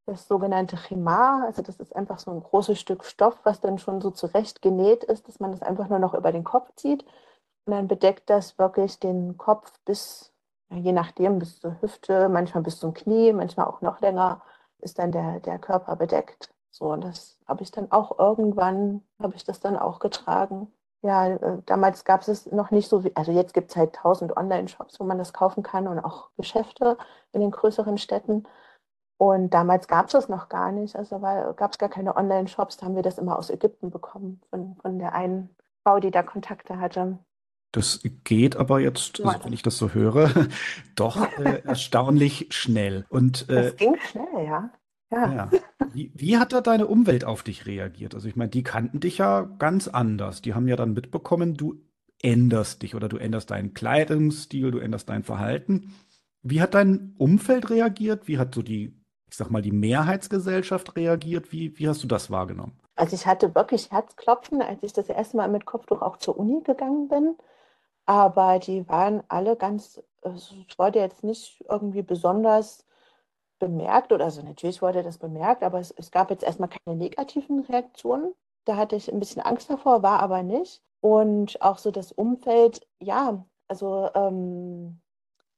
das 0.08 0.28
sogenannte 0.28 0.78
Chimar. 0.78 1.44
Also 1.46 1.62
das 1.62 1.76
ist 1.78 1.96
einfach 1.96 2.20
so 2.20 2.32
ein 2.32 2.42
großes 2.42 2.80
Stück 2.80 3.04
Stoff, 3.04 3.38
was 3.44 3.62
dann 3.62 3.78
schon 3.78 4.02
so 4.02 4.10
zurecht 4.10 4.62
genäht 4.62 5.04
ist, 5.04 5.28
dass 5.28 5.40
man 5.40 5.52
das 5.52 5.62
einfach 5.62 5.90
nur 5.90 6.00
noch 6.00 6.14
über 6.14 6.32
den 6.32 6.44
Kopf 6.44 6.72
zieht. 6.76 7.04
Und 7.66 7.74
dann 7.74 7.88
bedeckt 7.88 8.30
das 8.30 8.58
wirklich 8.58 9.00
den 9.00 9.38
Kopf 9.38 9.72
bis, 9.86 10.34
je 10.70 10.94
nachdem, 10.94 11.40
bis 11.40 11.60
zur 11.60 11.82
Hüfte, 11.82 12.30
manchmal 12.30 12.64
bis 12.64 12.80
zum 12.80 12.94
Knie, 12.94 13.34
manchmal 13.34 13.68
auch 13.68 13.82
noch 13.82 14.00
länger, 14.02 14.42
ist 14.80 14.98
dann 15.00 15.12
der, 15.12 15.42
der 15.42 15.60
Körper 15.60 15.96
bedeckt. 15.98 16.54
So, 16.72 16.86
und 16.92 17.04
das 17.04 17.38
habe 17.48 17.64
ich 17.64 17.72
dann 17.72 17.92
auch 17.92 18.18
irgendwann, 18.18 19.04
habe 19.22 19.36
ich 19.36 19.44
das 19.44 19.60
dann 19.60 19.78
auch 19.78 20.00
getragen. 20.00 20.72
Ja, 21.02 21.28
äh, 21.28 21.62
damals 21.66 22.06
gab 22.06 22.22
es 22.22 22.28
es 22.28 22.52
noch 22.52 22.72
nicht 22.72 22.90
so 22.90 23.04
wie, 23.04 23.16
also 23.16 23.32
jetzt 23.32 23.54
gibt 23.54 23.72
es 23.72 23.76
halt 23.78 23.94
tausend 23.94 24.36
Online-Shops, 24.38 25.00
wo 25.00 25.04
man 25.04 25.18
das 25.18 25.34
kaufen 25.34 25.64
kann 25.64 25.88
und 25.88 26.00
auch 26.00 26.30
Geschäfte 26.38 26.98
in 27.34 27.42
den 27.42 27.52
größeren 27.52 27.98
Städten. 27.98 28.44
Und 29.18 29.50
damals 29.50 29.88
gab 29.88 30.08
es 30.08 30.12
das 30.12 30.30
noch 30.30 30.48
gar 30.48 30.72
nicht. 30.72 30.96
Also 30.96 31.20
gab 31.20 31.72
es 31.72 31.78
gar 31.78 31.90
keine 31.90 32.16
Online-Shops. 32.16 32.78
Da 32.78 32.86
haben 32.86 32.96
wir 32.96 33.02
das 33.02 33.18
immer 33.18 33.38
aus 33.38 33.50
Ägypten 33.50 33.90
bekommen, 33.90 34.42
von, 34.50 34.76
von 34.82 35.00
der 35.00 35.14
einen 35.14 35.50
Frau, 35.84 36.00
die 36.00 36.12
da 36.12 36.22
Kontakte 36.22 36.80
hatte. 36.80 37.18
Das 37.72 38.02
geht 38.24 38.56
aber 38.56 38.80
jetzt, 38.80 39.24
also 39.26 39.44
wenn 39.44 39.54
ich 39.54 39.64
das 39.64 39.78
so 39.78 39.94
höre, 39.94 40.30
doch 40.96 41.18
äh, 41.40 41.62
erstaunlich 41.66 42.48
schnell. 42.52 43.06
Und, 43.10 43.50
äh, 43.50 43.64
das 43.64 43.76
ging 43.76 43.96
schnell, 44.00 44.46
ja. 44.46 44.70
Ja. 45.10 45.34
ja. 45.34 45.52
Wie, 45.94 46.12
wie, 46.16 46.38
hat 46.38 46.52
da 46.52 46.62
deine 46.62 46.88
Umwelt 46.88 47.24
auf 47.24 47.42
dich 47.42 47.66
reagiert? 47.66 48.14
Also 48.14 48.28
ich 48.28 48.36
meine, 48.36 48.50
die 48.50 48.64
kannten 48.64 49.00
dich 49.00 49.20
ja 49.20 49.42
ganz 49.42 49.88
anders. 49.88 50.42
Die 50.42 50.54
haben 50.54 50.68
ja 50.68 50.76
dann 50.76 50.94
mitbekommen, 50.94 51.56
du 51.56 51.82
änderst 52.22 52.82
dich 52.82 52.94
oder 52.94 53.08
du 53.08 53.18
änderst 53.18 53.52
deinen 53.52 53.74
Kleidungsstil, 53.74 54.72
du 54.72 54.80
änderst 54.80 55.08
dein 55.08 55.24
Verhalten. 55.24 55.94
Wie 56.42 56.62
hat 56.62 56.74
dein 56.74 57.14
Umfeld 57.18 57.70
reagiert? 57.70 58.28
Wie 58.28 58.38
hat 58.38 58.54
so 58.54 58.62
die 58.62 58.97
ich 59.30 59.36
sag 59.36 59.50
mal, 59.50 59.62
die 59.62 59.72
Mehrheitsgesellschaft 59.72 60.96
reagiert? 60.96 61.52
Wie, 61.52 61.78
wie 61.78 61.88
hast 61.88 62.04
du 62.04 62.08
das 62.08 62.32
wahrgenommen? 62.32 62.80
Also 62.96 63.16
ich 63.16 63.28
hatte 63.28 63.54
wirklich 63.54 63.92
Herzklopfen, 63.92 64.62
als 64.62 64.82
ich 64.82 64.94
das 64.94 65.10
erste 65.10 65.38
Mal 65.38 65.50
mit 65.50 65.66
Kopftuch 65.66 66.02
auch 66.02 66.18
zur 66.18 66.38
Uni 66.38 66.62
gegangen 66.62 67.08
bin. 67.08 67.36
Aber 68.06 68.60
die 68.60 68.88
waren 68.88 69.22
alle 69.28 69.56
ganz, 69.58 70.02
also 70.22 70.56
es 70.68 70.80
wurde 70.80 71.00
jetzt 71.00 71.24
nicht 71.24 71.64
irgendwie 71.70 72.02
besonders 72.02 72.86
bemerkt 73.60 74.12
oder 74.12 74.26
also 74.26 74.42
natürlich 74.42 74.82
wurde 74.82 75.04
das 75.04 75.18
bemerkt, 75.18 75.64
aber 75.64 75.80
es, 75.80 75.92
es 75.92 76.12
gab 76.12 76.30
jetzt 76.30 76.44
erstmal 76.44 76.70
keine 76.70 76.98
negativen 76.98 77.62
Reaktionen. 77.62 78.34
Da 78.66 78.78
hatte 78.78 78.96
ich 78.96 79.12
ein 79.12 79.20
bisschen 79.20 79.42
Angst 79.42 79.70
davor, 79.70 80.04
war 80.04 80.20
aber 80.22 80.44
nicht. 80.44 80.82
Und 81.02 81.62
auch 81.62 81.78
so 81.78 81.92
das 81.92 82.12
Umfeld, 82.12 82.88
ja, 83.00 83.46
also 83.68 84.10
ähm, 84.16 85.02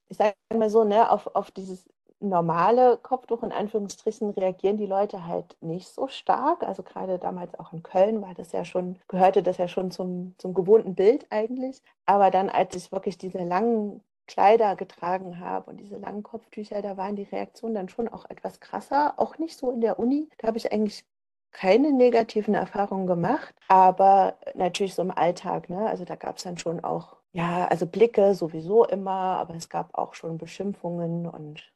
ich 0.08 0.16
sage 0.16 0.34
mal 0.54 0.70
so, 0.70 0.84
ne, 0.84 1.10
auf, 1.10 1.28
auf 1.34 1.50
dieses 1.50 1.88
normale 2.20 2.98
Kopftuch 2.98 3.42
in 3.42 3.52
Anführungsstrichen 3.52 4.30
reagieren 4.30 4.76
die 4.76 4.86
Leute 4.86 5.26
halt 5.26 5.56
nicht 5.60 5.88
so 5.88 6.08
stark. 6.08 6.62
Also 6.62 6.82
gerade 6.82 7.18
damals 7.18 7.58
auch 7.58 7.72
in 7.72 7.82
Köln 7.82 8.22
war 8.22 8.34
das 8.34 8.52
ja 8.52 8.64
schon, 8.64 8.98
gehörte 9.08 9.42
das 9.42 9.58
ja 9.58 9.68
schon 9.68 9.90
zum, 9.90 10.34
zum 10.38 10.54
gewohnten 10.54 10.94
Bild 10.94 11.26
eigentlich. 11.30 11.82
Aber 12.06 12.30
dann, 12.30 12.48
als 12.50 12.76
ich 12.76 12.92
wirklich 12.92 13.18
diese 13.18 13.42
langen 13.42 14.02
Kleider 14.26 14.76
getragen 14.76 15.40
habe 15.40 15.70
und 15.70 15.78
diese 15.78 15.96
langen 15.96 16.22
Kopftücher, 16.22 16.82
da 16.82 16.96
waren 16.96 17.16
die 17.16 17.24
Reaktionen 17.24 17.74
dann 17.74 17.88
schon 17.88 18.08
auch 18.08 18.28
etwas 18.28 18.60
krasser. 18.60 19.14
Auch 19.16 19.38
nicht 19.38 19.56
so 19.56 19.70
in 19.70 19.80
der 19.80 19.98
Uni. 19.98 20.28
Da 20.38 20.48
habe 20.48 20.58
ich 20.58 20.72
eigentlich 20.72 21.04
keine 21.52 21.92
negativen 21.92 22.54
Erfahrungen 22.54 23.06
gemacht, 23.06 23.54
aber 23.68 24.36
natürlich 24.54 24.94
so 24.94 25.02
im 25.02 25.10
Alltag. 25.10 25.68
Ne? 25.68 25.86
Also 25.88 26.04
da 26.04 26.14
gab 26.14 26.36
es 26.36 26.44
dann 26.44 26.58
schon 26.58 26.84
auch, 26.84 27.16
ja, 27.32 27.66
also 27.68 27.86
Blicke 27.86 28.34
sowieso 28.34 28.84
immer, 28.84 29.10
aber 29.10 29.54
es 29.54 29.68
gab 29.68 29.96
auch 29.98 30.14
schon 30.14 30.38
Beschimpfungen 30.38 31.26
und 31.26 31.72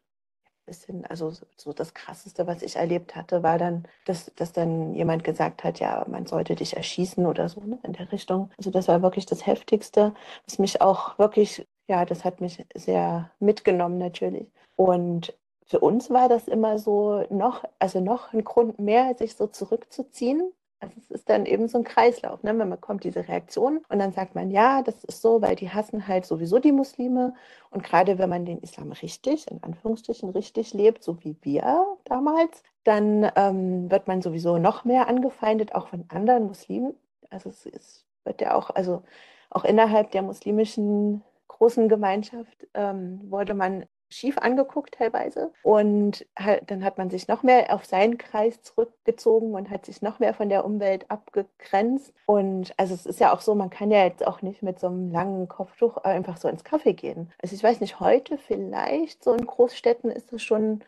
bisschen, 0.67 1.05
also 1.07 1.33
so 1.57 1.73
das 1.73 1.95
Krasseste, 1.95 2.47
was 2.47 2.63
ich 2.63 2.77
erlebt 2.77 3.17
hatte, 3.17 3.43
war 3.43 3.59
dann, 3.59 3.85
dass, 4.07 4.33
dass 4.37 4.53
dann 4.53 4.95
jemand 4.95 5.25
gesagt 5.25 5.65
hat, 5.65 5.81
ja, 5.81 6.05
man 6.09 6.27
sollte 6.27 6.55
dich 6.55 6.77
erschießen 6.77 7.27
oder 7.27 7.49
so 7.49 7.61
ne, 7.61 7.79
in 7.83 7.93
der 7.93 8.11
Richtung. 8.13 8.51
Also 8.59 8.71
das 8.71 8.89
war 8.89 9.03
wirklich 9.03 9.27
das 9.27 9.47
Heftigste, 9.47 10.15
was 10.47 10.59
mich 10.59 10.81
auch 10.81 11.19
wirklich, 11.19 11.67
ja, 11.89 12.05
das 12.05 12.25
hat 12.25 12.41
mich 12.41 12.65
sehr 12.75 13.31
mitgenommen 13.41 13.99
natürlich. 13.99 14.47
Und 14.77 15.35
für 15.67 15.81
uns 15.81 16.11
war 16.11 16.29
das 16.29 16.49
immer 16.49 16.79
so 16.79 17.25
noch, 17.31 17.65
also 17.79 18.01
noch 18.01 18.33
ein 18.33 18.45
Grund 18.45 18.79
mehr, 18.79 19.15
sich 19.17 19.35
so 19.37 19.47
zurückzuziehen, 19.47 20.53
also 20.85 20.95
es 20.99 21.11
ist 21.11 21.29
dann 21.29 21.47
eben 21.47 21.69
so 21.69 21.79
ein 21.79 21.85
Kreislauf, 21.85 22.43
ne? 22.43 22.53
man 22.53 22.81
kommt, 22.81 23.05
diese 23.05 23.27
Reaktion 23.27 23.81
und 23.89 23.99
dann 23.99 24.13
sagt 24.13 24.35
man, 24.35 24.51
ja, 24.51 24.83
das 24.83 25.05
ist 25.05 25.23
so, 25.23 25.43
weil 25.43 25.57
die 25.57 25.71
hassen 25.71 26.07
halt 26.07 26.27
sowieso 26.27 26.59
die 26.59 26.73
Muslime 26.73 27.35
und 27.71 27.83
gerade 27.83 28.19
wenn 28.19 28.29
man 28.29 28.45
den 28.45 28.59
Islam 28.61 28.93
richtig, 28.93 29.51
in 29.51 29.63
Anführungsstrichen 29.63 30.31
richtig 30.31 30.75
lebt, 30.75 31.03
so 31.03 31.23
wie 31.25 31.37
wir 31.43 31.87
damals, 32.05 32.63
dann 32.85 33.31
ähm, 33.37 33.91
wird 33.91 34.07
man 34.07 34.23
sowieso 34.23 34.59
noch 34.59 34.85
mehr 34.85 35.09
angefeindet, 35.09 35.75
auch 35.75 35.89
von 35.89 36.05
anderen 36.09 36.47
Muslimen. 36.47 36.95
Also 37.31 37.49
es, 37.49 37.67
es 37.67 38.05
wird 38.25 38.41
ja 38.41 38.55
auch, 38.55 38.71
also 38.71 39.03
auch 39.51 39.65
innerhalb 39.65 40.11
der 40.11 40.23
muslimischen 40.23 41.23
großen 41.49 41.89
Gemeinschaft 41.89 42.67
ähm, 42.75 43.21
wurde 43.31 43.55
man 43.55 43.87
schief 44.09 44.39
angeguckt 44.39 44.95
teilweise. 44.95 45.53
Und 45.63 46.27
halt, 46.39 46.71
dann 46.71 46.85
hat 46.85 46.99
man 46.99 47.11
sich 47.11 47.29
noch 47.29 47.43
mehr 47.43 47.73
auf 47.73 47.85
seinen 47.85 48.19
Kreis 48.19 48.63
zurückgezogen 48.63 49.55
und 49.55 49.71
hat 49.71 49.87
sich 49.87 50.03
noch 50.03 50.19
mehr 50.19 50.35
von 50.35 50.49
der 50.49 50.65
Umwelt 50.65 51.11
abgegrenzt. 51.11 52.13
Und 52.27 52.73
also 52.77 52.95
es 52.95 53.07
ist 53.07 53.21
ja 53.21 53.33
auch 53.35 53.41
so, 53.41 53.55
man 53.55 53.71
kann 53.71 53.91
ja 53.91 54.05
jetzt 54.05 54.27
auch 54.27 54.43
nicht 54.43 54.63
mit 54.63 54.79
so 54.79 54.87
einem 54.87 55.11
langen 55.11 55.49
Kopftuch 55.49 55.97
einfach 55.99 56.37
so 56.37 56.49
ins 56.49 56.65
Kaffee 56.65 56.95
gehen. 56.95 57.33
Also 57.43 57.55
ich 57.55 57.63
weiß 57.63 57.81
nicht, 57.81 58.01
heute 58.01 58.39
vielleicht 58.39 59.25
so 59.25 59.33
in 59.33 59.47
Großstädten 59.47 60.11
ist 60.11 60.33
es 60.33 60.43
schon 60.43 60.85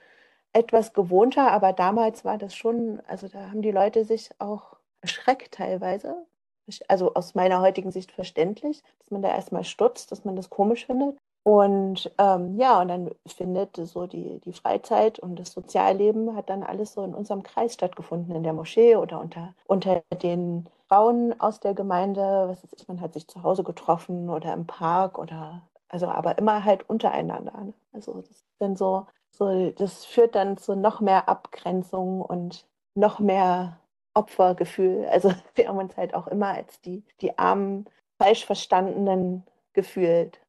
etwas 0.52 0.94
gewohnter, 0.94 1.50
aber 1.52 1.72
damals 1.72 2.24
war 2.24 2.38
das 2.38 2.54
schon, 2.54 3.02
also 3.06 3.28
da 3.28 3.50
haben 3.50 3.62
die 3.62 3.72
Leute 3.72 4.04
sich 4.04 4.30
auch 4.38 4.76
erschreckt 5.02 5.52
teilweise. 5.52 6.26
Also 6.88 7.14
aus 7.14 7.34
meiner 7.34 7.60
heutigen 7.60 7.92
Sicht 7.92 8.10
verständlich, 8.10 8.82
dass 8.98 9.10
man 9.10 9.22
da 9.22 9.28
erstmal 9.28 9.64
stutzt, 9.64 10.10
dass 10.10 10.24
man 10.24 10.34
das 10.34 10.50
komisch 10.50 10.86
findet. 10.86 11.16
Und 11.46 12.10
ähm, 12.18 12.58
ja, 12.58 12.80
und 12.80 12.88
dann 12.88 13.10
findet 13.24 13.76
so 13.76 14.08
die, 14.08 14.40
die 14.40 14.52
Freizeit 14.52 15.20
und 15.20 15.38
das 15.38 15.52
Sozialleben 15.52 16.34
hat 16.34 16.50
dann 16.50 16.64
alles 16.64 16.94
so 16.94 17.04
in 17.04 17.14
unserem 17.14 17.44
Kreis 17.44 17.74
stattgefunden, 17.74 18.34
in 18.34 18.42
der 18.42 18.52
Moschee 18.52 18.96
oder 18.96 19.20
unter, 19.20 19.54
unter 19.64 20.02
den 20.24 20.66
Frauen 20.88 21.40
aus 21.40 21.60
der 21.60 21.74
Gemeinde. 21.74 22.46
Was 22.48 22.64
ist, 22.64 22.88
man 22.88 23.00
hat 23.00 23.12
sich 23.12 23.28
zu 23.28 23.44
Hause 23.44 23.62
getroffen 23.62 24.28
oder 24.28 24.52
im 24.52 24.66
Park 24.66 25.20
oder 25.20 25.62
also 25.88 26.08
aber 26.08 26.36
immer 26.36 26.64
halt 26.64 26.90
untereinander. 26.90 27.52
Ne? 27.60 27.74
Also 27.92 28.14
das 28.22 28.44
dann 28.58 28.74
so, 28.74 29.06
so, 29.30 29.70
das 29.70 30.04
führt 30.04 30.34
dann 30.34 30.56
zu 30.56 30.74
noch 30.74 31.00
mehr 31.00 31.28
Abgrenzung 31.28 32.22
und 32.22 32.66
noch 32.96 33.20
mehr 33.20 33.78
Opfergefühl. 34.14 35.06
Also 35.12 35.32
wir 35.54 35.68
haben 35.68 35.78
uns 35.78 35.96
halt 35.96 36.12
auch 36.12 36.26
immer 36.26 36.48
als 36.48 36.80
die, 36.80 37.04
die 37.20 37.38
armen, 37.38 37.88
falsch 38.18 38.44
verstandenen 38.44 39.44
gefühlt 39.74 40.40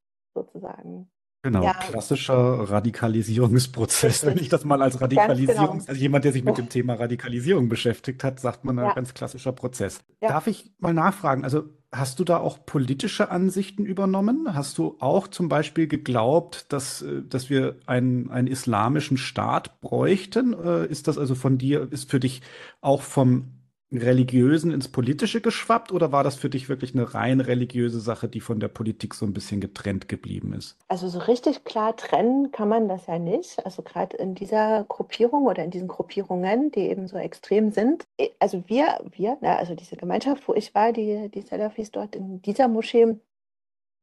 sozusagen. 0.44 1.08
Genau, 1.44 1.64
ja. 1.64 1.74
klassischer 1.74 2.34
Radikalisierungsprozess. 2.34 4.26
Wenn 4.26 4.38
ich 4.38 4.50
das 4.50 4.66
mal 4.66 4.82
als 4.82 5.00
Radikalisierung, 5.00 5.80
genau. 5.80 5.86
also 5.88 6.02
jemand, 6.02 6.26
der 6.26 6.34
sich 6.34 6.44
mit 6.44 6.58
dem 6.58 6.68
Thema 6.70 6.96
Radikalisierung 6.96 7.70
beschäftigt 7.70 8.24
hat, 8.24 8.40
sagt 8.40 8.66
man, 8.66 8.78
ja. 8.78 8.90
ein 8.90 8.96
ganz 8.96 9.14
klassischer 9.14 9.54
Prozess. 9.54 10.00
Ja. 10.22 10.30
Darf 10.30 10.48
ich 10.48 10.74
mal 10.80 10.94
nachfragen? 10.94 11.44
Also 11.44 11.64
hast 11.92 12.20
du 12.20 12.24
da 12.24 12.38
auch 12.38 12.66
politische 12.66 13.32
Ansichten 13.32 13.86
übernommen? 13.86 14.54
Hast 14.56 14.78
du 14.78 14.98
auch 15.00 15.28
zum 15.28 15.48
Beispiel 15.48 15.88
geglaubt, 15.88 16.66
dass, 16.74 17.02
äh, 17.02 17.22
dass 17.24 17.50
wir 17.50 17.78
einen, 17.86 18.30
einen 18.30 18.48
islamischen 18.48 19.18
Staat 19.18 19.80
bräuchten? 19.80 20.54
Äh, 20.54 20.88
ist 20.88 21.08
das 21.08 21.18
also 21.18 21.36
von 21.36 21.58
dir, 21.58 21.88
ist 21.92 22.10
für 22.10 22.20
dich 22.20 22.42
auch 22.82 23.04
vom 23.04 23.57
Religiösen 23.92 24.72
ins 24.72 24.90
Politische 24.90 25.40
geschwappt 25.40 25.94
oder 25.94 26.12
war 26.12 26.24
das 26.24 26.36
für 26.36 26.50
dich 26.50 26.68
wirklich 26.68 26.94
eine 26.94 27.14
rein 27.14 27.40
religiöse 27.40 28.02
Sache, 28.02 28.28
die 28.28 28.42
von 28.42 28.60
der 28.60 28.68
Politik 28.68 29.14
so 29.14 29.26
ein 29.26 29.34
bisschen 29.34 29.62
getrennt 29.62 30.10
geblieben 30.10 30.54
ist? 30.54 30.78
Also 30.90 31.08
so 31.08 31.20
richtig 31.20 31.64
klar 31.64 31.96
trennen 31.96 32.52
kann 32.52 32.68
man 32.68 32.90
das 32.90 33.08
ja 33.08 33.18
nicht. 33.18 33.66
Also 33.66 33.84
gerade 33.84 34.18
in 34.18 34.36
dieser 34.36 34.84
Gruppierung 34.90 35.46
oder 35.46 35.64
in 35.64 35.72
diesen 35.72 35.88
Gruppierungen, 35.88 36.72
die 36.72 36.82
eben 36.82 37.08
so 37.08 37.18
extrem 37.18 37.72
sind. 37.72 38.04
Also 38.40 38.64
wir, 38.68 39.00
wir, 39.12 39.38
na, 39.40 39.56
also 39.56 39.74
diese 39.74 39.96
Gemeinschaft, 39.96 40.48
wo 40.48 40.54
ich 40.54 40.76
war, 40.76 40.92
die, 40.92 41.30
die 41.30 41.42
Salafis 41.42 41.92
dort 41.92 42.16
in 42.16 42.42
dieser 42.42 42.68
Moschee, 42.68 43.16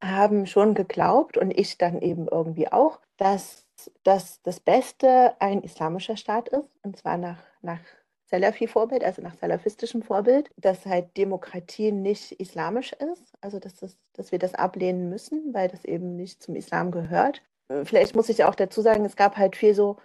haben 0.03 0.45
schon 0.45 0.73
geglaubt 0.73 1.37
und 1.37 1.51
ich 1.51 1.77
dann 1.77 2.01
eben 2.01 2.27
irgendwie 2.27 2.71
auch, 2.71 2.99
dass, 3.17 3.67
dass 4.03 4.41
das 4.41 4.59
Beste 4.59 5.39
ein 5.39 5.61
islamischer 5.61 6.17
Staat 6.17 6.49
ist 6.49 6.69
und 6.83 6.97
zwar 6.97 7.17
nach, 7.17 7.39
nach 7.61 7.79
Salafi-Vorbild, 8.27 9.03
also 9.03 9.21
nach 9.21 9.35
salafistischem 9.35 10.01
Vorbild, 10.01 10.49
dass 10.57 10.85
halt 10.85 11.15
Demokratie 11.15 11.91
nicht 11.91 12.31
islamisch 12.33 12.93
ist, 12.93 13.33
also 13.41 13.59
dass, 13.59 13.75
das, 13.75 13.97
dass 14.13 14.31
wir 14.31 14.39
das 14.39 14.55
ablehnen 14.55 15.09
müssen, 15.09 15.53
weil 15.53 15.67
das 15.67 15.85
eben 15.85 16.15
nicht 16.15 16.41
zum 16.41 16.55
Islam 16.55 16.91
gehört. 16.91 17.43
Vielleicht 17.83 18.15
muss 18.15 18.29
ich 18.29 18.43
auch 18.43 18.55
dazu 18.55 18.81
sagen, 18.81 19.05
es 19.05 19.15
gab 19.15 19.37
halt 19.37 19.55
viel 19.55 19.75
so, 19.75 19.97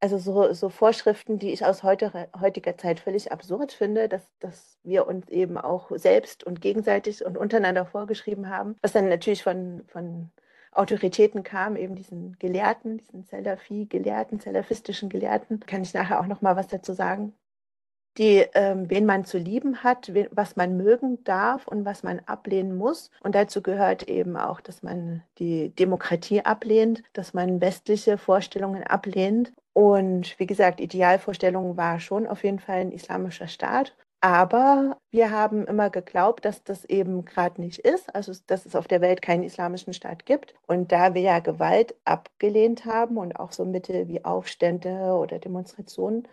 also 0.00 0.18
so, 0.18 0.52
so 0.52 0.68
Vorschriften, 0.68 1.38
die 1.38 1.52
ich 1.52 1.64
aus 1.64 1.82
heute, 1.82 2.28
heutiger 2.38 2.76
Zeit 2.76 3.00
völlig 3.00 3.32
absurd 3.32 3.72
finde, 3.72 4.08
dass, 4.08 4.22
dass 4.40 4.78
wir 4.82 5.06
uns 5.06 5.28
eben 5.28 5.58
auch 5.58 5.90
selbst 5.96 6.44
und 6.44 6.60
gegenseitig 6.60 7.24
und 7.24 7.36
untereinander 7.36 7.84
vorgeschrieben 7.84 8.48
haben, 8.48 8.76
was 8.82 8.92
dann 8.92 9.08
natürlich 9.08 9.42
von, 9.42 9.84
von 9.88 10.30
Autoritäten 10.72 11.42
kam, 11.42 11.76
eben 11.76 11.96
diesen 11.96 12.38
Gelehrten, 12.38 12.98
diesen 12.98 13.24
Salafi-Gelehrten, 13.24 14.38
salafistischen 14.38 15.08
Gelehrten. 15.08 15.60
Kann 15.60 15.82
ich 15.82 15.94
nachher 15.94 16.20
auch 16.20 16.26
noch 16.26 16.42
mal 16.42 16.56
was 16.56 16.68
dazu 16.68 16.92
sagen 16.92 17.34
die, 18.16 18.44
ähm, 18.54 18.90
wen 18.90 19.06
man 19.06 19.24
zu 19.24 19.38
lieben 19.38 19.82
hat, 19.84 20.12
wen, 20.14 20.28
was 20.30 20.56
man 20.56 20.76
mögen 20.76 21.22
darf 21.24 21.66
und 21.68 21.84
was 21.84 22.02
man 22.02 22.20
ablehnen 22.26 22.76
muss. 22.76 23.10
Und 23.22 23.34
dazu 23.34 23.62
gehört 23.62 24.08
eben 24.08 24.36
auch, 24.36 24.60
dass 24.60 24.82
man 24.82 25.22
die 25.38 25.70
Demokratie 25.74 26.40
ablehnt, 26.44 27.02
dass 27.12 27.34
man 27.34 27.60
westliche 27.60 28.18
Vorstellungen 28.18 28.82
ablehnt. 28.82 29.52
Und 29.72 30.38
wie 30.38 30.46
gesagt, 30.46 30.80
Idealvorstellung 30.80 31.76
war 31.76 32.00
schon 32.00 32.26
auf 32.26 32.42
jeden 32.42 32.58
Fall 32.58 32.80
ein 32.80 32.92
islamischer 32.92 33.46
Staat. 33.48 33.94
Aber 34.20 34.98
wir 35.12 35.30
haben 35.30 35.64
immer 35.66 35.90
geglaubt, 35.90 36.44
dass 36.44 36.64
das 36.64 36.84
eben 36.84 37.24
gerade 37.24 37.60
nicht 37.60 37.78
ist, 37.78 38.12
also 38.16 38.32
dass 38.48 38.66
es 38.66 38.74
auf 38.74 38.88
der 38.88 39.00
Welt 39.00 39.22
keinen 39.22 39.44
islamischen 39.44 39.92
Staat 39.92 40.26
gibt. 40.26 40.54
Und 40.66 40.90
da 40.90 41.14
wir 41.14 41.22
ja 41.22 41.38
Gewalt 41.38 41.94
abgelehnt 42.04 42.84
haben 42.84 43.16
und 43.16 43.38
auch 43.38 43.52
so 43.52 43.64
Mittel 43.64 44.08
wie 44.08 44.24
Aufstände 44.24 45.12
oder 45.12 45.38
Demonstrationen, 45.38 46.26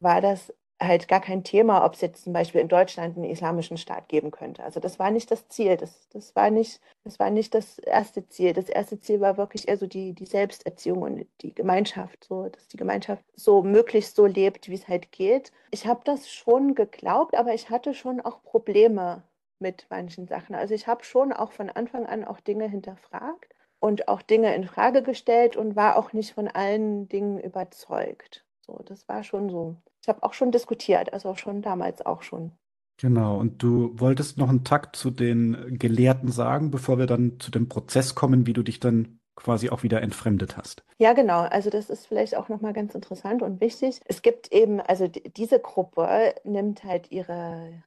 war 0.00 0.22
das 0.22 0.52
halt 0.80 1.08
gar 1.08 1.20
kein 1.20 1.42
Thema, 1.42 1.84
ob 1.84 1.94
es 1.94 2.00
jetzt 2.02 2.24
zum 2.24 2.32
Beispiel 2.32 2.60
in 2.60 2.68
Deutschland 2.68 3.16
einen 3.16 3.30
islamischen 3.30 3.78
Staat 3.78 4.08
geben 4.08 4.30
könnte. 4.30 4.62
Also 4.62 4.78
das 4.78 4.98
war 4.98 5.10
nicht 5.10 5.30
das 5.30 5.48
Ziel, 5.48 5.76
das, 5.76 6.08
das, 6.10 6.36
war, 6.36 6.50
nicht, 6.50 6.80
das 7.04 7.18
war 7.18 7.30
nicht 7.30 7.54
das 7.54 7.78
erste 7.78 8.28
Ziel. 8.28 8.52
Das 8.52 8.68
erste 8.68 9.00
Ziel 9.00 9.20
war 9.20 9.38
wirklich 9.38 9.68
eher 9.68 9.78
so 9.78 9.86
die, 9.86 10.12
die 10.12 10.26
Selbsterziehung 10.26 11.02
und 11.02 11.26
die 11.40 11.54
Gemeinschaft, 11.54 12.24
so 12.24 12.48
dass 12.48 12.68
die 12.68 12.76
Gemeinschaft 12.76 13.24
so 13.34 13.62
möglichst 13.62 14.16
so 14.16 14.26
lebt, 14.26 14.68
wie 14.68 14.74
es 14.74 14.88
halt 14.88 15.12
geht. 15.12 15.50
Ich 15.70 15.86
habe 15.86 16.00
das 16.04 16.30
schon 16.30 16.74
geglaubt, 16.74 17.36
aber 17.36 17.54
ich 17.54 17.70
hatte 17.70 17.94
schon 17.94 18.20
auch 18.20 18.42
Probleme 18.42 19.22
mit 19.58 19.86
manchen 19.88 20.26
Sachen. 20.26 20.54
Also 20.54 20.74
ich 20.74 20.86
habe 20.86 21.04
schon 21.04 21.32
auch 21.32 21.52
von 21.52 21.70
Anfang 21.70 22.06
an 22.06 22.24
auch 22.24 22.40
Dinge 22.40 22.68
hinterfragt 22.68 23.54
und 23.80 24.08
auch 24.08 24.22
Dinge 24.22 24.54
in 24.54 24.64
Frage 24.64 25.02
gestellt 25.02 25.56
und 25.56 25.76
war 25.76 25.96
auch 25.96 26.12
nicht 26.12 26.34
von 26.34 26.48
allen 26.48 27.08
Dingen 27.08 27.38
überzeugt. 27.40 28.44
So, 28.60 28.80
das 28.84 29.08
war 29.08 29.22
schon 29.22 29.48
so. 29.48 29.76
Ich 30.06 30.08
habe 30.08 30.22
auch 30.22 30.34
schon 30.34 30.52
diskutiert, 30.52 31.12
also 31.12 31.34
schon 31.34 31.62
damals 31.62 32.06
auch 32.06 32.22
schon. 32.22 32.52
Genau, 32.96 33.38
und 33.38 33.60
du 33.60 33.90
wolltest 33.98 34.38
noch 34.38 34.48
einen 34.48 34.62
Takt 34.62 34.94
zu 34.94 35.10
den 35.10 35.76
Gelehrten 35.80 36.30
sagen, 36.30 36.70
bevor 36.70 36.96
wir 36.96 37.06
dann 37.06 37.40
zu 37.40 37.50
dem 37.50 37.68
Prozess 37.68 38.14
kommen, 38.14 38.46
wie 38.46 38.52
du 38.52 38.62
dich 38.62 38.78
dann 38.78 39.18
quasi 39.34 39.68
auch 39.68 39.82
wieder 39.82 40.02
entfremdet 40.02 40.56
hast. 40.56 40.84
Ja, 40.98 41.12
genau. 41.12 41.40
Also 41.40 41.70
das 41.70 41.90
ist 41.90 42.06
vielleicht 42.06 42.36
auch 42.36 42.48
nochmal 42.48 42.72
ganz 42.72 42.94
interessant 42.94 43.42
und 43.42 43.60
wichtig. 43.60 44.00
Es 44.04 44.22
gibt 44.22 44.52
eben, 44.52 44.80
also 44.80 45.08
diese 45.08 45.58
Gruppe 45.58 46.36
nimmt 46.44 46.84
halt 46.84 47.10
ihre, 47.10 47.82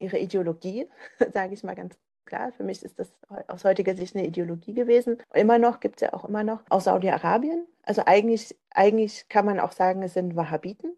ihre 0.00 0.18
Ideologie, 0.18 0.88
sage 1.32 1.54
ich 1.54 1.62
mal 1.62 1.76
ganz 1.76 1.96
klar, 2.24 2.50
für 2.50 2.64
mich 2.64 2.82
ist 2.82 2.98
das 2.98 3.12
aus 3.46 3.62
heutiger 3.62 3.94
Sicht 3.94 4.16
eine 4.16 4.26
Ideologie 4.26 4.74
gewesen. 4.74 5.18
Immer 5.32 5.58
noch, 5.58 5.78
gibt 5.78 6.02
es 6.02 6.08
ja 6.08 6.14
auch 6.14 6.24
immer 6.24 6.42
noch, 6.42 6.64
aus 6.68 6.82
Saudi-Arabien. 6.84 7.64
Also 7.84 8.02
eigentlich, 8.06 8.56
eigentlich 8.70 9.28
kann 9.28 9.46
man 9.46 9.60
auch 9.60 9.72
sagen, 9.72 10.02
es 10.02 10.14
sind 10.14 10.34
Wahhabiten. 10.34 10.96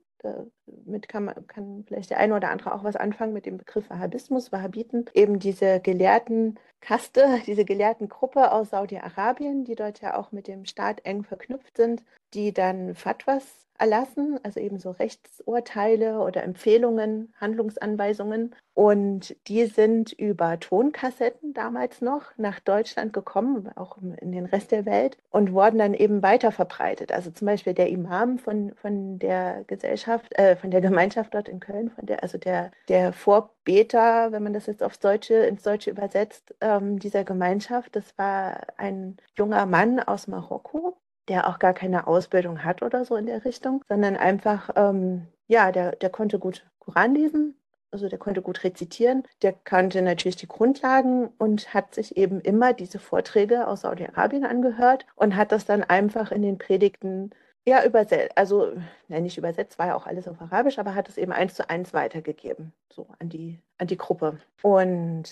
Damit 0.85 1.09
kann, 1.09 1.25
man, 1.25 1.47
kann 1.47 1.85
vielleicht 1.87 2.11
der 2.11 2.19
eine 2.19 2.35
oder 2.35 2.51
andere 2.51 2.75
auch 2.75 2.85
was 2.85 2.97
anfangen 2.97 3.33
mit 3.33 3.47
dem 3.47 3.59
Begriff 3.59 3.89
Wahhabismus, 3.91 4.53
Wahhabiten. 4.53 5.07
Eben 5.15 5.39
diese 5.39 5.81
gelehrten 5.81 6.59
Kaste, 6.81 7.41
diese 7.47 7.65
gelehrten 7.65 8.09
Gruppe 8.09 8.53
aus 8.53 8.71
Saudi-Arabien, 8.71 9.65
die 9.65 9.75
dort 9.75 10.01
ja 10.01 10.17
auch 10.17 10.33
mit 10.33 10.49
dem 10.49 10.65
Staat 10.65 11.05
eng 11.05 11.25
verknüpft 11.25 11.77
sind, 11.77 12.03
die 12.35 12.53
dann 12.53 12.95
Fatwas 12.95 13.63
erlassen, 13.83 14.39
also 14.45 14.61
eben 14.61 14.79
so 14.79 14.93
Rechtsurteile 14.93 16.21
oder 16.21 16.45
Empfehlungen, 16.45 17.33
Handlungsanweisungen. 17.41 18.55
Und 18.75 19.37
die 19.49 19.67
sind 19.67 20.13
über 20.13 20.59
Tonkassetten 20.61 21.53
damals 21.53 22.01
noch 22.01 22.27
nach 22.37 22.61
Deutschland 22.61 23.13
gekommen, 23.13 23.71
auch 23.75 23.99
in 23.99 24.31
den 24.33 24.47
Rest 24.47 24.71
der 24.71 24.87
Welt 24.87 25.19
und 25.31 25.53
wurden 25.53 25.79
dann 25.79 25.95
eben 25.95 26.23
weiter 26.23 26.53
verbreitet. 26.53 27.13
Also 27.13 27.31
zum 27.33 27.47
Beispiel 27.47 27.75
der 27.75 27.89
Imam 27.89 28.39
von, 28.39 28.73
von 28.81 29.19
der 29.19 29.65
Gesellschaft, 29.67 30.33
äh, 30.39 30.55
von 30.63 30.71
der 30.71 30.81
Gemeinschaft 30.81 31.35
dort 31.35 31.49
in 31.49 31.59
Köln, 31.59 31.91
von 31.91 32.07
der, 32.07 32.23
also 32.23 32.39
der, 32.39 32.71
der 32.89 33.13
Vorbeter, 33.13 34.31
wenn 34.31 34.45
man 34.45 34.53
das 34.53 34.67
jetzt 34.67 34.83
aufs 34.83 35.01
Deutsche, 35.01 35.35
ins 35.35 35.65
Deutsche 35.65 35.91
übersetzt, 35.91 36.55
ähm, 36.61 37.01
dieser 37.01 37.25
Gemeinschaft, 37.25 37.97
das 37.97 38.17
war 38.17 38.61
ein 38.77 39.17
junger 39.37 39.67
Mann 39.67 39.99
aus 39.99 40.29
Marokko, 40.29 40.97
der 41.27 41.49
auch 41.49 41.59
gar 41.59 41.75
keine 41.75 42.07
Ausbildung 42.07 42.63
hat 42.63 42.81
oder 42.81 43.05
so 43.05 43.17
in 43.17 43.27
der 43.27 43.45
Richtung, 43.45 43.83
sondern 43.89 44.17
einfach, 44.17 44.71
ähm, 44.77 45.27
ja, 45.49 45.73
der, 45.73 45.97
der 45.97 46.11
konnte 46.11 46.39
gut 46.39 46.65
Koran 46.79 47.17
lesen, 47.17 47.57
also 47.91 48.09
der 48.09 48.21
konnte 48.21 48.41
gut 48.41 48.63
rezitieren, 48.63 49.25
der 49.43 49.53
kannte 49.53 50.01
natürlich 50.01 50.37
die 50.37 50.49
Grundlagen 50.49 51.29
und 51.39 51.75
hat 51.75 51.93
sich 51.93 52.17
eben 52.17 52.41
immer 52.41 52.73
diese 52.73 53.01
Vorträge 53.01 53.67
aus 53.67 53.81
Saudi-Arabien 53.81 54.45
angehört 54.45 55.07
und 55.17 55.35
hat 55.35 55.51
das 55.51 55.65
dann 55.65 55.83
einfach 55.83 56.31
in 56.31 56.43
den 56.43 56.57
Predigten 56.57 57.31
ja, 57.67 57.85
übersetzt, 57.85 58.37
also 58.37 58.73
ja, 59.09 59.21
nicht 59.21 59.39
übersetzt, 59.39 59.79
war 59.79 59.89
ja 59.89 59.95
auch 59.95 60.07
alles 60.07 60.27
auf 60.27 60.41
Arabisch, 60.41 60.79
aber 60.79 60.95
hat 60.95 61.09
es 61.09 61.17
eben 61.17 61.33
eins 61.33 61.55
zu 61.55 61.69
eins 61.69 61.95
weitergegeben, 61.95 62.73
so 62.93 63.07
an 63.19 63.29
die, 63.29 63.59
an 63.79 63.87
die 63.87 63.97
Gruppe. 63.97 64.39
Und 64.63 65.31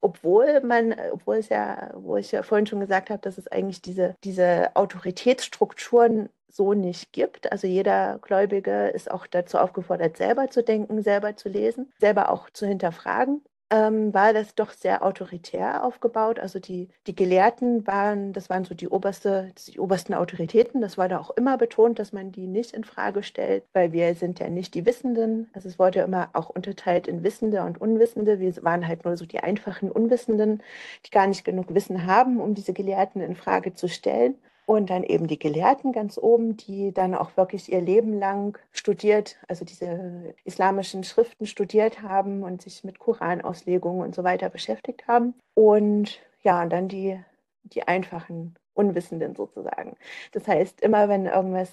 obwohl 0.00 0.60
man, 0.60 0.94
obwohl 1.12 1.36
es 1.36 1.48
ja, 1.48 1.90
wo 1.94 2.16
ich 2.16 2.32
ja 2.32 2.42
vorhin 2.42 2.66
schon 2.66 2.80
gesagt 2.80 3.10
habe, 3.10 3.20
dass 3.20 3.38
es 3.38 3.48
eigentlich 3.48 3.80
diese, 3.82 4.16
diese 4.24 4.74
Autoritätsstrukturen 4.74 6.28
so 6.48 6.74
nicht 6.74 7.12
gibt. 7.12 7.50
Also 7.50 7.66
jeder 7.66 8.18
Gläubige 8.20 8.88
ist 8.88 9.10
auch 9.10 9.26
dazu 9.26 9.58
aufgefordert, 9.58 10.16
selber 10.16 10.50
zu 10.50 10.62
denken, 10.62 11.02
selber 11.02 11.36
zu 11.36 11.48
lesen, 11.48 11.92
selber 11.98 12.30
auch 12.30 12.50
zu 12.50 12.66
hinterfragen 12.66 13.42
ähm, 13.74 14.14
war 14.14 14.32
das 14.32 14.54
doch 14.54 14.70
sehr 14.70 15.04
autoritär 15.04 15.82
aufgebaut. 15.84 16.38
Also 16.38 16.60
die, 16.60 16.88
die 17.08 17.16
Gelehrten 17.16 17.84
waren, 17.88 18.32
das 18.32 18.48
waren 18.48 18.64
so 18.64 18.72
die, 18.74 18.88
oberste, 18.88 19.50
die 19.66 19.80
obersten 19.80 20.14
Autoritäten. 20.14 20.80
Das 20.80 20.96
war 20.96 21.08
da 21.08 21.18
auch 21.18 21.30
immer 21.30 21.58
betont, 21.58 21.98
dass 21.98 22.12
man 22.12 22.30
die 22.30 22.46
nicht 22.46 22.72
in 22.72 22.84
Frage 22.84 23.24
stellt, 23.24 23.64
weil 23.72 23.92
wir 23.92 24.14
sind 24.14 24.38
ja 24.38 24.48
nicht 24.48 24.74
die 24.74 24.86
Wissenden. 24.86 25.50
Also 25.54 25.68
es 25.68 25.78
wurde 25.80 25.98
ja 26.00 26.04
immer 26.04 26.30
auch 26.34 26.50
unterteilt 26.50 27.08
in 27.08 27.24
Wissende 27.24 27.62
und 27.64 27.80
Unwissende. 27.80 28.38
Wir 28.38 28.54
waren 28.62 28.86
halt 28.86 29.04
nur 29.04 29.16
so 29.16 29.26
die 29.26 29.40
einfachen 29.40 29.90
Unwissenden, 29.90 30.62
die 31.04 31.10
gar 31.10 31.26
nicht 31.26 31.44
genug 31.44 31.74
Wissen 31.74 32.06
haben, 32.06 32.40
um 32.40 32.54
diese 32.54 32.74
Gelehrten 32.74 33.20
in 33.20 33.34
Frage 33.34 33.74
zu 33.74 33.88
stellen. 33.88 34.36
Und 34.66 34.90
dann 34.90 35.02
eben 35.02 35.26
die 35.26 35.38
Gelehrten 35.38 35.92
ganz 35.92 36.18
oben, 36.18 36.56
die 36.56 36.92
dann 36.92 37.14
auch 37.14 37.36
wirklich 37.36 37.70
ihr 37.70 37.80
Leben 37.80 38.18
lang 38.18 38.58
studiert, 38.72 39.36
also 39.46 39.64
diese 39.64 40.34
islamischen 40.44 41.04
Schriften 41.04 41.46
studiert 41.46 42.02
haben 42.02 42.42
und 42.42 42.62
sich 42.62 42.82
mit 42.82 42.98
Koranauslegungen 42.98 44.02
und 44.02 44.14
so 44.14 44.24
weiter 44.24 44.48
beschäftigt 44.48 45.06
haben. 45.06 45.34
Und 45.54 46.20
ja, 46.42 46.62
und 46.62 46.70
dann 46.70 46.88
die, 46.88 47.20
die 47.64 47.86
einfachen 47.86 48.54
Unwissenden 48.74 49.34
sozusagen. 49.34 49.96
Das 50.32 50.48
heißt, 50.48 50.80
immer 50.80 51.08
wenn 51.08 51.26
irgendwas 51.26 51.70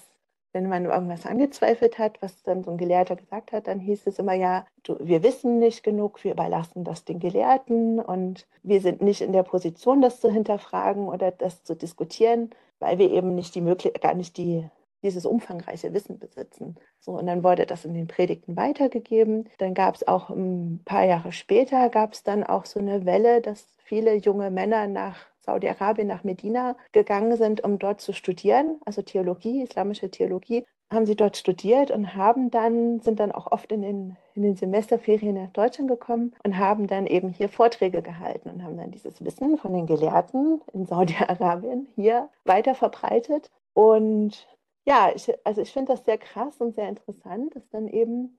wenn 0.52 0.68
man 0.68 0.84
irgendwas 0.84 1.26
angezweifelt 1.26 1.98
hat, 1.98 2.20
was 2.20 2.42
dann 2.42 2.62
so 2.62 2.70
ein 2.70 2.76
Gelehrter 2.76 3.16
gesagt 3.16 3.52
hat, 3.52 3.66
dann 3.66 3.80
hieß 3.80 4.06
es 4.06 4.18
immer, 4.18 4.34
ja, 4.34 4.66
du, 4.82 4.96
wir 5.00 5.22
wissen 5.22 5.58
nicht 5.58 5.82
genug, 5.82 6.22
wir 6.24 6.32
überlassen 6.32 6.84
das 6.84 7.04
den 7.04 7.18
Gelehrten 7.18 7.98
und 7.98 8.46
wir 8.62 8.80
sind 8.80 9.00
nicht 9.00 9.22
in 9.22 9.32
der 9.32 9.42
Position, 9.44 10.02
das 10.02 10.20
zu 10.20 10.30
hinterfragen 10.30 11.08
oder 11.08 11.30
das 11.30 11.64
zu 11.64 11.74
diskutieren, 11.74 12.50
weil 12.82 12.98
wir 12.98 13.10
eben 13.10 13.34
nicht 13.34 13.54
die 13.54 13.60
Möglichkeit, 13.60 14.02
gar 14.02 14.14
nicht 14.14 14.36
die, 14.36 14.68
dieses 15.02 15.24
umfangreiche 15.24 15.94
Wissen 15.94 16.18
besitzen. 16.18 16.76
So, 17.00 17.12
und 17.12 17.26
dann 17.26 17.44
wurde 17.44 17.64
das 17.64 17.84
in 17.84 17.94
den 17.94 18.08
Predigten 18.08 18.56
weitergegeben. 18.56 19.48
Dann 19.58 19.72
gab 19.72 19.94
es 19.94 20.06
auch 20.06 20.30
ein 20.30 20.82
paar 20.84 21.04
Jahre 21.04 21.32
später, 21.32 21.88
gab 21.88 22.12
es 22.12 22.22
dann 22.24 22.44
auch 22.44 22.66
so 22.66 22.80
eine 22.80 23.06
Welle, 23.06 23.40
dass 23.40 23.64
viele 23.84 24.14
junge 24.16 24.50
Männer 24.50 24.86
nach 24.88 25.16
Saudi-Arabien, 25.40 26.06
nach 26.06 26.24
Medina 26.24 26.76
gegangen 26.92 27.36
sind, 27.36 27.64
um 27.64 27.78
dort 27.78 28.00
zu 28.00 28.12
studieren, 28.12 28.80
also 28.84 29.02
Theologie, 29.02 29.62
islamische 29.62 30.10
Theologie 30.10 30.64
haben 30.92 31.06
sie 31.06 31.16
dort 31.16 31.36
studiert 31.36 31.90
und 31.90 32.14
haben 32.14 32.50
dann, 32.50 33.00
sind 33.00 33.20
dann 33.20 33.32
auch 33.32 33.50
oft 33.50 33.72
in 33.72 33.82
den, 33.82 34.16
in 34.34 34.42
den 34.42 34.56
Semesterferien 34.56 35.34
nach 35.34 35.50
Deutschland 35.50 35.88
gekommen 35.88 36.34
und 36.44 36.58
haben 36.58 36.86
dann 36.86 37.06
eben 37.06 37.30
hier 37.30 37.48
Vorträge 37.48 38.02
gehalten 38.02 38.50
und 38.50 38.62
haben 38.62 38.76
dann 38.76 38.90
dieses 38.90 39.24
Wissen 39.24 39.58
von 39.58 39.72
den 39.72 39.86
Gelehrten 39.86 40.60
in 40.72 40.86
Saudi-Arabien 40.86 41.88
hier 41.94 42.28
weiter 42.44 42.74
verbreitet. 42.74 43.50
Und 43.74 44.46
ja, 44.84 45.10
ich, 45.14 45.32
also 45.44 45.60
ich 45.60 45.72
finde 45.72 45.92
das 45.92 46.04
sehr 46.04 46.18
krass 46.18 46.60
und 46.60 46.74
sehr 46.74 46.88
interessant, 46.88 47.54
dass 47.54 47.68
dann 47.70 47.88
eben 47.88 48.36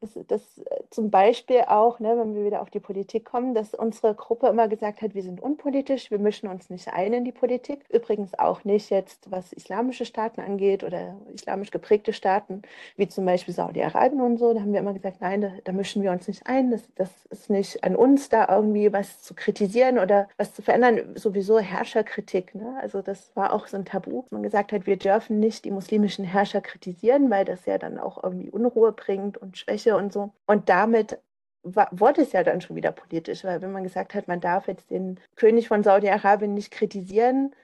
das, 0.00 0.18
das 0.26 0.58
äh, 0.58 0.82
zum 0.90 1.10
Beispiel 1.10 1.62
auch, 1.68 2.00
ne, 2.00 2.16
wenn 2.18 2.34
wir 2.34 2.44
wieder 2.44 2.60
auf 2.60 2.70
die 2.70 2.80
Politik 2.80 3.24
kommen, 3.24 3.54
dass 3.54 3.74
unsere 3.74 4.14
Gruppe 4.14 4.48
immer 4.48 4.68
gesagt 4.68 5.00
hat, 5.02 5.14
wir 5.14 5.22
sind 5.22 5.40
unpolitisch, 5.40 6.10
wir 6.10 6.18
mischen 6.18 6.48
uns 6.48 6.68
nicht 6.70 6.88
ein 6.88 7.12
in 7.12 7.24
die 7.24 7.32
Politik. 7.32 7.84
Übrigens 7.90 8.38
auch 8.38 8.64
nicht 8.64 8.90
jetzt, 8.90 9.30
was 9.30 9.52
islamische 9.52 10.04
Staaten 10.04 10.40
angeht 10.40 10.84
oder 10.84 11.16
islamisch 11.32 11.70
geprägte 11.70 12.12
Staaten, 12.12 12.62
wie 12.96 13.08
zum 13.08 13.24
Beispiel 13.24 13.54
Saudi-Arabien 13.54 14.20
und 14.20 14.38
so. 14.38 14.52
Da 14.52 14.60
haben 14.60 14.72
wir 14.72 14.80
immer 14.80 14.92
gesagt, 14.94 15.20
nein, 15.20 15.40
da, 15.40 15.50
da 15.64 15.72
mischen 15.72 16.02
wir 16.02 16.10
uns 16.10 16.28
nicht 16.28 16.46
ein. 16.46 16.70
Das, 16.70 16.82
das, 16.94 17.10
ist 17.30 17.50
nicht 17.50 17.82
an 17.82 17.96
uns, 17.96 18.28
da 18.28 18.46
irgendwie 18.48 18.92
was 18.92 19.22
zu 19.22 19.34
kritisieren 19.34 19.98
oder 19.98 20.28
was 20.36 20.54
zu 20.54 20.62
verändern. 20.62 21.16
Sowieso 21.16 21.58
Herrscherkritik. 21.58 22.54
Ne? 22.54 22.78
Also 22.80 23.02
das 23.02 23.34
war 23.34 23.52
auch 23.52 23.66
so 23.66 23.76
ein 23.76 23.84
Tabu. 23.84 24.24
Man 24.30 24.42
gesagt 24.42 24.72
hat, 24.72 24.86
wir 24.86 24.96
dürfen 24.96 25.40
nicht 25.40 25.64
die 25.64 25.70
muslimischen 25.70 26.24
Herrscher 26.24 26.60
kritisieren, 26.60 27.30
weil 27.30 27.44
das 27.44 27.66
ja 27.66 27.78
dann 27.78 27.98
auch 27.98 28.22
irgendwie 28.22 28.50
Unruhe 28.50 28.92
bringt 28.92 29.38
und 29.38 29.58
Schwäche 29.58 29.85
und 29.94 30.12
so. 30.12 30.32
Und 30.46 30.68
damit 30.68 31.18
war, 31.62 31.88
wurde 31.92 32.22
es 32.22 32.32
ja 32.32 32.42
dann 32.42 32.60
schon 32.60 32.76
wieder 32.76 32.92
politisch, 32.92 33.44
weil 33.44 33.62
wenn 33.62 33.72
man 33.72 33.84
gesagt 33.84 34.14
hat, 34.14 34.28
man 34.28 34.40
darf 34.40 34.68
jetzt 34.68 34.90
den 34.90 35.20
König 35.36 35.68
von 35.68 35.82
Saudi-Arabien 35.82 36.54
nicht 36.54 36.70
kritisieren, 36.70 37.54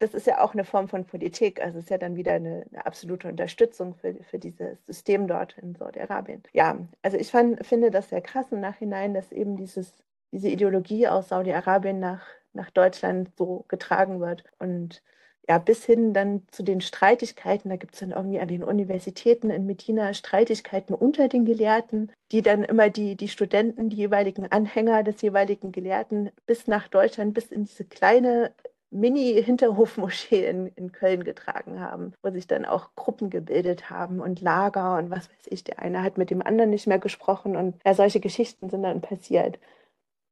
das 0.00 0.14
ist 0.14 0.26
ja 0.26 0.40
auch 0.40 0.52
eine 0.54 0.64
Form 0.64 0.88
von 0.88 1.04
Politik. 1.04 1.60
Also 1.60 1.78
es 1.78 1.84
ist 1.84 1.90
ja 1.90 1.98
dann 1.98 2.16
wieder 2.16 2.32
eine, 2.32 2.64
eine 2.70 2.86
absolute 2.86 3.28
Unterstützung 3.28 3.94
für, 3.94 4.14
für 4.24 4.38
dieses 4.38 4.84
System 4.86 5.26
dort 5.26 5.58
in 5.58 5.74
Saudi-Arabien. 5.74 6.42
Ja, 6.52 6.78
also 7.02 7.16
ich 7.16 7.30
fand, 7.30 7.66
finde 7.66 7.90
das 7.90 8.08
sehr 8.08 8.20
krass 8.20 8.46
im 8.52 8.60
Nachhinein, 8.60 9.14
dass 9.14 9.32
eben 9.32 9.56
dieses, 9.56 9.92
diese 10.30 10.48
Ideologie 10.48 11.08
aus 11.08 11.28
Saudi-Arabien 11.28 11.98
nach, 11.98 12.24
nach 12.52 12.70
Deutschland 12.70 13.30
so 13.36 13.64
getragen 13.68 14.20
wird. 14.20 14.44
Und 14.58 15.02
ja, 15.48 15.58
bis 15.58 15.84
hin 15.84 16.12
dann 16.12 16.42
zu 16.50 16.62
den 16.62 16.80
Streitigkeiten. 16.80 17.70
Da 17.70 17.76
gibt 17.76 17.94
es 17.94 18.00
dann 18.00 18.10
irgendwie 18.10 18.40
an 18.40 18.48
den 18.48 18.62
Universitäten 18.62 19.50
in 19.50 19.66
Medina 19.66 20.12
Streitigkeiten 20.12 20.94
unter 20.94 21.28
den 21.28 21.46
Gelehrten, 21.46 22.12
die 22.32 22.42
dann 22.42 22.64
immer 22.64 22.90
die, 22.90 23.16
die 23.16 23.28
Studenten, 23.28 23.88
die 23.88 23.96
jeweiligen 23.96 24.50
Anhänger 24.50 25.02
des 25.02 25.22
jeweiligen 25.22 25.72
Gelehrten 25.72 26.30
bis 26.46 26.66
nach 26.66 26.88
Deutschland, 26.88 27.32
bis 27.32 27.46
in 27.46 27.64
diese 27.64 27.84
kleine 27.84 28.52
Mini-Hinterhofmoschee 28.90 30.46
in, 30.46 30.68
in 30.68 30.92
Köln 30.92 31.24
getragen 31.24 31.80
haben, 31.80 32.12
wo 32.22 32.30
sich 32.30 32.46
dann 32.46 32.64
auch 32.64 32.90
Gruppen 32.94 33.30
gebildet 33.30 33.90
haben 33.90 34.20
und 34.20 34.40
Lager 34.40 34.98
und 34.98 35.10
was 35.10 35.30
weiß 35.30 35.46
ich. 35.46 35.64
Der 35.64 35.78
eine 35.78 36.02
hat 36.02 36.18
mit 36.18 36.30
dem 36.30 36.42
anderen 36.42 36.70
nicht 36.70 36.86
mehr 36.86 36.98
gesprochen 36.98 37.56
und 37.56 37.76
ja, 37.86 37.94
solche 37.94 38.20
Geschichten 38.20 38.70
sind 38.70 38.82
dann 38.82 39.00
passiert. 39.00 39.58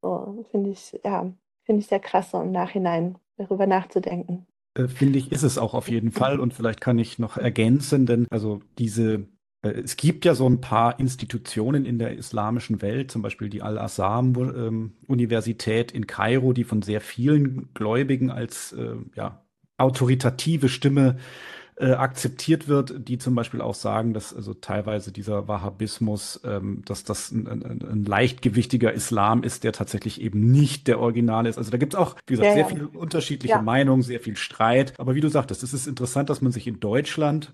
So, 0.03 0.45
finde 0.51 0.71
ich, 0.71 0.99
ja, 1.05 1.31
finde 1.65 1.81
ich 1.81 1.87
sehr 1.87 2.01
krass, 2.01 2.31
so 2.31 2.41
im 2.41 2.53
Nachhinein 2.53 3.19
darüber 3.37 3.67
nachzudenken. 3.67 4.47
Äh, 4.77 4.89
finde 4.89 5.19
ich, 5.19 5.33
ist 5.33 5.43
es 5.43 5.57
auch 5.59 5.75
auf 5.75 5.89
jeden 5.89 6.13
Fall. 6.13 6.41
Und 6.41 6.55
vielleicht 6.55 6.81
kann 6.81 6.99
ich 6.99 7.19
noch 7.19 7.37
ergänzen, 7.37 8.07
denn 8.07 8.27
also 8.31 8.63
diese, 8.79 9.27
äh, 9.63 9.71
es 9.71 9.97
gibt 9.97 10.25
ja 10.25 10.35
so 10.35 10.49
ein 10.49 10.61
paar 10.61 10.99
Institutionen 11.01 11.85
in 11.85 11.99
der 11.99 12.17
islamischen 12.17 12.81
Welt, 12.83 13.11
zum 13.11 13.23
Beispiel 13.23 13.49
die 13.49 13.63
Al-Azhar-Universität 13.63 15.93
ähm, 15.93 15.97
in 15.97 16.07
Kairo, 16.07 16.53
die 16.53 16.65
von 16.65 16.83
sehr 16.83 17.01
vielen 17.01 17.73
Gläubigen 17.75 18.31
als 18.31 18.73
äh, 18.73 18.95
ja, 19.15 19.45
autoritative 19.79 20.69
Stimme 20.69 21.17
äh, 21.79 21.93
akzeptiert 21.93 22.69
wird, 22.69 23.07
die 23.07 23.19
zum 23.19 23.35
Beispiel 23.35 23.61
auch 23.61 23.75
sagen, 23.75 24.15
dass 24.15 24.35
also 24.35 24.55
teilweise 24.55 25.13
dieser 25.13 25.47
Wahhabismus, 25.47 26.41
ähm, 26.43 26.83
dass 26.87 27.05
das 27.05 27.31
ein, 27.31 27.47
ein, 27.47 27.83
ein, 27.83 28.05
leichtgewichtiger 28.05 28.93
Islam 28.95 29.43
ist, 29.43 29.63
der 29.63 29.73
tatsächlich 29.73 30.21
eben 30.23 30.51
nicht 30.51 30.89
der 30.89 31.01
Original 31.01 31.45
ist. 31.47 31.59
Also 31.59 31.71
da 31.71 31.77
gibt 31.77 31.93
es 31.93 31.99
auch, 32.01 32.17
wie 32.27 32.35
gesagt, 32.35 32.47
ja, 32.47 32.55
sehr 32.55 32.63
ja. 32.63 32.69
viele 32.69 32.89
unterschiedliche 32.89 33.57
ja. 33.57 33.63
Meinungen, 33.63 34.03
sehr 34.03 34.21
viel 34.21 34.37
Streit. 34.37 34.99
Aber 34.99 35.15
wie 35.15 35.21
du 35.21 35.29
sagtest, 35.29 35.63
es 35.63 35.75
ist 35.75 35.87
interessant, 35.87 36.31
dass 36.31 36.41
man 36.41 36.51
sich 36.51 36.67
in 36.67 36.81
Deutschland 36.81 37.53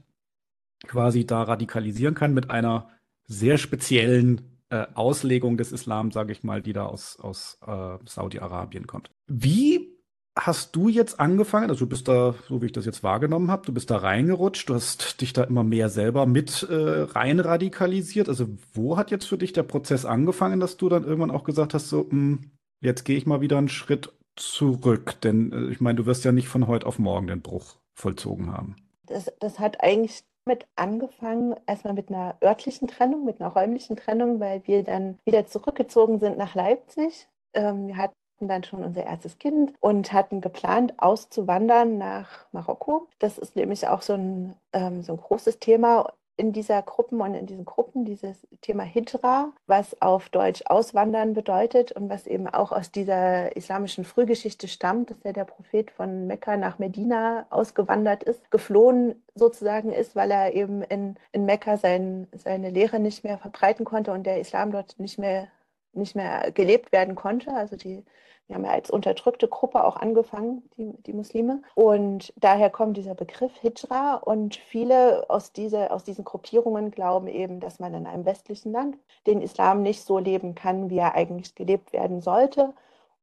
quasi 0.86 1.26
da 1.26 1.42
radikalisieren 1.42 2.14
kann 2.14 2.32
mit 2.32 2.48
einer 2.48 2.88
sehr 3.26 3.58
speziellen 3.58 4.60
äh, 4.68 4.86
Auslegung 4.94 5.56
des 5.56 5.72
Islam, 5.72 6.12
sage 6.12 6.32
ich 6.32 6.44
mal, 6.44 6.62
die 6.62 6.72
da 6.72 6.86
aus, 6.86 7.18
aus 7.20 7.58
äh, 7.66 7.98
Saudi-Arabien 8.06 8.86
kommt. 8.86 9.10
Wie 9.26 9.91
hast 10.36 10.74
du 10.74 10.88
jetzt 10.88 11.20
angefangen, 11.20 11.68
also 11.68 11.84
du 11.84 11.88
bist 11.88 12.08
da, 12.08 12.34
so 12.48 12.62
wie 12.62 12.66
ich 12.66 12.72
das 12.72 12.86
jetzt 12.86 13.02
wahrgenommen 13.02 13.50
habe, 13.50 13.66
du 13.66 13.72
bist 13.72 13.90
da 13.90 13.98
reingerutscht, 13.98 14.68
du 14.68 14.74
hast 14.74 15.20
dich 15.20 15.32
da 15.32 15.44
immer 15.44 15.62
mehr 15.62 15.88
selber 15.88 16.26
mit 16.26 16.62
äh, 16.70 17.02
rein 17.02 17.38
radikalisiert. 17.38 18.28
Also 18.28 18.46
wo 18.72 18.96
hat 18.96 19.10
jetzt 19.10 19.26
für 19.26 19.38
dich 19.38 19.52
der 19.52 19.62
Prozess 19.62 20.04
angefangen, 20.04 20.60
dass 20.60 20.76
du 20.76 20.88
dann 20.88 21.04
irgendwann 21.04 21.30
auch 21.30 21.44
gesagt 21.44 21.74
hast, 21.74 21.88
so, 21.88 22.04
mh, 22.04 22.10
hm, 22.10 22.50
jetzt 22.80 23.04
gehe 23.04 23.16
ich 23.16 23.26
mal 23.26 23.40
wieder 23.40 23.58
einen 23.58 23.68
Schritt 23.68 24.12
zurück? 24.36 25.20
Denn 25.20 25.52
äh, 25.52 25.72
ich 25.72 25.80
meine, 25.80 25.96
du 25.96 26.06
wirst 26.06 26.24
ja 26.24 26.32
nicht 26.32 26.48
von 26.48 26.66
heute 26.66 26.86
auf 26.86 26.98
morgen 26.98 27.26
den 27.26 27.42
Bruch 27.42 27.76
vollzogen 27.94 28.52
haben. 28.52 28.76
Das, 29.06 29.30
das 29.40 29.58
hat 29.58 29.82
eigentlich 29.82 30.24
mit 30.44 30.66
angefangen, 30.76 31.54
erstmal 31.66 31.94
mit 31.94 32.08
einer 32.08 32.36
örtlichen 32.42 32.88
Trennung, 32.88 33.24
mit 33.24 33.40
einer 33.40 33.50
räumlichen 33.50 33.96
Trennung, 33.96 34.40
weil 34.40 34.66
wir 34.66 34.82
dann 34.82 35.18
wieder 35.24 35.46
zurückgezogen 35.46 36.18
sind 36.18 36.38
nach 36.38 36.54
Leipzig. 36.54 37.28
Ähm, 37.54 37.86
wir 37.86 37.96
hatten 37.96 38.14
dann 38.48 38.64
schon 38.64 38.84
unser 38.84 39.04
erstes 39.04 39.38
Kind 39.38 39.72
und 39.80 40.12
hatten 40.12 40.40
geplant, 40.40 40.94
auszuwandern 40.98 41.98
nach 41.98 42.46
Marokko. 42.52 43.08
Das 43.18 43.38
ist 43.38 43.56
nämlich 43.56 43.88
auch 43.88 44.02
so 44.02 44.14
ein, 44.14 44.54
ähm, 44.72 45.02
so 45.02 45.12
ein 45.12 45.18
großes 45.18 45.58
Thema 45.58 46.12
in 46.36 46.52
dieser 46.52 46.82
Gruppen 46.82 47.20
und 47.20 47.34
in 47.34 47.46
diesen 47.46 47.64
Gruppen 47.64 48.04
dieses 48.04 48.36
Thema 48.62 48.82
Hijra, 48.82 49.52
was 49.66 50.00
auf 50.00 50.28
Deutsch 50.30 50.62
Auswandern 50.66 51.34
bedeutet 51.34 51.92
und 51.92 52.08
was 52.08 52.26
eben 52.26 52.48
auch 52.48 52.72
aus 52.72 52.90
dieser 52.90 53.54
islamischen 53.54 54.04
Frühgeschichte 54.04 54.66
stammt, 54.66 55.10
dass 55.10 55.22
ja 55.24 55.32
der 55.32 55.44
Prophet 55.44 55.90
von 55.90 56.26
Mekka 56.26 56.56
nach 56.56 56.78
Medina 56.78 57.46
ausgewandert 57.50 58.22
ist, 58.24 58.50
geflohen 58.50 59.22
sozusagen 59.34 59.92
ist, 59.92 60.16
weil 60.16 60.30
er 60.30 60.54
eben 60.54 60.82
in, 60.82 61.16
in 61.32 61.44
Mekka 61.44 61.76
sein, 61.76 62.26
seine 62.32 62.70
Lehre 62.70 62.98
nicht 62.98 63.24
mehr 63.24 63.38
verbreiten 63.38 63.84
konnte 63.84 64.12
und 64.12 64.24
der 64.24 64.40
Islam 64.40 64.72
dort 64.72 64.98
nicht 64.98 65.18
mehr, 65.18 65.48
nicht 65.92 66.16
mehr 66.16 66.50
gelebt 66.52 66.92
werden 66.92 67.14
konnte. 67.14 67.52
Also 67.52 67.76
die 67.76 68.04
wir 68.46 68.56
haben 68.56 68.64
ja 68.64 68.72
als 68.72 68.90
unterdrückte 68.90 69.48
Gruppe 69.48 69.84
auch 69.84 69.96
angefangen, 69.96 70.68
die, 70.76 70.92
die 71.04 71.12
Muslime. 71.12 71.62
Und 71.74 72.32
daher 72.36 72.70
kommt 72.70 72.96
dieser 72.96 73.14
Begriff 73.14 73.52
Hijra. 73.60 74.16
Und 74.16 74.56
viele 74.56 75.28
aus, 75.30 75.52
diese, 75.52 75.90
aus 75.90 76.04
diesen 76.04 76.24
Gruppierungen 76.24 76.90
glauben 76.90 77.28
eben, 77.28 77.60
dass 77.60 77.78
man 77.78 77.94
in 77.94 78.06
einem 78.06 78.24
westlichen 78.24 78.72
Land 78.72 78.98
den 79.26 79.40
Islam 79.40 79.82
nicht 79.82 80.02
so 80.04 80.18
leben 80.18 80.54
kann, 80.54 80.90
wie 80.90 80.98
er 80.98 81.14
eigentlich 81.14 81.54
gelebt 81.54 81.92
werden 81.92 82.20
sollte. 82.20 82.74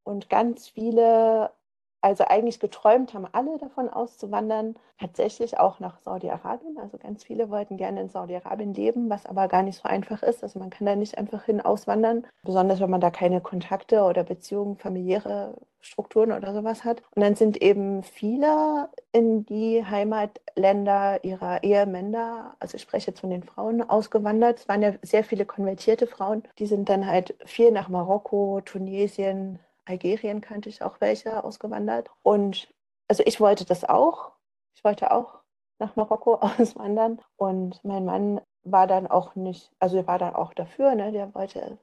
Und 0.04 0.30
ganz 0.30 0.70
viele 0.70 1.52
also 2.02 2.24
eigentlich 2.28 2.60
geträumt 2.60 3.14
haben 3.14 3.28
alle 3.32 3.58
davon 3.58 3.90
auszuwandern, 3.90 4.76
tatsächlich 5.00 5.60
auch 5.60 5.80
nach 5.80 6.00
Saudi-Arabien. 6.00 6.78
Also 6.78 6.98
ganz 6.98 7.24
viele 7.24 7.50
wollten 7.50 7.78
gerne 7.78 8.02
in 8.02 8.10
Saudi-Arabien 8.10 8.74
leben, 8.74 9.10
was 9.10 9.26
aber 9.26 9.48
gar 9.48 9.64
nicht 9.64 9.78
so 9.78 9.84
einfach 9.88 10.24
ist. 10.24 10.44
Also 10.44 10.60
man 10.60 10.70
kann 10.70 10.86
da 10.86 10.96
nicht 10.96 11.18
einfach 11.18 11.44
hin 11.44 11.62
auswandern, 11.62 12.26
besonders 12.44 12.80
wenn 12.80 12.90
man 12.90 13.02
da 13.02 13.10
keine 13.12 13.42
Kontakte 13.42 14.04
oder 14.04 14.24
Beziehungen, 14.24 14.78
familiäre 14.78 15.56
Strukturen 15.82 16.32
oder 16.32 16.54
sowas 16.54 16.84
hat. 16.84 17.02
Und 17.16 17.22
dann 17.22 17.36
sind 17.36 17.62
eben 17.62 18.04
viele 18.04 18.90
in 19.12 19.46
die 19.46 19.86
Heimatländer 19.86 21.24
ihrer 21.24 21.64
Ehemänner, 21.64 22.56
also 22.60 22.76
ich 22.76 22.82
spreche 22.82 23.12
jetzt 23.12 23.22
von 23.22 23.30
den 23.30 23.44
Frauen, 23.44 23.82
ausgewandert. 23.82 24.60
Es 24.60 24.68
waren 24.68 24.82
ja 24.82 24.94
sehr 25.02 25.24
viele 25.24 25.46
konvertierte 25.46 26.08
Frauen. 26.08 26.44
Die 26.60 26.66
sind 26.66 26.90
dann 26.90 27.08
halt 27.08 27.36
viel 27.46 27.72
nach 27.72 27.90
Marokko, 27.90 28.62
Tunesien, 28.66 29.60
Algerien 29.90 30.42
kannte 30.42 30.70
ich 30.70 30.84
auch 30.84 31.02
welche 31.02 31.44
ausgewandert. 31.44 32.10
Und 32.22 32.74
also 33.08 33.24
ich 33.26 33.42
wollte 33.42 33.66
das 33.66 33.84
auch. 33.84 34.34
Ich 34.76 34.84
wollte 34.84 35.12
auch 35.12 35.40
nach 35.80 35.96
Marokko 35.96 36.36
auswandern. 36.60 37.20
Und 37.38 37.84
mein 37.84 38.06
Mann 38.06 38.42
war 38.64 38.88
dann 38.88 39.08
auch 39.08 39.36
nicht, 39.36 39.72
also 39.80 39.98
er 39.98 40.08
war 40.08 40.20
dann 40.20 40.36
auch 40.36 40.54
dafür, 40.54 40.96
ne? 40.96 41.12
Der 41.12 41.34
wollte, 41.34 41.80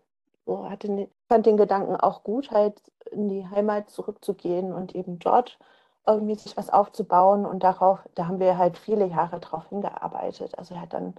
so 0.47 0.71
hatte, 0.71 1.09
fand 1.29 1.47
den 1.47 1.57
Gedanken 1.57 1.97
auch 1.97 2.23
gut, 2.23 2.51
halt 2.51 2.81
in 3.11 3.29
die 3.29 3.49
Heimat 3.49 3.91
zurückzugehen 3.91 4.73
und 4.73 4.95
eben 4.95 5.19
dort 5.19 5.59
irgendwie 6.07 6.37
sich 6.37 6.57
was 6.57 6.71
aufzubauen. 6.71 7.45
Und 7.47 7.65
darauf, 7.65 8.01
da 8.15 8.29
haben 8.29 8.39
wir 8.41 8.57
halt 8.59 8.79
viele 8.79 9.07
Jahre 9.07 9.41
drauf 9.41 9.69
hingearbeitet. 9.69 10.57
Also 10.59 10.75
er 10.75 10.83
hat 10.83 10.93
dann, 10.93 11.15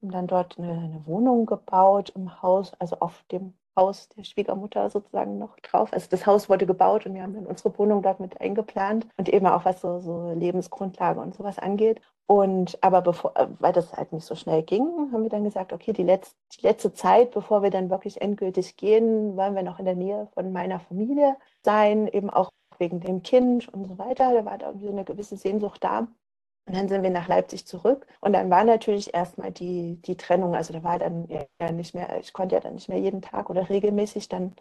dann 0.00 0.26
dort 0.26 0.58
eine, 0.58 0.72
eine 0.72 1.06
Wohnung 1.06 1.44
gebaut 1.46 2.10
im 2.10 2.40
Haus, 2.42 2.72
also 2.78 2.96
auf 3.00 3.22
dem 3.30 3.54
Haus 3.76 4.08
der 4.10 4.24
Schwiegermutter 4.24 4.90
sozusagen 4.90 5.38
noch 5.38 5.58
drauf. 5.60 5.92
Also 5.92 6.08
das 6.10 6.26
Haus 6.26 6.48
wurde 6.48 6.66
gebaut 6.66 7.06
und 7.06 7.14
wir 7.14 7.22
haben 7.22 7.34
dann 7.34 7.46
unsere 7.46 7.76
Wohnung 7.78 8.02
dort 8.02 8.20
mit 8.20 8.40
eingeplant 8.40 9.06
und 9.16 9.28
eben 9.28 9.46
auch 9.46 9.64
was 9.64 9.80
so, 9.80 10.00
so 10.00 10.32
Lebensgrundlage 10.32 11.20
und 11.20 11.34
sowas 11.34 11.58
angeht. 11.58 12.00
Und 12.26 12.78
aber 12.82 13.02
bevor, 13.02 13.36
äh, 13.36 13.48
weil 13.58 13.72
das 13.72 13.92
halt 13.92 14.12
nicht 14.12 14.24
so 14.24 14.36
schnell 14.36 14.62
ging, 14.62 14.84
haben 15.12 15.22
wir 15.24 15.30
dann 15.30 15.42
gesagt, 15.44 15.72
okay, 15.72 15.92
die, 15.92 16.04
letzt, 16.04 16.36
die 16.56 16.66
letzte 16.66 16.92
Zeit, 16.92 17.32
bevor 17.32 17.62
wir 17.62 17.70
dann 17.70 17.90
wirklich 17.90 18.20
endgültig 18.20 18.76
gehen, 18.76 19.36
wollen 19.36 19.56
wir 19.56 19.64
noch 19.64 19.80
in 19.80 19.84
der 19.84 19.96
Nähe 19.96 20.28
von 20.34 20.52
meiner 20.52 20.78
Familie 20.78 21.36
sein, 21.64 22.06
eben 22.06 22.30
auch 22.30 22.52
wegen 22.78 23.00
dem 23.00 23.22
Kind 23.22 23.68
und 23.68 23.86
so 23.86 23.98
weiter. 23.98 24.32
Da 24.32 24.44
war 24.44 24.58
da 24.58 24.68
irgendwie 24.68 24.86
so 24.86 24.92
eine 24.92 25.04
gewisse 25.04 25.36
Sehnsucht 25.36 25.82
da. 25.82 26.06
Und 26.70 26.76
dann 26.76 26.88
sind 26.88 27.02
wir 27.02 27.10
nach 27.10 27.26
Leipzig 27.26 27.66
zurück. 27.66 28.06
Und 28.20 28.32
dann 28.32 28.48
war 28.48 28.62
natürlich 28.62 29.12
erstmal 29.12 29.50
die, 29.50 29.96
die 30.02 30.16
Trennung. 30.16 30.54
Also 30.54 30.72
da 30.72 30.84
war 30.84 31.00
dann 31.00 31.26
ja 31.28 31.72
nicht 31.72 31.96
mehr, 31.96 32.20
ich 32.20 32.32
konnte 32.32 32.54
ja 32.54 32.60
dann 32.60 32.74
nicht 32.74 32.88
mehr 32.88 33.00
jeden 33.00 33.22
Tag 33.22 33.50
oder 33.50 33.68
regelmäßig 33.68 34.28
dann 34.28 34.54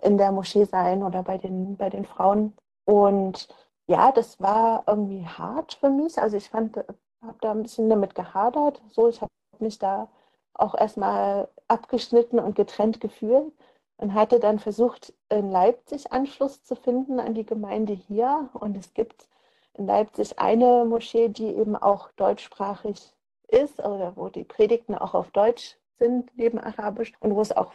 in 0.00 0.18
der 0.18 0.30
Moschee 0.30 0.66
sein 0.66 1.02
oder 1.02 1.24
bei 1.24 1.36
den, 1.36 1.76
bei 1.76 1.90
den 1.90 2.04
Frauen. 2.04 2.56
Und 2.84 3.48
ja, 3.88 4.12
das 4.12 4.40
war 4.40 4.84
irgendwie 4.86 5.26
hart 5.26 5.72
für 5.74 5.90
mich. 5.90 6.18
Also 6.18 6.36
ich 6.36 6.48
fand, 6.48 6.76
habe 6.76 7.38
da 7.40 7.50
ein 7.50 7.64
bisschen 7.64 7.90
damit 7.90 8.14
gehadert. 8.14 8.80
So, 8.92 9.08
ich 9.08 9.20
habe 9.20 9.32
mich 9.58 9.80
da 9.80 10.08
auch 10.54 10.76
erstmal 10.76 11.48
abgeschnitten 11.66 12.38
und 12.38 12.54
getrennt 12.54 13.00
gefühlt 13.00 13.52
und 13.96 14.14
hatte 14.14 14.38
dann 14.38 14.60
versucht, 14.60 15.12
in 15.28 15.50
Leipzig 15.50 16.12
Anschluss 16.12 16.62
zu 16.62 16.76
finden 16.76 17.18
an 17.18 17.34
die 17.34 17.46
Gemeinde 17.46 17.94
hier. 17.94 18.48
Und 18.52 18.76
es 18.76 18.94
gibt 18.94 19.26
in 19.78 19.86
Leipzig 19.86 20.38
eine 20.38 20.84
Moschee, 20.84 21.28
die 21.28 21.46
eben 21.46 21.76
auch 21.76 22.10
deutschsprachig 22.12 23.14
ist, 23.48 23.78
oder 23.78 24.16
wo 24.16 24.28
die 24.28 24.44
Predigten 24.44 24.94
auch 24.94 25.14
auf 25.14 25.30
Deutsch 25.30 25.76
sind, 25.98 26.30
neben 26.36 26.58
Arabisch, 26.58 27.12
und 27.20 27.34
wo 27.34 27.40
es 27.40 27.56
auch 27.56 27.72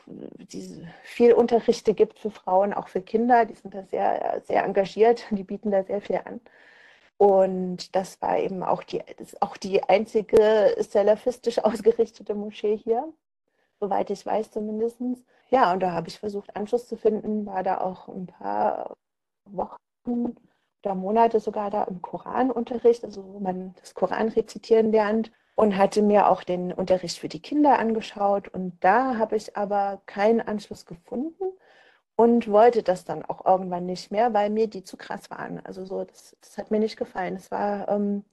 diese 0.51 0.88
viel 1.04 1.34
Unterrichte 1.34 1.93
gibt 1.93 2.20
für 2.20 2.32
Frauen, 2.32 2.74
auch 2.74 2.88
für 2.88 3.01
Kinder. 3.01 3.45
Die 3.45 3.56
sind 3.56 3.74
da 3.74 3.84
sehr, 3.84 4.41
sehr 4.45 4.64
engagiert, 4.64 5.26
die 5.32 5.43
bieten 5.43 5.72
da 5.72 5.84
sehr 5.84 6.01
viel 6.01 6.22
an. 6.24 6.41
Und 7.18 7.95
das 7.95 8.22
war 8.22 8.38
eben 8.39 8.64
auch 8.64 8.84
die, 8.84 9.01
auch 9.39 9.58
die 9.58 9.84
einzige 9.84 10.76
salafistisch 10.80 11.60
ausgerichtete 11.64 12.36
Moschee 12.36 12.78
hier, 12.78 13.12
soweit 13.80 14.10
ich 14.10 14.26
weiß 14.26 14.51
zumindest. 14.51 14.99
Ja, 15.49 15.72
und 15.74 15.82
da 15.82 15.91
habe 15.91 16.08
ich 16.08 16.20
versucht, 16.20 16.56
Anschluss 16.56 16.88
zu 16.88 16.97
finden, 16.97 17.45
war 17.45 17.64
da 17.64 17.80
auch 17.82 18.08
ein 18.08 18.28
paar 18.28 18.95
Wochen 19.45 20.36
oder 20.84 20.95
Monate 20.95 21.39
sogar 21.39 21.69
da 21.69 21.84
im 21.86 22.01
Koranunterricht, 22.01 23.03
also 23.03 23.23
wo 23.25 23.39
man 23.39 23.73
das 23.79 23.93
Koran 23.93 24.29
rezitieren 24.29 24.91
lernt 24.91 25.31
und 25.55 25.77
hatte 25.77 26.01
mir 26.01 26.29
auch 26.29 26.43
den 26.43 26.73
Unterricht 26.73 27.19
für 27.19 27.29
die 27.29 27.41
Kinder 27.41 27.79
angeschaut 27.79 28.49
und 28.49 28.84
da 28.84 29.17
habe 29.17 29.36
ich 29.36 29.55
aber 29.55 30.01
keinen 30.05 30.41
Anschluss 30.41 30.86
gefunden 30.86 31.43
und 32.15 32.49
wollte 32.49 32.84
das 32.84 33.05
dann 33.05 33.25
auch 33.25 33.45
irgendwann 33.45 33.86
nicht 33.86 34.11
mehr, 34.11 34.34
weil 34.34 34.49
mir 34.49 34.67
die 34.67 34.84
zu 34.84 34.97
krass 34.97 35.29
waren. 35.31 35.65
Also 35.65 35.86
so, 35.86 36.03
das, 36.03 36.36
das 36.41 36.57
hat 36.57 36.71
mir 36.71 36.79
nicht 36.79 36.97
gefallen. 36.97 37.36
Es 37.36 37.49
war, 37.51 37.88
ähm, 37.89 38.23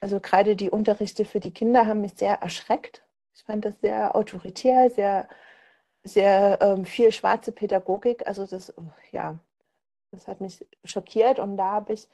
also 0.00 0.20
gerade 0.20 0.56
die 0.56 0.70
Unterrichte 0.70 1.24
für 1.24 1.40
die 1.40 1.52
Kinder 1.52 1.86
haben 1.86 2.00
mich 2.00 2.14
sehr 2.16 2.34
erschreckt. 2.42 3.02
Ich 3.34 3.42
fand 3.44 3.64
das 3.64 3.74
sehr 3.80 4.14
autoritär, 4.14 4.90
sehr, 4.90 5.28
sehr 6.04 6.58
ähm, 6.60 6.84
viel 6.84 7.12
schwarze 7.12 7.52
Pädagogik. 7.52 8.26
Also 8.26 8.46
das, 8.46 8.72
ja, 9.12 9.38
das 10.14 10.28
hat 10.28 10.40
mich 10.40 10.64
schockiert 10.84 11.38
und 11.38 11.56
da 11.56 11.72
habe 11.72 11.92
ich, 11.92 12.08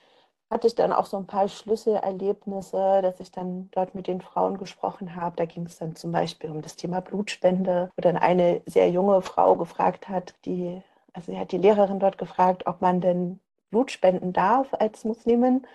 hatte 0.51 0.67
ich 0.67 0.75
dann 0.75 0.93
auch 0.93 1.07
so 1.07 1.17
ein 1.17 1.27
paar 1.27 1.49
Schlüsselerlebnisse, 1.49 3.01
dass 3.03 3.21
ich 3.21 3.31
dann 3.31 3.69
dort 3.73 3.95
mit 3.95 4.07
den 4.07 4.21
Frauen 4.21 4.59
gesprochen 4.59 5.15
habe. 5.17 5.37
Da 5.37 5.45
ging 5.45 5.67
es 5.67 5.79
dann 5.79 5.95
zum 5.97 6.13
Beispiel 6.13 6.51
um 6.51 6.63
das 6.63 6.77
Thema 6.77 7.01
Blutspende, 7.01 7.91
wo 7.97 8.01
dann 8.01 8.17
eine 8.17 8.63
sehr 8.67 8.91
junge 8.91 9.23
Frau 9.23 9.57
gefragt 9.57 10.09
hat, 10.09 10.35
die, 10.45 10.83
also 11.13 11.33
sie 11.33 11.39
hat 11.39 11.53
die 11.53 11.59
Lehrerin 11.59 12.01
dort 12.01 12.19
gefragt, 12.19 12.67
ob 12.67 12.81
man 12.81 13.01
denn 13.01 13.41
Blut 13.71 13.91
spenden 13.91 14.33
darf 14.33 14.69
als 14.75 15.05
Muslimin. 15.05 15.67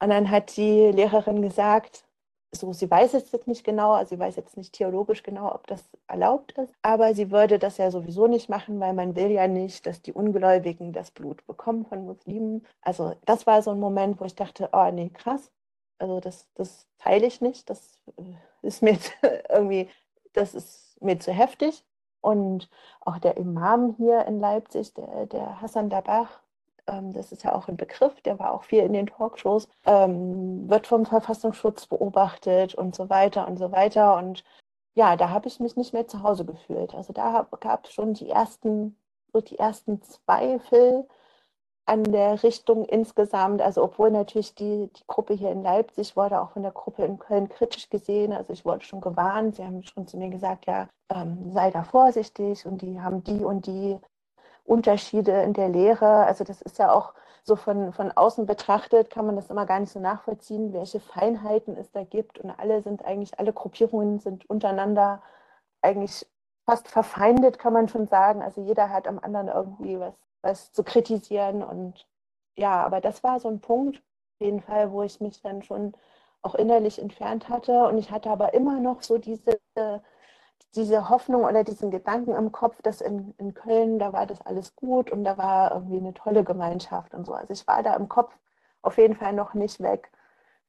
Und 0.00 0.10
dann 0.10 0.30
hat 0.30 0.56
die 0.56 0.90
Lehrerin 0.92 1.42
gesagt, 1.42 2.04
so, 2.52 2.72
sie 2.72 2.90
weiß 2.90 3.12
jetzt 3.12 3.46
nicht 3.46 3.64
genau, 3.64 3.92
also 3.92 4.14
sie 4.14 4.18
weiß 4.18 4.36
jetzt 4.36 4.56
nicht 4.56 4.72
theologisch 4.72 5.22
genau, 5.22 5.52
ob 5.54 5.66
das 5.66 5.84
erlaubt 6.06 6.52
ist, 6.52 6.72
aber 6.82 7.14
sie 7.14 7.30
würde 7.30 7.58
das 7.58 7.76
ja 7.76 7.90
sowieso 7.90 8.26
nicht 8.26 8.48
machen, 8.48 8.80
weil 8.80 8.94
man 8.94 9.16
will 9.16 9.30
ja 9.30 9.48
nicht, 9.48 9.86
dass 9.86 10.02
die 10.02 10.12
Ungläubigen 10.12 10.92
das 10.92 11.10
Blut 11.10 11.46
bekommen 11.46 11.84
von 11.86 12.04
Muslimen. 12.06 12.66
Also 12.82 13.14
das 13.24 13.46
war 13.46 13.62
so 13.62 13.72
ein 13.72 13.80
Moment, 13.80 14.20
wo 14.20 14.24
ich 14.24 14.34
dachte, 14.34 14.70
oh 14.72 14.90
nee, 14.90 15.10
krass, 15.10 15.50
also 15.98 16.20
das, 16.20 16.46
das 16.54 16.86
teile 16.98 17.26
ich 17.26 17.40
nicht, 17.40 17.68
das 17.70 18.00
äh, 18.16 18.22
ist 18.62 18.82
mir 18.82 18.98
irgendwie, 19.48 19.88
das 20.32 20.54
ist 20.54 21.00
mir 21.02 21.18
zu 21.18 21.32
heftig. 21.32 21.84
Und 22.20 22.68
auch 23.02 23.18
der 23.18 23.36
Imam 23.36 23.94
hier 23.96 24.24
in 24.26 24.40
Leipzig, 24.40 24.92
der, 24.94 25.26
der 25.26 25.60
Hassan 25.60 25.90
Dabach, 25.90 26.42
ähm, 26.86 27.12
das 27.12 27.32
ist 27.32 27.44
ja 27.44 27.54
auch 27.54 27.68
ein 27.68 27.76
Begriff, 27.76 28.20
der 28.22 28.38
war 28.38 28.52
auch 28.52 28.64
viel 28.64 28.82
in 28.82 28.92
den 28.92 29.06
Talkshows, 29.06 29.68
ähm, 29.84 30.68
wird 30.68 30.86
vom 30.86 31.06
Verfassungsschutz 31.06 31.86
beobachtet 31.86 32.74
und 32.74 32.94
so 32.94 33.08
weiter 33.10 33.46
und 33.48 33.58
so 33.58 33.72
weiter. 33.72 34.16
Und 34.16 34.44
ja, 34.94 35.16
da 35.16 35.30
habe 35.30 35.48
ich 35.48 35.60
mich 35.60 35.76
nicht 35.76 35.92
mehr 35.92 36.08
zu 36.08 36.22
Hause 36.22 36.44
gefühlt. 36.44 36.94
Also 36.94 37.12
da 37.12 37.46
gab 37.60 37.86
es 37.86 37.92
schon 37.92 38.14
die 38.14 38.30
ersten, 38.30 38.96
so 39.32 39.40
die 39.40 39.58
ersten 39.58 40.02
Zweifel 40.02 41.06
an 41.86 42.02
der 42.04 42.42
Richtung 42.42 42.84
insgesamt. 42.84 43.62
Also 43.62 43.82
obwohl 43.82 44.10
natürlich 44.10 44.54
die, 44.54 44.90
die 44.92 45.06
Gruppe 45.06 45.34
hier 45.34 45.52
in 45.52 45.62
Leipzig 45.62 46.16
wurde 46.16 46.40
auch 46.40 46.50
von 46.50 46.62
der 46.62 46.72
Gruppe 46.72 47.04
in 47.04 47.18
Köln 47.18 47.48
kritisch 47.48 47.88
gesehen. 47.90 48.32
Also 48.32 48.52
ich 48.52 48.64
wurde 48.64 48.84
schon 48.84 49.00
gewarnt. 49.00 49.56
Sie 49.56 49.64
haben 49.64 49.82
schon 49.84 50.06
zu 50.06 50.16
mir 50.16 50.30
gesagt, 50.30 50.66
ja, 50.66 50.88
ähm, 51.10 51.52
sei 51.52 51.70
da 51.70 51.84
vorsichtig 51.84 52.66
und 52.66 52.82
die 52.82 53.00
haben 53.00 53.22
die 53.22 53.44
und 53.44 53.66
die 53.66 53.98
Unterschiede 54.66 55.42
in 55.42 55.52
der 55.52 55.68
Lehre. 55.68 56.24
Also 56.24 56.44
das 56.44 56.62
ist 56.62 56.78
ja 56.78 56.92
auch 56.92 57.14
so 57.42 57.56
von, 57.56 57.92
von 57.92 58.10
außen 58.12 58.46
betrachtet, 58.46 59.10
kann 59.10 59.26
man 59.26 59.36
das 59.36 59.50
immer 59.50 59.66
gar 59.66 59.78
nicht 59.80 59.92
so 59.92 60.00
nachvollziehen, 60.00 60.72
welche 60.72 61.00
Feinheiten 61.00 61.76
es 61.76 61.90
da 61.92 62.04
gibt. 62.04 62.38
Und 62.40 62.50
alle 62.50 62.82
sind 62.82 63.04
eigentlich, 63.04 63.38
alle 63.38 63.52
Gruppierungen 63.52 64.18
sind 64.18 64.48
untereinander 64.50 65.22
eigentlich 65.82 66.26
fast 66.64 66.88
verfeindet, 66.88 67.58
kann 67.58 67.72
man 67.72 67.88
schon 67.88 68.06
sagen. 68.08 68.42
Also 68.42 68.60
jeder 68.60 68.90
hat 68.90 69.06
am 69.06 69.20
anderen 69.20 69.48
irgendwie 69.48 70.00
was, 70.00 70.14
was 70.42 70.72
zu 70.72 70.82
kritisieren. 70.82 71.62
Und 71.62 72.06
ja, 72.56 72.84
aber 72.84 73.00
das 73.00 73.22
war 73.22 73.38
so 73.40 73.48
ein 73.48 73.60
Punkt, 73.60 73.98
auf 73.98 74.46
jeden 74.46 74.60
Fall, 74.60 74.90
wo 74.92 75.02
ich 75.02 75.20
mich 75.20 75.40
dann 75.42 75.62
schon 75.62 75.94
auch 76.42 76.56
innerlich 76.56 77.00
entfernt 77.00 77.48
hatte. 77.48 77.86
Und 77.86 77.98
ich 77.98 78.10
hatte 78.10 78.30
aber 78.30 78.54
immer 78.54 78.80
noch 78.80 79.02
so 79.02 79.18
diese 79.18 79.60
diese 80.74 81.08
Hoffnung 81.08 81.44
oder 81.44 81.64
diesen 81.64 81.90
Gedanken 81.90 82.34
im 82.34 82.52
Kopf, 82.52 82.82
dass 82.82 83.00
in, 83.00 83.34
in 83.38 83.54
Köln, 83.54 83.98
da 83.98 84.12
war 84.12 84.26
das 84.26 84.40
alles 84.42 84.76
gut 84.76 85.10
und 85.10 85.24
da 85.24 85.38
war 85.38 85.72
irgendwie 85.72 85.98
eine 85.98 86.14
tolle 86.14 86.44
Gemeinschaft 86.44 87.14
und 87.14 87.24
so. 87.24 87.32
Also 87.32 87.52
ich 87.52 87.66
war 87.66 87.82
da 87.82 87.94
im 87.94 88.08
Kopf 88.08 88.36
auf 88.82 88.98
jeden 88.98 89.16
Fall 89.16 89.32
noch 89.32 89.54
nicht 89.54 89.80
weg. 89.80 90.10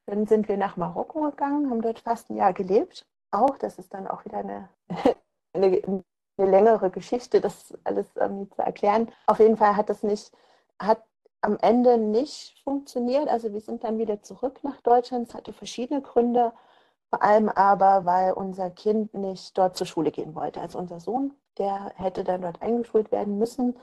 Dann 0.05 0.25
sind 0.25 0.47
wir 0.47 0.57
nach 0.57 0.77
Marokko 0.77 1.21
gegangen, 1.21 1.69
haben 1.69 1.81
dort 1.81 1.99
fast 1.99 2.29
ein 2.29 2.37
Jahr 2.37 2.53
gelebt. 2.53 3.05
Auch, 3.31 3.57
das 3.57 3.77
ist 3.77 3.93
dann 3.93 4.07
auch 4.07 4.23
wieder 4.23 4.37
eine, 4.37 4.69
eine, 5.53 5.81
eine 6.37 6.49
längere 6.51 6.89
Geschichte, 6.89 7.41
das 7.41 7.77
alles 7.83 8.07
irgendwie 8.15 8.49
zu 8.49 8.61
erklären. 8.61 9.11
Auf 9.25 9.39
jeden 9.39 9.57
Fall 9.57 9.75
hat 9.75 9.89
das 9.89 10.03
nicht, 10.03 10.31
hat 10.79 11.03
am 11.41 11.57
Ende 11.61 11.97
nicht 11.97 12.59
funktioniert. 12.63 13.27
Also 13.27 13.53
wir 13.53 13.61
sind 13.61 13.83
dann 13.83 13.97
wieder 13.97 14.21
zurück 14.21 14.63
nach 14.63 14.81
Deutschland. 14.81 15.29
Es 15.29 15.35
hatte 15.35 15.53
verschiedene 15.53 16.01
Gründe. 16.01 16.53
Vor 17.09 17.23
allem 17.23 17.49
aber, 17.49 18.05
weil 18.05 18.33
unser 18.33 18.69
Kind 18.69 19.13
nicht 19.13 19.57
dort 19.57 19.77
zur 19.77 19.87
Schule 19.87 20.11
gehen 20.11 20.35
wollte. 20.35 20.59
Also 20.59 20.77
unser 20.77 20.99
Sohn, 20.99 21.33
der 21.57 21.91
hätte 21.95 22.23
dann 22.23 22.41
dort 22.41 22.61
eingeschult 22.61 23.11
werden 23.11 23.37
müssen 23.37 23.75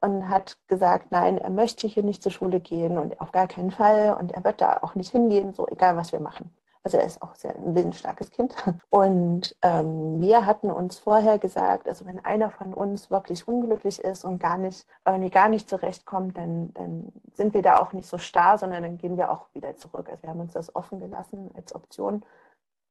und 0.00 0.28
hat 0.28 0.56
gesagt, 0.66 1.10
nein, 1.10 1.38
er 1.38 1.50
möchte 1.50 1.86
hier 1.86 2.02
nicht 2.02 2.22
zur 2.22 2.32
Schule 2.32 2.60
gehen 2.60 2.98
und 2.98 3.20
auf 3.20 3.32
gar 3.32 3.48
keinen 3.48 3.70
Fall 3.70 4.16
und 4.18 4.32
er 4.32 4.44
wird 4.44 4.60
da 4.60 4.78
auch 4.82 4.94
nicht 4.94 5.10
hingehen, 5.10 5.52
so 5.52 5.66
egal 5.68 5.96
was 5.96 6.12
wir 6.12 6.20
machen. 6.20 6.50
Also 6.82 6.96
er 6.96 7.04
ist 7.04 7.20
auch 7.20 7.34
sehr 7.34 7.54
ein 7.54 7.74
willensstarkes 7.74 8.30
Kind. 8.30 8.54
Und 8.88 9.54
ähm, 9.60 10.20
wir 10.20 10.46
hatten 10.46 10.70
uns 10.70 10.98
vorher 10.98 11.38
gesagt, 11.38 11.86
also 11.86 12.06
wenn 12.06 12.24
einer 12.24 12.50
von 12.50 12.72
uns 12.72 13.10
wirklich 13.10 13.46
unglücklich 13.46 13.98
ist 13.98 14.24
und 14.24 14.38
gar 14.38 14.56
nicht, 14.56 14.86
irgendwie 15.04 15.30
gar 15.30 15.50
nicht 15.50 15.68
zurechtkommt, 15.68 16.38
dann, 16.38 16.72
dann 16.72 17.12
sind 17.34 17.52
wir 17.52 17.60
da 17.60 17.78
auch 17.80 17.92
nicht 17.92 18.08
so 18.08 18.16
starr, 18.16 18.56
sondern 18.56 18.82
dann 18.82 18.96
gehen 18.96 19.18
wir 19.18 19.30
auch 19.30 19.46
wieder 19.52 19.76
zurück. 19.76 20.08
Also 20.08 20.22
wir 20.22 20.30
haben 20.30 20.40
uns 20.40 20.54
das 20.54 20.74
offen 20.74 21.00
gelassen 21.00 21.50
als 21.54 21.74
Option 21.74 22.24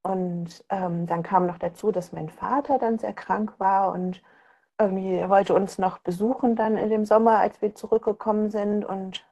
und 0.04 0.64
ähm, 0.70 1.06
dann 1.08 1.24
kam 1.24 1.46
noch 1.46 1.58
dazu, 1.58 1.92
dass 1.92 2.12
mein 2.12 2.30
Vater 2.30 2.80
dann 2.80 3.00
sehr 3.00 3.14
krank 3.14 3.54
war 3.60 3.92
und 3.92 4.22
irgendwie 4.80 5.28
wollte 5.30 5.54
uns 5.54 5.78
noch 5.78 6.00
besuchen 6.00 6.56
dann 6.56 6.78
in 6.78 6.90
dem 6.90 7.06
Sommer, 7.06 7.40
als 7.40 7.62
wir 7.62 7.76
zurückgekommen 7.76 8.50
sind 8.50 8.86
und 8.86 9.26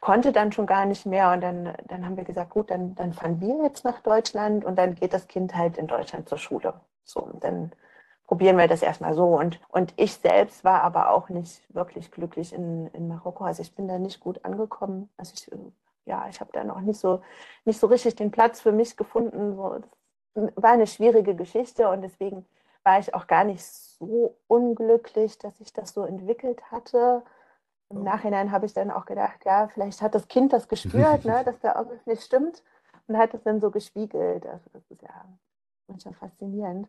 konnte 0.00 0.32
dann 0.32 0.52
schon 0.52 0.66
gar 0.66 0.86
nicht 0.86 1.06
mehr. 1.06 1.32
Und 1.32 1.42
dann, 1.42 1.74
dann 1.88 2.04
haben 2.06 2.16
wir 2.16 2.24
gesagt, 2.24 2.50
gut, 2.50 2.70
dann, 2.70 2.94
dann 2.94 3.12
fahren 3.12 3.40
wir 3.40 3.62
jetzt 3.62 3.84
nach 3.84 4.00
Deutschland 4.00 4.64
und 4.64 4.76
dann 4.76 4.94
geht 4.94 5.12
das 5.12 5.28
Kind 5.28 5.54
halt 5.54 5.76
in 5.76 5.86
Deutschland 5.86 6.28
zur 6.28 6.38
Schule. 6.38 6.74
So, 7.04 7.20
und 7.20 7.44
dann 7.44 7.72
probieren 8.26 8.56
wir 8.56 8.68
das 8.68 8.82
erstmal 8.82 9.14
so. 9.14 9.38
Und, 9.38 9.60
und 9.68 9.92
ich 9.96 10.14
selbst 10.14 10.64
war 10.64 10.82
aber 10.82 11.10
auch 11.10 11.28
nicht 11.28 11.62
wirklich 11.74 12.10
glücklich 12.10 12.52
in, 12.54 12.86
in 12.88 13.08
Marokko. 13.08 13.44
Also 13.44 13.62
ich 13.62 13.74
bin 13.74 13.88
da 13.88 13.98
nicht 13.98 14.20
gut 14.20 14.44
angekommen. 14.44 15.10
Also 15.18 15.34
ich 15.34 15.50
ja, 16.06 16.26
ich 16.28 16.40
habe 16.40 16.50
da 16.52 16.64
noch 16.64 16.80
nicht 16.80 16.98
so, 16.98 17.22
nicht 17.64 17.78
so 17.78 17.86
richtig 17.86 18.16
den 18.16 18.30
Platz 18.30 18.60
für 18.60 18.72
mich 18.72 18.96
gefunden. 18.96 19.56
So, 19.56 19.78
das 20.34 20.52
war 20.56 20.72
eine 20.72 20.86
schwierige 20.86 21.34
Geschichte 21.34 21.88
und 21.88 22.02
deswegen 22.02 22.46
war 22.82 22.98
ich 22.98 23.14
auch 23.14 23.26
gar 23.26 23.44
nicht 23.44 23.64
so 23.64 24.36
unglücklich, 24.46 25.38
dass 25.38 25.60
ich 25.60 25.72
das 25.72 25.92
so 25.92 26.04
entwickelt 26.04 26.62
hatte. 26.70 27.22
Im. 27.90 28.04
Nachhinein 28.04 28.52
habe 28.52 28.66
ich 28.66 28.72
dann 28.72 28.90
auch 28.90 29.04
gedacht, 29.04 29.44
ja, 29.44 29.68
vielleicht 29.68 30.00
hat 30.00 30.14
das 30.14 30.28
Kind 30.28 30.52
das 30.52 30.68
gespürt, 30.68 31.24
ne, 31.24 31.42
dass 31.44 31.58
da 31.60 31.76
irgendwas 31.76 32.06
nicht 32.06 32.22
stimmt 32.22 32.62
und 33.08 33.18
hat 33.18 33.34
es 33.34 33.42
dann 33.42 33.60
so 33.60 33.70
gespiegelt. 33.70 34.46
Also 34.46 34.70
das 34.72 34.82
ist 34.90 35.02
ja 35.02 35.24
manchmal 35.88 36.14
faszinierend. 36.14 36.88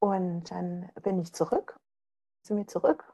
Und 0.00 0.50
dann 0.50 0.90
bin 1.02 1.20
ich 1.20 1.34
zurück, 1.34 1.76
zu 2.42 2.54
mir 2.54 2.66
zurück 2.66 3.04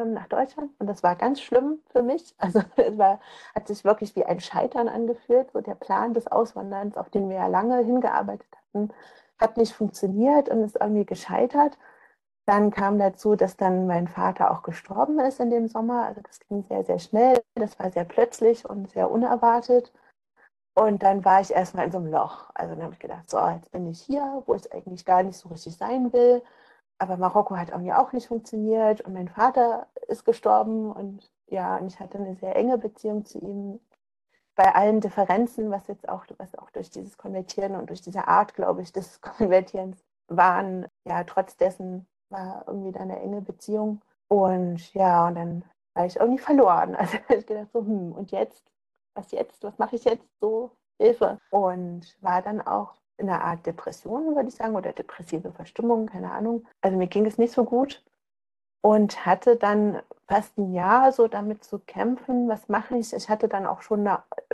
ähm, 0.00 0.12
nach 0.12 0.28
Deutschland 0.28 0.70
und 0.78 0.86
das 0.86 1.02
war 1.02 1.16
ganz 1.16 1.40
schlimm 1.40 1.80
für 1.90 2.02
mich. 2.02 2.34
Also 2.38 2.60
es 2.76 2.98
war, 2.98 3.20
hat 3.54 3.68
sich 3.68 3.84
wirklich 3.84 4.14
wie 4.16 4.24
ein 4.24 4.40
Scheitern 4.40 4.88
angefühlt. 4.88 5.50
So 5.52 5.60
der 5.60 5.74
Plan 5.74 6.14
des 6.14 6.26
Auswanderns, 6.30 6.96
auf 6.96 7.10
den 7.10 7.28
wir 7.28 7.36
ja 7.36 7.46
lange 7.46 7.78
hingearbeitet 7.84 8.48
hatten, 8.56 8.90
hat 9.38 9.56
nicht 9.56 9.74
funktioniert 9.74 10.48
und 10.48 10.62
ist 10.62 10.76
irgendwie 10.80 11.06
gescheitert. 11.06 11.78
Dann 12.46 12.70
kam 12.70 12.98
dazu, 12.98 13.36
dass 13.36 13.56
dann 13.56 13.86
mein 13.86 14.08
Vater 14.08 14.50
auch 14.50 14.62
gestorben 14.62 15.18
ist 15.20 15.40
in 15.40 15.50
dem 15.50 15.68
Sommer. 15.68 16.06
Also 16.06 16.20
das 16.22 16.40
ging 16.40 16.64
sehr, 16.68 16.84
sehr 16.84 16.98
schnell. 16.98 17.42
Das 17.54 17.78
war 17.78 17.90
sehr 17.90 18.04
plötzlich 18.04 18.68
und 18.68 18.90
sehr 18.90 19.10
unerwartet. 19.10 19.92
Und 20.74 21.02
dann 21.02 21.24
war 21.24 21.40
ich 21.40 21.52
erstmal 21.52 21.86
in 21.86 21.92
so 21.92 21.98
einem 21.98 22.10
Loch. 22.12 22.50
Also 22.54 22.74
dann 22.74 22.84
habe 22.84 22.94
ich 22.94 22.98
gedacht, 23.00 23.30
so, 23.30 23.38
jetzt 23.48 23.70
bin 23.72 23.88
ich 23.90 24.00
hier, 24.02 24.42
wo 24.46 24.54
ich 24.54 24.72
eigentlich 24.72 25.04
gar 25.04 25.22
nicht 25.22 25.38
so 25.38 25.48
richtig 25.48 25.76
sein 25.76 26.12
will 26.12 26.42
aber 26.98 27.16
Marokko 27.16 27.56
hat 27.56 27.70
irgendwie 27.70 27.92
auch 27.92 28.12
nicht 28.12 28.28
funktioniert 28.28 29.00
und 29.02 29.14
mein 29.14 29.28
Vater 29.28 29.88
ist 30.08 30.24
gestorben 30.24 30.92
und 30.92 31.30
ja, 31.46 31.76
und 31.76 31.88
ich 31.88 32.00
hatte 32.00 32.18
eine 32.18 32.36
sehr 32.36 32.56
enge 32.56 32.78
Beziehung 32.78 33.24
zu 33.24 33.38
ihm. 33.38 33.80
Bei 34.56 34.74
allen 34.74 35.00
Differenzen, 35.00 35.70
was 35.70 35.88
jetzt 35.88 36.08
auch, 36.08 36.24
was 36.38 36.54
auch 36.56 36.70
durch 36.70 36.90
dieses 36.90 37.18
Konvertieren 37.18 37.74
und 37.74 37.90
durch 37.90 38.02
diese 38.02 38.28
Art, 38.28 38.54
glaube 38.54 38.82
ich, 38.82 38.92
des 38.92 39.20
Konvertierens 39.20 40.04
waren, 40.28 40.86
ja, 41.04 41.24
trotz 41.24 41.56
dessen 41.56 42.06
war 42.30 42.64
irgendwie 42.66 42.92
da 42.92 43.00
eine 43.00 43.20
enge 43.20 43.40
Beziehung. 43.40 44.00
Und 44.28 44.94
ja, 44.94 45.26
und 45.26 45.34
dann 45.34 45.64
war 45.94 46.06
ich 46.06 46.16
irgendwie 46.16 46.42
verloren. 46.42 46.96
Also 46.98 47.18
ich 47.28 47.46
gedacht 47.46 47.72
so, 47.72 47.80
hm, 47.80 48.12
und 48.12 48.30
jetzt? 48.30 48.64
Was 49.14 49.30
jetzt? 49.32 49.62
Was 49.62 49.78
mache 49.78 49.96
ich 49.96 50.04
jetzt? 50.04 50.26
So, 50.40 50.72
Hilfe. 50.98 51.38
Und 51.50 52.16
war 52.20 52.42
dann 52.42 52.60
auch 52.60 52.94
in 53.16 53.28
einer 53.28 53.44
Art 53.44 53.64
Depression, 53.66 54.34
würde 54.34 54.48
ich 54.48 54.54
sagen, 54.54 54.74
oder 54.74 54.92
depressive 54.92 55.52
Verstimmung, 55.52 56.06
keine 56.06 56.32
Ahnung. 56.32 56.66
Also 56.80 56.96
mir 56.96 57.06
ging 57.06 57.26
es 57.26 57.38
nicht 57.38 57.52
so 57.52 57.64
gut 57.64 58.04
und 58.80 59.24
hatte 59.24 59.56
dann 59.56 60.02
fast 60.28 60.58
ein 60.58 60.72
Jahr 60.72 61.12
so 61.12 61.28
damit 61.28 61.64
zu 61.64 61.78
kämpfen, 61.78 62.48
was 62.48 62.68
mache 62.68 62.96
ich. 62.96 63.12
Ich 63.12 63.28
hatte 63.28 63.48
dann 63.48 63.66
auch 63.66 63.82
schon, 63.82 64.08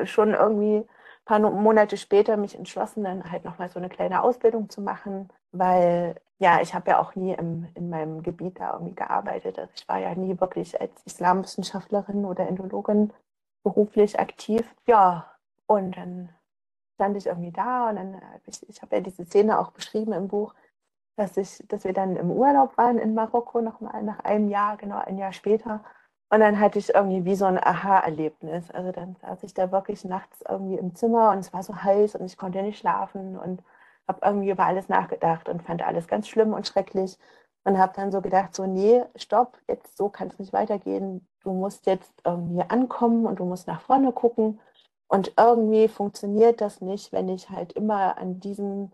schon 0.04 0.34
irgendwie 0.34 0.76
ein 0.78 0.88
paar 1.24 1.38
Monate 1.38 1.96
später 1.96 2.36
mich 2.36 2.56
entschlossen, 2.56 3.04
dann 3.04 3.30
halt 3.30 3.44
nochmal 3.44 3.68
so 3.68 3.78
eine 3.78 3.88
kleine 3.88 4.22
Ausbildung 4.22 4.68
zu 4.70 4.82
machen, 4.82 5.28
weil 5.52 6.16
ja, 6.38 6.60
ich 6.62 6.74
habe 6.74 6.92
ja 6.92 7.00
auch 7.00 7.14
nie 7.14 7.34
im, 7.34 7.68
in 7.74 7.90
meinem 7.90 8.22
Gebiet 8.22 8.58
da 8.60 8.72
irgendwie 8.72 8.94
gearbeitet. 8.94 9.58
Also 9.58 9.72
ich 9.74 9.86
war 9.88 9.98
ja 9.98 10.14
nie 10.14 10.40
wirklich 10.40 10.80
als 10.80 10.92
Islamwissenschaftlerin 11.04 12.24
oder 12.24 12.48
Indologin 12.48 13.12
beruflich 13.62 14.18
aktiv. 14.18 14.64
Ja, 14.86 15.30
und 15.66 15.96
dann 15.96 16.30
stand 17.00 17.16
ich 17.16 17.26
irgendwie 17.26 17.50
da 17.50 17.88
und 17.88 17.96
dann 17.96 18.14
habe 18.14 18.42
ich, 18.46 18.68
ich 18.68 18.82
habe 18.82 18.96
ja 18.96 19.00
diese 19.00 19.24
Szene 19.24 19.58
auch 19.58 19.70
beschrieben 19.70 20.12
im 20.12 20.28
Buch, 20.28 20.54
dass 21.16 21.38
ich, 21.38 21.64
dass 21.66 21.84
wir 21.84 21.94
dann 21.94 22.14
im 22.16 22.30
Urlaub 22.30 22.76
waren 22.76 22.98
in 22.98 23.14
Marokko 23.14 23.62
noch 23.62 23.80
mal 23.80 24.02
nach 24.02 24.20
einem 24.20 24.50
Jahr, 24.50 24.76
genau 24.76 24.98
ein 24.98 25.16
Jahr 25.16 25.32
später. 25.32 25.82
Und 26.28 26.40
dann 26.40 26.60
hatte 26.60 26.78
ich 26.78 26.94
irgendwie 26.94 27.24
wie 27.24 27.36
so 27.36 27.46
ein 27.46 27.58
Aha-Erlebnis. 27.58 28.70
Also 28.70 28.92
dann 28.92 29.16
saß 29.16 29.42
ich 29.44 29.54
da 29.54 29.72
wirklich 29.72 30.04
nachts 30.04 30.42
irgendwie 30.46 30.76
im 30.76 30.94
Zimmer 30.94 31.30
und 31.30 31.38
es 31.38 31.54
war 31.54 31.62
so 31.62 31.74
heiß 31.74 32.16
und 32.16 32.26
ich 32.26 32.36
konnte 32.36 32.60
nicht 32.62 32.78
schlafen 32.78 33.38
und 33.38 33.62
habe 34.06 34.20
irgendwie 34.22 34.50
über 34.50 34.66
alles 34.66 34.90
nachgedacht 34.90 35.48
und 35.48 35.62
fand 35.62 35.82
alles 35.82 36.06
ganz 36.06 36.28
schlimm 36.28 36.52
und 36.52 36.66
schrecklich 36.66 37.18
und 37.64 37.78
habe 37.78 37.94
dann 37.96 38.12
so 38.12 38.20
gedacht, 38.20 38.54
so 38.54 38.66
nee, 38.66 39.02
stopp, 39.16 39.58
jetzt 39.68 39.96
so 39.96 40.10
kann 40.10 40.28
es 40.28 40.38
nicht 40.38 40.52
weitergehen. 40.52 41.26
Du 41.42 41.52
musst 41.52 41.86
jetzt 41.86 42.12
irgendwie 42.26 42.62
ankommen 42.68 43.24
und 43.24 43.38
du 43.40 43.46
musst 43.46 43.66
nach 43.66 43.80
vorne 43.80 44.12
gucken 44.12 44.60
und 45.10 45.32
irgendwie 45.36 45.88
funktioniert 45.88 46.60
das 46.60 46.80
nicht, 46.80 47.12
wenn 47.12 47.28
ich 47.28 47.50
halt 47.50 47.72
immer 47.72 48.16
an 48.16 48.38
diesem 48.38 48.92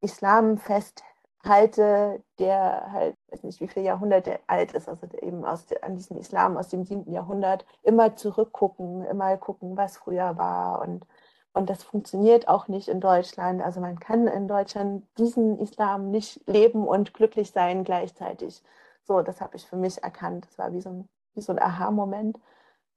Islam 0.00 0.58
festhalte, 0.58 2.20
der 2.40 2.90
halt, 2.92 3.14
weiß 3.30 3.44
nicht, 3.44 3.60
wie 3.60 3.68
viele 3.68 3.86
Jahrhunderte 3.86 4.40
alt 4.48 4.72
ist, 4.72 4.88
also 4.88 5.06
eben 5.20 5.44
aus, 5.44 5.66
an 5.82 5.94
diesem 5.94 6.18
Islam 6.18 6.56
aus 6.56 6.68
dem 6.68 6.84
siebten 6.84 7.12
Jahrhundert, 7.12 7.64
immer 7.84 8.16
zurückgucken, 8.16 9.04
immer 9.04 9.36
gucken, 9.36 9.76
was 9.76 9.98
früher 9.98 10.36
war. 10.36 10.80
Und, 10.82 11.06
und 11.52 11.70
das 11.70 11.84
funktioniert 11.84 12.48
auch 12.48 12.66
nicht 12.66 12.88
in 12.88 13.00
Deutschland. 13.00 13.62
Also 13.62 13.80
man 13.80 14.00
kann 14.00 14.26
in 14.26 14.48
Deutschland 14.48 15.06
diesen 15.16 15.60
Islam 15.60 16.10
nicht 16.10 16.40
leben 16.48 16.88
und 16.88 17.14
glücklich 17.14 17.52
sein 17.52 17.84
gleichzeitig. 17.84 18.64
So, 19.04 19.22
das 19.22 19.40
habe 19.40 19.56
ich 19.56 19.66
für 19.68 19.76
mich 19.76 20.02
erkannt. 20.02 20.46
Das 20.48 20.58
war 20.58 20.72
wie 20.72 20.80
so 20.80 20.90
ein, 20.90 21.08
wie 21.34 21.40
so 21.40 21.52
ein 21.52 21.62
Aha-Moment. 21.62 22.40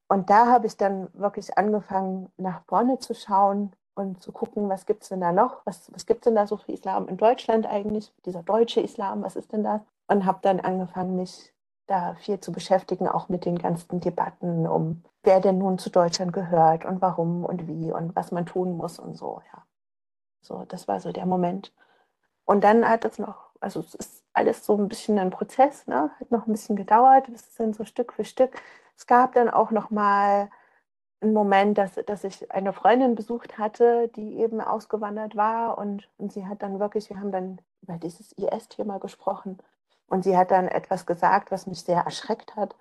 Und 0.07 0.29
da 0.29 0.47
habe 0.47 0.67
ich 0.67 0.77
dann 0.77 1.09
wirklich 1.13 1.57
angefangen, 1.57 2.31
nach 2.37 2.63
vorne 2.65 2.99
zu 2.99 3.13
schauen 3.15 3.71
und 3.95 4.21
zu 4.21 4.31
gucken, 4.31 4.69
was 4.69 4.85
gibt 4.85 5.03
es 5.03 5.09
denn 5.09 5.21
da 5.21 5.31
noch, 5.31 5.65
was, 5.65 5.91
was 5.93 6.05
gibt 6.05 6.21
es 6.21 6.23
denn 6.25 6.35
da 6.35 6.45
so 6.45 6.57
für 6.57 6.71
Islam 6.71 7.07
in 7.07 7.17
Deutschland 7.17 7.65
eigentlich, 7.65 8.13
dieser 8.25 8.43
deutsche 8.43 8.81
Islam, 8.81 9.23
was 9.23 9.35
ist 9.35 9.51
denn 9.53 9.63
das? 9.63 9.81
Und 10.07 10.25
habe 10.25 10.39
dann 10.41 10.59
angefangen, 10.59 11.15
mich 11.15 11.53
da 11.87 12.15
viel 12.15 12.39
zu 12.39 12.51
beschäftigen, 12.51 13.07
auch 13.07 13.29
mit 13.29 13.45
den 13.45 13.57
ganzen 13.57 13.99
Debatten 13.99 14.67
um, 14.67 15.03
wer 15.23 15.39
denn 15.39 15.57
nun 15.57 15.77
zu 15.77 15.89
Deutschland 15.89 16.33
gehört 16.33 16.85
und 16.85 17.01
warum 17.01 17.45
und 17.45 17.67
wie 17.67 17.91
und 17.91 18.15
was 18.15 18.31
man 18.31 18.45
tun 18.45 18.77
muss 18.77 18.99
und 18.99 19.15
so, 19.15 19.41
ja. 19.53 19.63
So, 20.41 20.65
das 20.67 20.87
war 20.87 20.99
so 20.99 21.11
der 21.11 21.25
Moment. 21.25 21.73
Und 22.45 22.63
dann 22.63 22.87
hat 22.87 23.05
es 23.05 23.17
noch, 23.17 23.49
also 23.59 23.79
es 23.79 23.95
ist 23.95 24.23
alles 24.33 24.65
so 24.65 24.77
ein 24.77 24.87
bisschen 24.87 25.17
ein 25.17 25.31
Prozess, 25.31 25.87
ne? 25.87 26.11
hat 26.19 26.31
noch 26.31 26.45
ein 26.45 26.51
bisschen 26.51 26.75
gedauert, 26.75 27.27
es 27.29 27.47
ist 27.47 27.59
dann 27.59 27.73
so 27.73 27.85
Stück 27.85 28.13
für 28.13 28.25
Stück. 28.25 28.61
Es 28.97 29.07
gab 29.07 29.33
dann 29.33 29.49
auch 29.49 29.71
noch 29.71 29.89
mal 29.89 30.49
einen 31.21 31.33
Moment, 31.33 31.77
dass, 31.77 31.95
dass 32.05 32.23
ich 32.23 32.51
eine 32.51 32.73
Freundin 32.73 33.15
besucht 33.15 33.57
hatte, 33.57 34.09
die 34.15 34.39
eben 34.39 34.61
ausgewandert 34.61 35.35
war 35.35 35.77
und, 35.77 36.09
und 36.17 36.31
sie 36.31 36.45
hat 36.45 36.61
dann 36.61 36.79
wirklich, 36.79 37.09
wir 37.09 37.19
haben 37.19 37.31
dann 37.31 37.59
über 37.81 37.97
dieses 37.97 38.31
IS-Thema 38.33 38.99
gesprochen 38.99 39.57
und 40.07 40.23
sie 40.23 40.37
hat 40.37 40.51
dann 40.51 40.67
etwas 40.67 41.05
gesagt, 41.05 41.51
was 41.51 41.67
mich 41.67 41.81
sehr 41.81 42.01
erschreckt 42.01 42.55
hat 42.55 42.75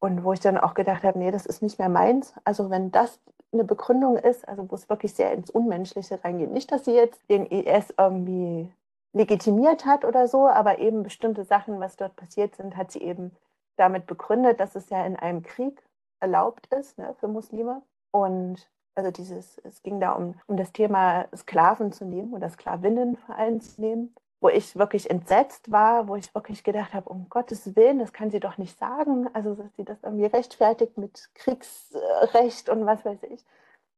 und 0.00 0.24
wo 0.24 0.32
ich 0.32 0.40
dann 0.40 0.58
auch 0.58 0.74
gedacht 0.74 1.02
habe, 1.02 1.18
nee, 1.18 1.30
das 1.30 1.46
ist 1.46 1.62
nicht 1.62 1.78
mehr 1.78 1.88
meins. 1.88 2.34
Also 2.44 2.70
wenn 2.70 2.90
das 2.90 3.20
eine 3.52 3.64
Begründung 3.64 4.16
ist, 4.16 4.46
also 4.48 4.70
wo 4.70 4.74
es 4.74 4.88
wirklich 4.88 5.14
sehr 5.14 5.32
ins 5.32 5.50
Unmenschliche 5.50 6.22
reingeht, 6.24 6.50
nicht, 6.50 6.72
dass 6.72 6.84
sie 6.84 6.92
jetzt 6.94 7.28
den 7.28 7.46
IS 7.46 7.94
irgendwie 7.98 8.72
legitimiert 9.12 9.84
hat 9.84 10.04
oder 10.04 10.26
so, 10.26 10.48
aber 10.48 10.78
eben 10.78 11.02
bestimmte 11.02 11.44
Sachen, 11.44 11.80
was 11.80 11.96
dort 11.96 12.16
passiert 12.16 12.56
sind, 12.56 12.76
hat 12.76 12.90
sie 12.90 13.02
eben 13.02 13.32
damit 13.76 14.06
begründet, 14.06 14.60
dass 14.60 14.74
es 14.74 14.90
ja 14.90 15.04
in 15.04 15.16
einem 15.16 15.42
Krieg 15.42 15.82
erlaubt 16.20 16.66
ist 16.72 16.98
ne, 16.98 17.14
für 17.18 17.28
Muslime. 17.28 17.82
Und 18.10 18.70
also 18.94 19.10
dieses, 19.10 19.58
es 19.58 19.82
ging 19.82 20.00
da 20.00 20.12
um, 20.12 20.34
um 20.46 20.56
das 20.56 20.72
Thema 20.72 21.26
Sklaven 21.34 21.92
zu 21.92 22.04
nehmen 22.04 22.34
oder 22.34 22.48
Sklavinnen 22.48 23.16
vor 23.16 23.36
allem 23.36 23.60
zu 23.60 23.80
nehmen, 23.80 24.14
wo 24.40 24.48
ich 24.48 24.76
wirklich 24.76 25.08
entsetzt 25.08 25.70
war, 25.70 26.08
wo 26.08 26.16
ich 26.16 26.34
wirklich 26.34 26.64
gedacht 26.64 26.94
habe, 26.94 27.08
um 27.08 27.28
Gottes 27.30 27.74
Willen, 27.76 28.00
das 28.00 28.12
kann 28.12 28.30
sie 28.30 28.40
doch 28.40 28.58
nicht 28.58 28.78
sagen. 28.78 29.28
Also 29.34 29.54
dass 29.54 29.74
sie 29.76 29.84
das 29.84 30.02
irgendwie 30.02 30.26
rechtfertigt 30.26 30.98
mit 30.98 31.30
Kriegsrecht 31.34 32.68
und 32.68 32.84
was 32.86 33.04
weiß 33.04 33.22
ich. 33.24 33.44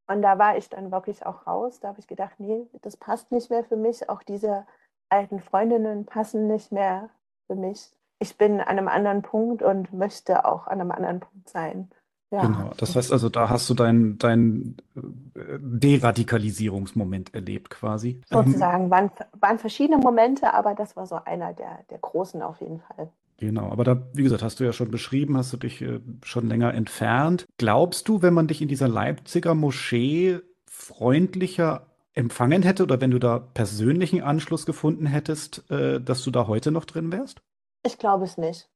Und 0.06 0.22
da 0.22 0.38
war 0.38 0.56
ich 0.56 0.68
dann 0.68 0.92
wirklich 0.92 1.24
auch 1.24 1.46
raus. 1.46 1.80
Da 1.80 1.88
habe 1.88 2.00
ich 2.00 2.06
gedacht, 2.06 2.34
nee, 2.38 2.66
das 2.82 2.96
passt 2.96 3.32
nicht 3.32 3.50
mehr 3.50 3.64
für 3.64 3.76
mich. 3.76 4.08
Auch 4.08 4.22
diese 4.22 4.66
alten 5.08 5.40
Freundinnen 5.40 6.04
passen 6.04 6.46
nicht 6.46 6.72
mehr 6.72 7.08
für 7.46 7.54
mich. 7.54 7.90
Ich 8.24 8.38
bin 8.38 8.58
an 8.58 8.78
einem 8.78 8.88
anderen 8.88 9.20
Punkt 9.20 9.62
und 9.62 9.92
möchte 9.92 10.46
auch 10.46 10.66
an 10.66 10.80
einem 10.80 10.90
anderen 10.92 11.20
Punkt 11.20 11.46
sein. 11.46 11.90
Ja. 12.30 12.40
Genau, 12.40 12.70
das 12.78 12.96
heißt 12.96 13.12
also, 13.12 13.28
da 13.28 13.50
hast 13.50 13.68
du 13.68 13.74
deinen 13.74 14.16
dein 14.16 14.76
äh, 14.96 15.58
Deradikalisierungsmoment 15.60 17.34
erlebt 17.34 17.68
quasi. 17.68 18.22
Sozusagen, 18.30 18.90
waren, 18.90 19.10
waren 19.38 19.58
verschiedene 19.58 19.98
Momente, 19.98 20.54
aber 20.54 20.74
das 20.74 20.96
war 20.96 21.06
so 21.06 21.16
einer 21.22 21.52
der, 21.52 21.80
der 21.90 21.98
großen 21.98 22.40
auf 22.40 22.62
jeden 22.62 22.80
Fall. 22.80 23.10
Genau, 23.36 23.70
aber 23.70 23.84
da, 23.84 24.02
wie 24.14 24.22
gesagt, 24.22 24.42
hast 24.42 24.58
du 24.58 24.64
ja 24.64 24.72
schon 24.72 24.90
beschrieben, 24.90 25.36
hast 25.36 25.52
du 25.52 25.58
dich 25.58 25.82
äh, 25.82 26.00
schon 26.22 26.48
länger 26.48 26.72
entfernt. 26.72 27.44
Glaubst 27.58 28.08
du, 28.08 28.22
wenn 28.22 28.32
man 28.32 28.46
dich 28.46 28.62
in 28.62 28.68
dieser 28.68 28.88
Leipziger 28.88 29.54
Moschee 29.54 30.40
freundlicher 30.64 31.88
empfangen 32.14 32.62
hätte 32.62 32.84
oder 32.84 33.02
wenn 33.02 33.10
du 33.10 33.18
da 33.18 33.38
persönlichen 33.38 34.22
Anschluss 34.22 34.64
gefunden 34.64 35.04
hättest, 35.04 35.70
äh, 35.70 36.00
dass 36.00 36.24
du 36.24 36.30
da 36.30 36.46
heute 36.46 36.70
noch 36.70 36.86
drin 36.86 37.12
wärst? 37.12 37.42
Ich 37.84 37.98
glaube 37.98 38.24
es 38.24 38.38
nicht. 38.38 38.68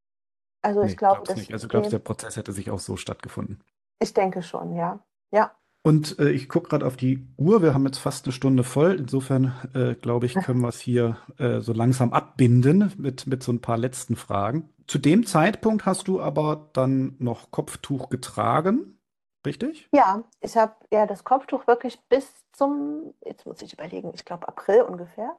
Also 0.62 0.82
nee, 0.82 0.90
ich 0.90 0.96
glaube, 0.96 1.22
das 1.24 1.36
nicht. 1.36 1.52
Also 1.52 1.68
glaubst 1.68 1.88
du, 1.92 1.96
der 1.96 2.04
Prozess 2.04 2.36
hätte 2.36 2.52
sich 2.52 2.70
auch 2.70 2.80
so 2.80 2.96
stattgefunden? 2.96 3.62
Ich 4.00 4.14
denke 4.14 4.42
schon, 4.42 4.74
ja. 4.74 5.04
Ja. 5.30 5.52
Und 5.82 6.18
äh, 6.18 6.30
ich 6.30 6.48
gucke 6.48 6.68
gerade 6.68 6.86
auf 6.86 6.96
die 6.96 7.26
Uhr. 7.36 7.62
Wir 7.62 7.72
haben 7.72 7.86
jetzt 7.86 7.98
fast 7.98 8.26
eine 8.26 8.32
Stunde 8.32 8.64
voll. 8.64 8.96
Insofern 8.96 9.54
äh, 9.74 9.94
glaube 9.94 10.26
ich, 10.26 10.34
können 10.34 10.60
wir 10.60 10.68
es 10.68 10.80
hier 10.80 11.16
äh, 11.38 11.60
so 11.60 11.72
langsam 11.72 12.12
abbinden 12.12 12.92
mit, 12.98 13.26
mit 13.26 13.42
so 13.42 13.52
ein 13.52 13.60
paar 13.60 13.78
letzten 13.78 14.16
Fragen. 14.16 14.68
Zu 14.86 14.98
dem 14.98 15.24
Zeitpunkt 15.24 15.86
hast 15.86 16.08
du 16.08 16.20
aber 16.20 16.70
dann 16.72 17.16
noch 17.18 17.50
Kopftuch 17.50 18.08
getragen, 18.08 18.98
richtig? 19.46 19.88
Ja, 19.94 20.24
ich 20.40 20.56
habe 20.56 20.74
ja 20.92 21.06
das 21.06 21.24
Kopftuch 21.24 21.66
wirklich 21.66 22.00
bis 22.08 22.26
zum, 22.52 23.14
jetzt 23.24 23.46
muss 23.46 23.62
ich 23.62 23.72
überlegen, 23.72 24.12
ich 24.14 24.24
glaube 24.24 24.48
April 24.48 24.82
ungefähr 24.82 25.36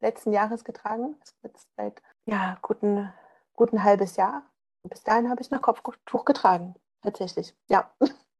letzten 0.00 0.32
Jahres 0.32 0.64
getragen. 0.64 1.14
Ist 1.22 1.36
jetzt 1.42 1.68
seit 1.76 2.02
ja 2.26 2.58
guten 2.62 3.12
guten 3.54 3.82
halbes 3.82 4.16
Jahr 4.16 4.42
bis 4.88 5.02
dahin 5.02 5.30
habe 5.30 5.42
ich 5.42 5.50
noch 5.50 5.62
Kopftuch 5.62 6.24
getragen, 6.24 6.74
tatsächlich, 7.02 7.54
ja. 7.68 7.90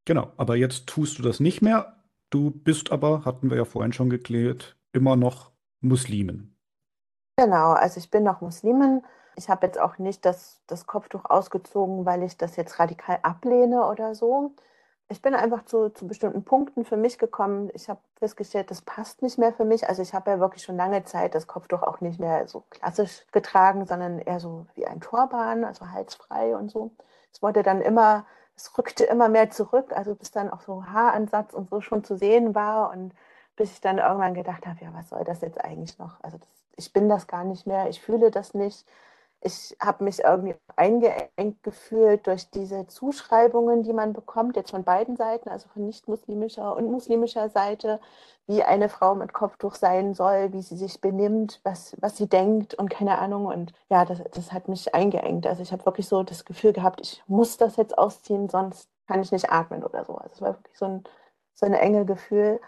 Genau, 0.04 0.32
aber 0.36 0.56
jetzt 0.56 0.86
tust 0.86 1.18
du 1.18 1.22
das 1.22 1.40
nicht 1.40 1.62
mehr. 1.62 1.96
Du 2.30 2.50
bist 2.50 2.92
aber, 2.92 3.24
hatten 3.24 3.50
wir 3.50 3.56
ja 3.56 3.64
vorhin 3.64 3.92
schon 3.92 4.10
geklärt, 4.10 4.76
immer 4.92 5.16
noch 5.16 5.52
Muslimin. 5.80 6.56
Genau, 7.36 7.72
also 7.72 7.98
ich 7.98 8.10
bin 8.10 8.22
noch 8.22 8.40
Muslimin. 8.40 9.02
Ich 9.36 9.48
habe 9.48 9.66
jetzt 9.66 9.78
auch 9.78 9.98
nicht 9.98 10.24
das, 10.24 10.62
das 10.66 10.86
Kopftuch 10.86 11.24
ausgezogen, 11.26 12.06
weil 12.06 12.22
ich 12.22 12.36
das 12.36 12.56
jetzt 12.56 12.78
radikal 12.78 13.18
ablehne 13.22 13.86
oder 13.86 14.14
so 14.14 14.54
ich 15.08 15.22
bin 15.22 15.34
einfach 15.34 15.64
zu, 15.64 15.90
zu 15.90 16.06
bestimmten 16.08 16.44
Punkten 16.44 16.84
für 16.84 16.96
mich 16.96 17.18
gekommen. 17.18 17.70
Ich 17.74 17.88
habe 17.88 18.00
festgestellt, 18.18 18.70
das 18.70 18.82
passt 18.82 19.22
nicht 19.22 19.38
mehr 19.38 19.52
für 19.52 19.64
mich. 19.64 19.88
Also 19.88 20.02
ich 20.02 20.14
habe 20.14 20.30
ja 20.30 20.40
wirklich 20.40 20.64
schon 20.64 20.76
lange 20.76 21.04
Zeit 21.04 21.34
das 21.34 21.46
Kopftuch 21.46 21.82
auch 21.82 22.00
nicht 22.00 22.18
mehr 22.18 22.48
so 22.48 22.64
klassisch 22.70 23.24
getragen, 23.30 23.86
sondern 23.86 24.18
eher 24.18 24.40
so 24.40 24.66
wie 24.74 24.86
ein 24.86 25.00
Turban, 25.00 25.64
also 25.64 25.90
halsfrei 25.90 26.56
und 26.56 26.70
so. 26.70 26.90
Es 27.32 27.40
wurde 27.40 27.62
dann 27.62 27.80
immer, 27.82 28.26
es 28.56 28.76
rückte 28.76 29.04
immer 29.04 29.28
mehr 29.28 29.50
zurück, 29.50 29.92
also 29.94 30.14
bis 30.16 30.32
dann 30.32 30.50
auch 30.50 30.62
so 30.62 30.84
Haaransatz 30.86 31.54
und 31.54 31.70
so 31.70 31.80
schon 31.80 32.02
zu 32.02 32.16
sehen 32.16 32.54
war 32.56 32.90
und 32.90 33.14
bis 33.54 33.72
ich 33.72 33.80
dann 33.80 33.98
irgendwann 33.98 34.34
gedacht 34.34 34.66
habe, 34.66 34.78
ja, 34.82 34.92
was 34.92 35.08
soll 35.10 35.22
das 35.24 35.40
jetzt 35.40 35.62
eigentlich 35.62 35.98
noch? 35.98 36.22
Also 36.22 36.38
das, 36.38 36.48
ich 36.76 36.92
bin 36.92 37.08
das 37.08 37.28
gar 37.28 37.44
nicht 37.44 37.66
mehr, 37.66 37.88
ich 37.88 38.00
fühle 38.00 38.30
das 38.32 38.54
nicht 38.54 38.84
ich 39.40 39.76
habe 39.80 40.04
mich 40.04 40.20
irgendwie 40.24 40.54
eingeengt 40.76 41.62
gefühlt 41.62 42.26
durch 42.26 42.50
diese 42.50 42.86
Zuschreibungen, 42.86 43.82
die 43.82 43.92
man 43.92 44.12
bekommt, 44.12 44.56
jetzt 44.56 44.70
von 44.70 44.84
beiden 44.84 45.16
Seiten, 45.16 45.48
also 45.48 45.68
von 45.68 45.86
nicht-muslimischer 45.86 46.74
und 46.76 46.90
muslimischer 46.90 47.48
Seite, 47.48 48.00
wie 48.46 48.62
eine 48.62 48.88
Frau 48.88 49.14
mit 49.14 49.32
Kopftuch 49.32 49.74
sein 49.74 50.14
soll, 50.14 50.52
wie 50.52 50.62
sie 50.62 50.76
sich 50.76 51.00
benimmt, 51.00 51.60
was, 51.64 51.96
was 52.00 52.16
sie 52.16 52.28
denkt 52.28 52.74
und 52.74 52.90
keine 52.90 53.18
Ahnung. 53.18 53.46
Und 53.46 53.72
ja, 53.88 54.04
das, 54.04 54.22
das 54.32 54.52
hat 54.52 54.68
mich 54.68 54.94
eingeengt. 54.94 55.46
Also 55.46 55.62
ich 55.62 55.72
habe 55.72 55.84
wirklich 55.86 56.08
so 56.08 56.22
das 56.22 56.44
Gefühl 56.44 56.72
gehabt, 56.72 57.00
ich 57.02 57.22
muss 57.26 57.56
das 57.56 57.76
jetzt 57.76 57.96
ausziehen, 57.98 58.48
sonst 58.48 58.88
kann 59.06 59.20
ich 59.22 59.32
nicht 59.32 59.50
atmen 59.50 59.84
oder 59.84 60.04
so. 60.04 60.16
Also 60.16 60.34
es 60.34 60.40
war 60.40 60.54
wirklich 60.54 60.78
so 60.78 60.86
ein, 60.86 61.04
so 61.54 61.66
ein 61.66 61.74
enge 61.74 62.04
Gefühl. 62.04 62.60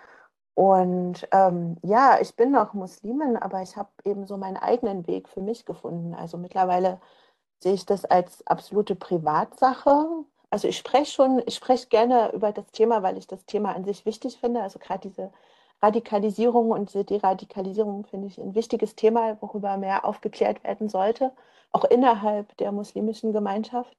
Und 0.59 1.29
ähm, 1.31 1.77
ja, 1.85 2.19
ich 2.21 2.35
bin 2.35 2.51
noch 2.51 2.75
Muslimin, 2.75 3.37
aber 3.37 3.63
ich 3.63 3.77
habe 3.77 3.91
eben 4.05 4.27
so 4.27 4.37
meinen 4.37 4.57
eigenen 4.57 5.07
Weg 5.07 5.29
für 5.29 5.41
mich 5.41 5.65
gefunden. 5.65 6.15
Also 6.15 6.37
mittlerweile 6.37 7.01
sehe 7.61 7.75
ich 7.75 7.87
das 7.87 8.05
als 8.05 8.45
absolute 8.45 8.97
Privatsache. 8.97 10.25
Also 10.51 10.67
ich 10.67 10.77
spreche 10.77 11.13
schon, 11.13 11.41
ich 11.47 11.55
spreche 11.55 11.87
gerne 11.87 12.33
über 12.33 12.51
das 12.51 12.67
Thema, 12.73 13.05
weil 13.05 13.19
ich 13.19 13.29
das 13.29 13.47
Thema 13.47 13.73
an 13.77 13.85
sich 13.85 14.05
wichtig 14.05 14.39
finde. 14.41 14.61
Also 14.61 14.81
gerade 14.81 15.09
diese 15.09 15.31
Radikalisierung 15.81 16.73
und 16.73 16.89
diese 16.93 17.05
Deradikalisierung 17.05 18.05
finde 18.07 18.27
ich 18.27 18.39
ein 18.39 18.57
wichtiges 18.57 18.97
Thema, 18.97 19.41
worüber 19.41 19.77
mehr 19.77 20.05
aufgeklärt 20.05 20.65
werden 20.65 20.89
sollte, 20.89 21.31
auch 21.71 21.85
innerhalb 21.85 22.57
der 22.57 22.73
muslimischen 22.73 23.33
Gemeinschaft 23.33 23.97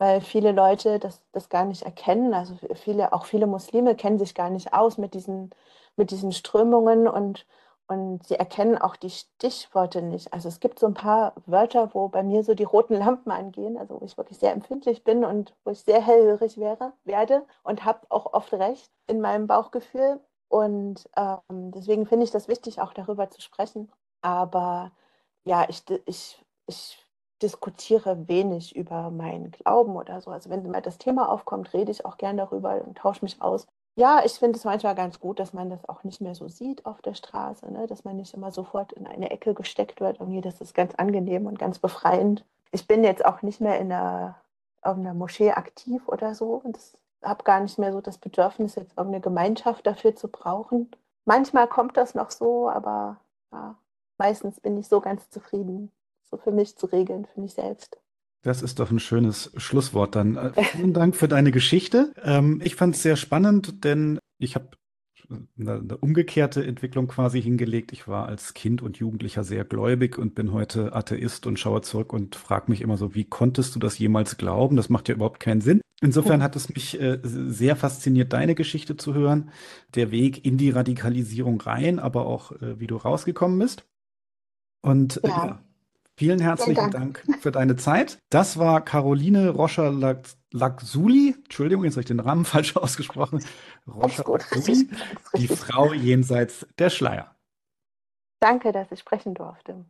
weil 0.00 0.22
viele 0.22 0.52
Leute 0.52 0.98
das, 0.98 1.20
das 1.32 1.50
gar 1.50 1.66
nicht 1.66 1.82
erkennen. 1.82 2.32
Also 2.32 2.56
viele, 2.74 3.12
auch 3.12 3.26
viele 3.26 3.46
Muslime 3.46 3.94
kennen 3.94 4.18
sich 4.18 4.34
gar 4.34 4.48
nicht 4.48 4.72
aus 4.72 4.96
mit 4.96 5.12
diesen, 5.12 5.50
mit 5.96 6.10
diesen 6.10 6.32
Strömungen 6.32 7.06
und, 7.06 7.46
und 7.86 8.26
sie 8.26 8.36
erkennen 8.36 8.78
auch 8.78 8.96
die 8.96 9.10
Stichworte 9.10 10.00
nicht. 10.00 10.32
Also 10.32 10.48
es 10.48 10.58
gibt 10.60 10.78
so 10.78 10.86
ein 10.86 10.94
paar 10.94 11.34
Wörter, 11.44 11.90
wo 11.94 12.08
bei 12.08 12.22
mir 12.22 12.42
so 12.44 12.54
die 12.54 12.64
roten 12.64 12.94
Lampen 12.94 13.30
angehen, 13.30 13.76
also 13.76 14.00
wo 14.00 14.04
ich 14.06 14.16
wirklich 14.16 14.38
sehr 14.38 14.52
empfindlich 14.52 15.04
bin 15.04 15.22
und 15.22 15.54
wo 15.64 15.70
ich 15.70 15.80
sehr 15.82 16.00
hellhörig 16.00 16.56
wäre, 16.56 16.94
werde 17.04 17.44
und 17.62 17.84
habe 17.84 18.00
auch 18.08 18.32
oft 18.32 18.54
recht 18.54 18.90
in 19.06 19.20
meinem 19.20 19.46
Bauchgefühl. 19.46 20.18
Und 20.48 21.10
ähm, 21.16 21.72
deswegen 21.72 22.06
finde 22.06 22.24
ich 22.24 22.30
das 22.30 22.48
wichtig, 22.48 22.80
auch 22.80 22.94
darüber 22.94 23.28
zu 23.28 23.42
sprechen. 23.42 23.92
Aber 24.22 24.92
ja, 25.44 25.66
ich, 25.68 25.82
ich, 26.06 26.42
ich 26.66 26.98
diskutiere 27.42 28.28
wenig 28.28 28.76
über 28.76 29.10
meinen 29.10 29.50
Glauben 29.50 29.96
oder 29.96 30.20
so. 30.20 30.30
Also 30.30 30.50
wenn 30.50 30.68
mal 30.70 30.82
das 30.82 30.98
Thema 30.98 31.30
aufkommt, 31.30 31.72
rede 31.72 31.90
ich 31.90 32.04
auch 32.04 32.18
gern 32.18 32.36
darüber 32.36 32.82
und 32.84 32.98
tausche 32.98 33.24
mich 33.24 33.40
aus. 33.40 33.66
Ja, 33.96 34.22
ich 34.24 34.32
finde 34.32 34.58
es 34.58 34.64
manchmal 34.64 34.94
ganz 34.94 35.20
gut, 35.20 35.40
dass 35.40 35.52
man 35.52 35.68
das 35.68 35.88
auch 35.88 36.04
nicht 36.04 36.20
mehr 36.20 36.34
so 36.34 36.48
sieht 36.48 36.86
auf 36.86 37.02
der 37.02 37.14
Straße, 37.14 37.70
ne? 37.70 37.86
dass 37.86 38.04
man 38.04 38.16
nicht 38.16 38.34
immer 38.34 38.50
sofort 38.52 38.92
in 38.92 39.06
eine 39.06 39.30
Ecke 39.30 39.54
gesteckt 39.54 40.00
wird. 40.00 40.20
Irgendwie, 40.20 40.40
das 40.40 40.60
ist 40.60 40.74
ganz 40.74 40.94
angenehm 40.94 41.46
und 41.46 41.58
ganz 41.58 41.78
befreiend. 41.78 42.44
Ich 42.72 42.86
bin 42.86 43.04
jetzt 43.04 43.24
auch 43.24 43.42
nicht 43.42 43.60
mehr 43.60 43.78
in 43.78 43.92
einer, 43.92 44.36
irgendeiner 44.84 45.14
Moschee 45.14 45.50
aktiv 45.52 46.08
oder 46.08 46.34
so 46.34 46.60
und 46.64 46.78
habe 47.22 47.44
gar 47.44 47.60
nicht 47.60 47.78
mehr 47.78 47.92
so 47.92 48.00
das 48.00 48.18
Bedürfnis, 48.18 48.76
jetzt 48.76 48.96
irgendeine 48.96 49.20
Gemeinschaft 49.20 49.86
dafür 49.86 50.14
zu 50.14 50.28
brauchen. 50.28 50.90
Manchmal 51.26 51.66
kommt 51.66 51.96
das 51.96 52.14
noch 52.14 52.30
so, 52.30 52.70
aber 52.70 53.18
ja, 53.52 53.74
meistens 54.18 54.60
bin 54.60 54.78
ich 54.78 54.88
so 54.88 55.00
ganz 55.00 55.28
zufrieden 55.30 55.90
so 56.30 56.36
für 56.36 56.52
mich 56.52 56.76
zu 56.76 56.86
regeln, 56.86 57.26
für 57.26 57.40
mich 57.40 57.54
selbst. 57.54 57.98
Das 58.42 58.62
ist 58.62 58.78
doch 58.78 58.90
ein 58.90 59.00
schönes 59.00 59.52
Schlusswort 59.56 60.16
dann. 60.16 60.36
Äh, 60.36 60.64
vielen 60.64 60.94
Dank 60.94 61.14
für 61.14 61.28
deine 61.28 61.50
Geschichte. 61.50 62.14
Ähm, 62.22 62.60
ich 62.64 62.74
fand 62.74 62.94
es 62.94 63.02
sehr 63.02 63.16
spannend, 63.16 63.84
denn 63.84 64.18
ich 64.38 64.54
habe 64.54 64.70
eine, 65.58 65.74
eine, 65.74 65.96
umgekehrte 65.98 66.64
Entwicklung 66.64 67.06
quasi 67.06 67.40
hingelegt. 67.40 67.92
Ich 67.92 68.08
war 68.08 68.26
als 68.26 68.54
Kind 68.54 68.82
und 68.82 68.98
Jugendlicher 68.98 69.44
sehr 69.44 69.64
gläubig 69.64 70.18
und 70.18 70.34
bin 70.34 70.52
heute 70.52 70.94
Atheist 70.94 71.46
und 71.46 71.58
schaue 71.58 71.82
zurück 71.82 72.12
und 72.12 72.34
frage 72.34 72.70
mich 72.70 72.80
immer 72.80 72.96
so, 72.96 73.14
wie 73.14 73.24
konntest 73.24 73.74
du 73.74 73.78
das 73.78 73.98
jemals 73.98 74.38
glauben? 74.38 74.76
Das 74.76 74.88
macht 74.88 75.08
ja 75.08 75.14
überhaupt 75.14 75.40
keinen 75.40 75.60
Sinn. 75.60 75.82
Insofern 76.00 76.42
hat 76.42 76.56
es 76.56 76.70
mich 76.70 76.98
äh, 76.98 77.18
sehr 77.22 77.76
fasziniert, 77.76 78.32
deine 78.32 78.54
Geschichte 78.54 78.96
zu 78.96 79.12
hören, 79.12 79.50
der 79.94 80.10
Weg 80.10 80.46
in 80.46 80.56
die 80.56 80.70
Radikalisierung 80.70 81.60
rein, 81.60 81.98
aber 81.98 82.24
auch 82.24 82.52
äh, 82.52 82.80
wie 82.80 82.86
du 82.86 82.96
rausgekommen 82.96 83.58
bist. 83.58 83.84
Und 84.80 85.22
äh, 85.22 85.28
ja. 85.28 85.46
ja 85.46 85.69
Vielen 86.20 86.40
herzlichen 86.40 86.90
Dank. 86.90 87.22
Dank. 87.24 87.40
für 87.40 87.50
deine 87.50 87.76
Zeit. 87.76 88.18
Das 88.28 88.58
war 88.58 88.84
Caroline 88.84 89.48
Roscher 89.48 89.90
Laxuli. 90.50 91.34
Entschuldigung, 91.44 91.84
jetzt 91.84 91.94
habe 91.94 92.02
ich 92.02 92.08
den 92.08 92.18
Namen 92.18 92.44
falsch 92.44 92.76
ausgesprochen. 92.76 93.42
Roscher 93.88 94.24
Laxuli, 94.30 94.90
die 95.38 95.48
Frau 95.48 95.94
jenseits 95.94 96.66
der 96.78 96.90
Schleier. 96.90 97.34
Danke, 98.38 98.70
dass 98.70 98.92
ich 98.92 99.00
sprechen 99.00 99.32
durfte. 99.32 99.86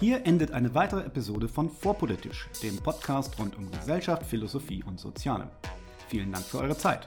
Hier 0.00 0.26
endet 0.26 0.50
eine 0.50 0.74
weitere 0.74 1.02
Episode 1.04 1.46
von 1.46 1.70
Vorpolitisch, 1.70 2.48
dem 2.64 2.78
Podcast 2.78 3.38
rund 3.38 3.56
um 3.56 3.70
Gesellschaft, 3.70 4.24
Philosophie 4.24 4.82
und 4.82 4.98
Soziale. 4.98 5.46
Vielen 6.08 6.32
Dank 6.32 6.44
für 6.44 6.58
eure 6.58 6.76
Zeit. 6.76 7.06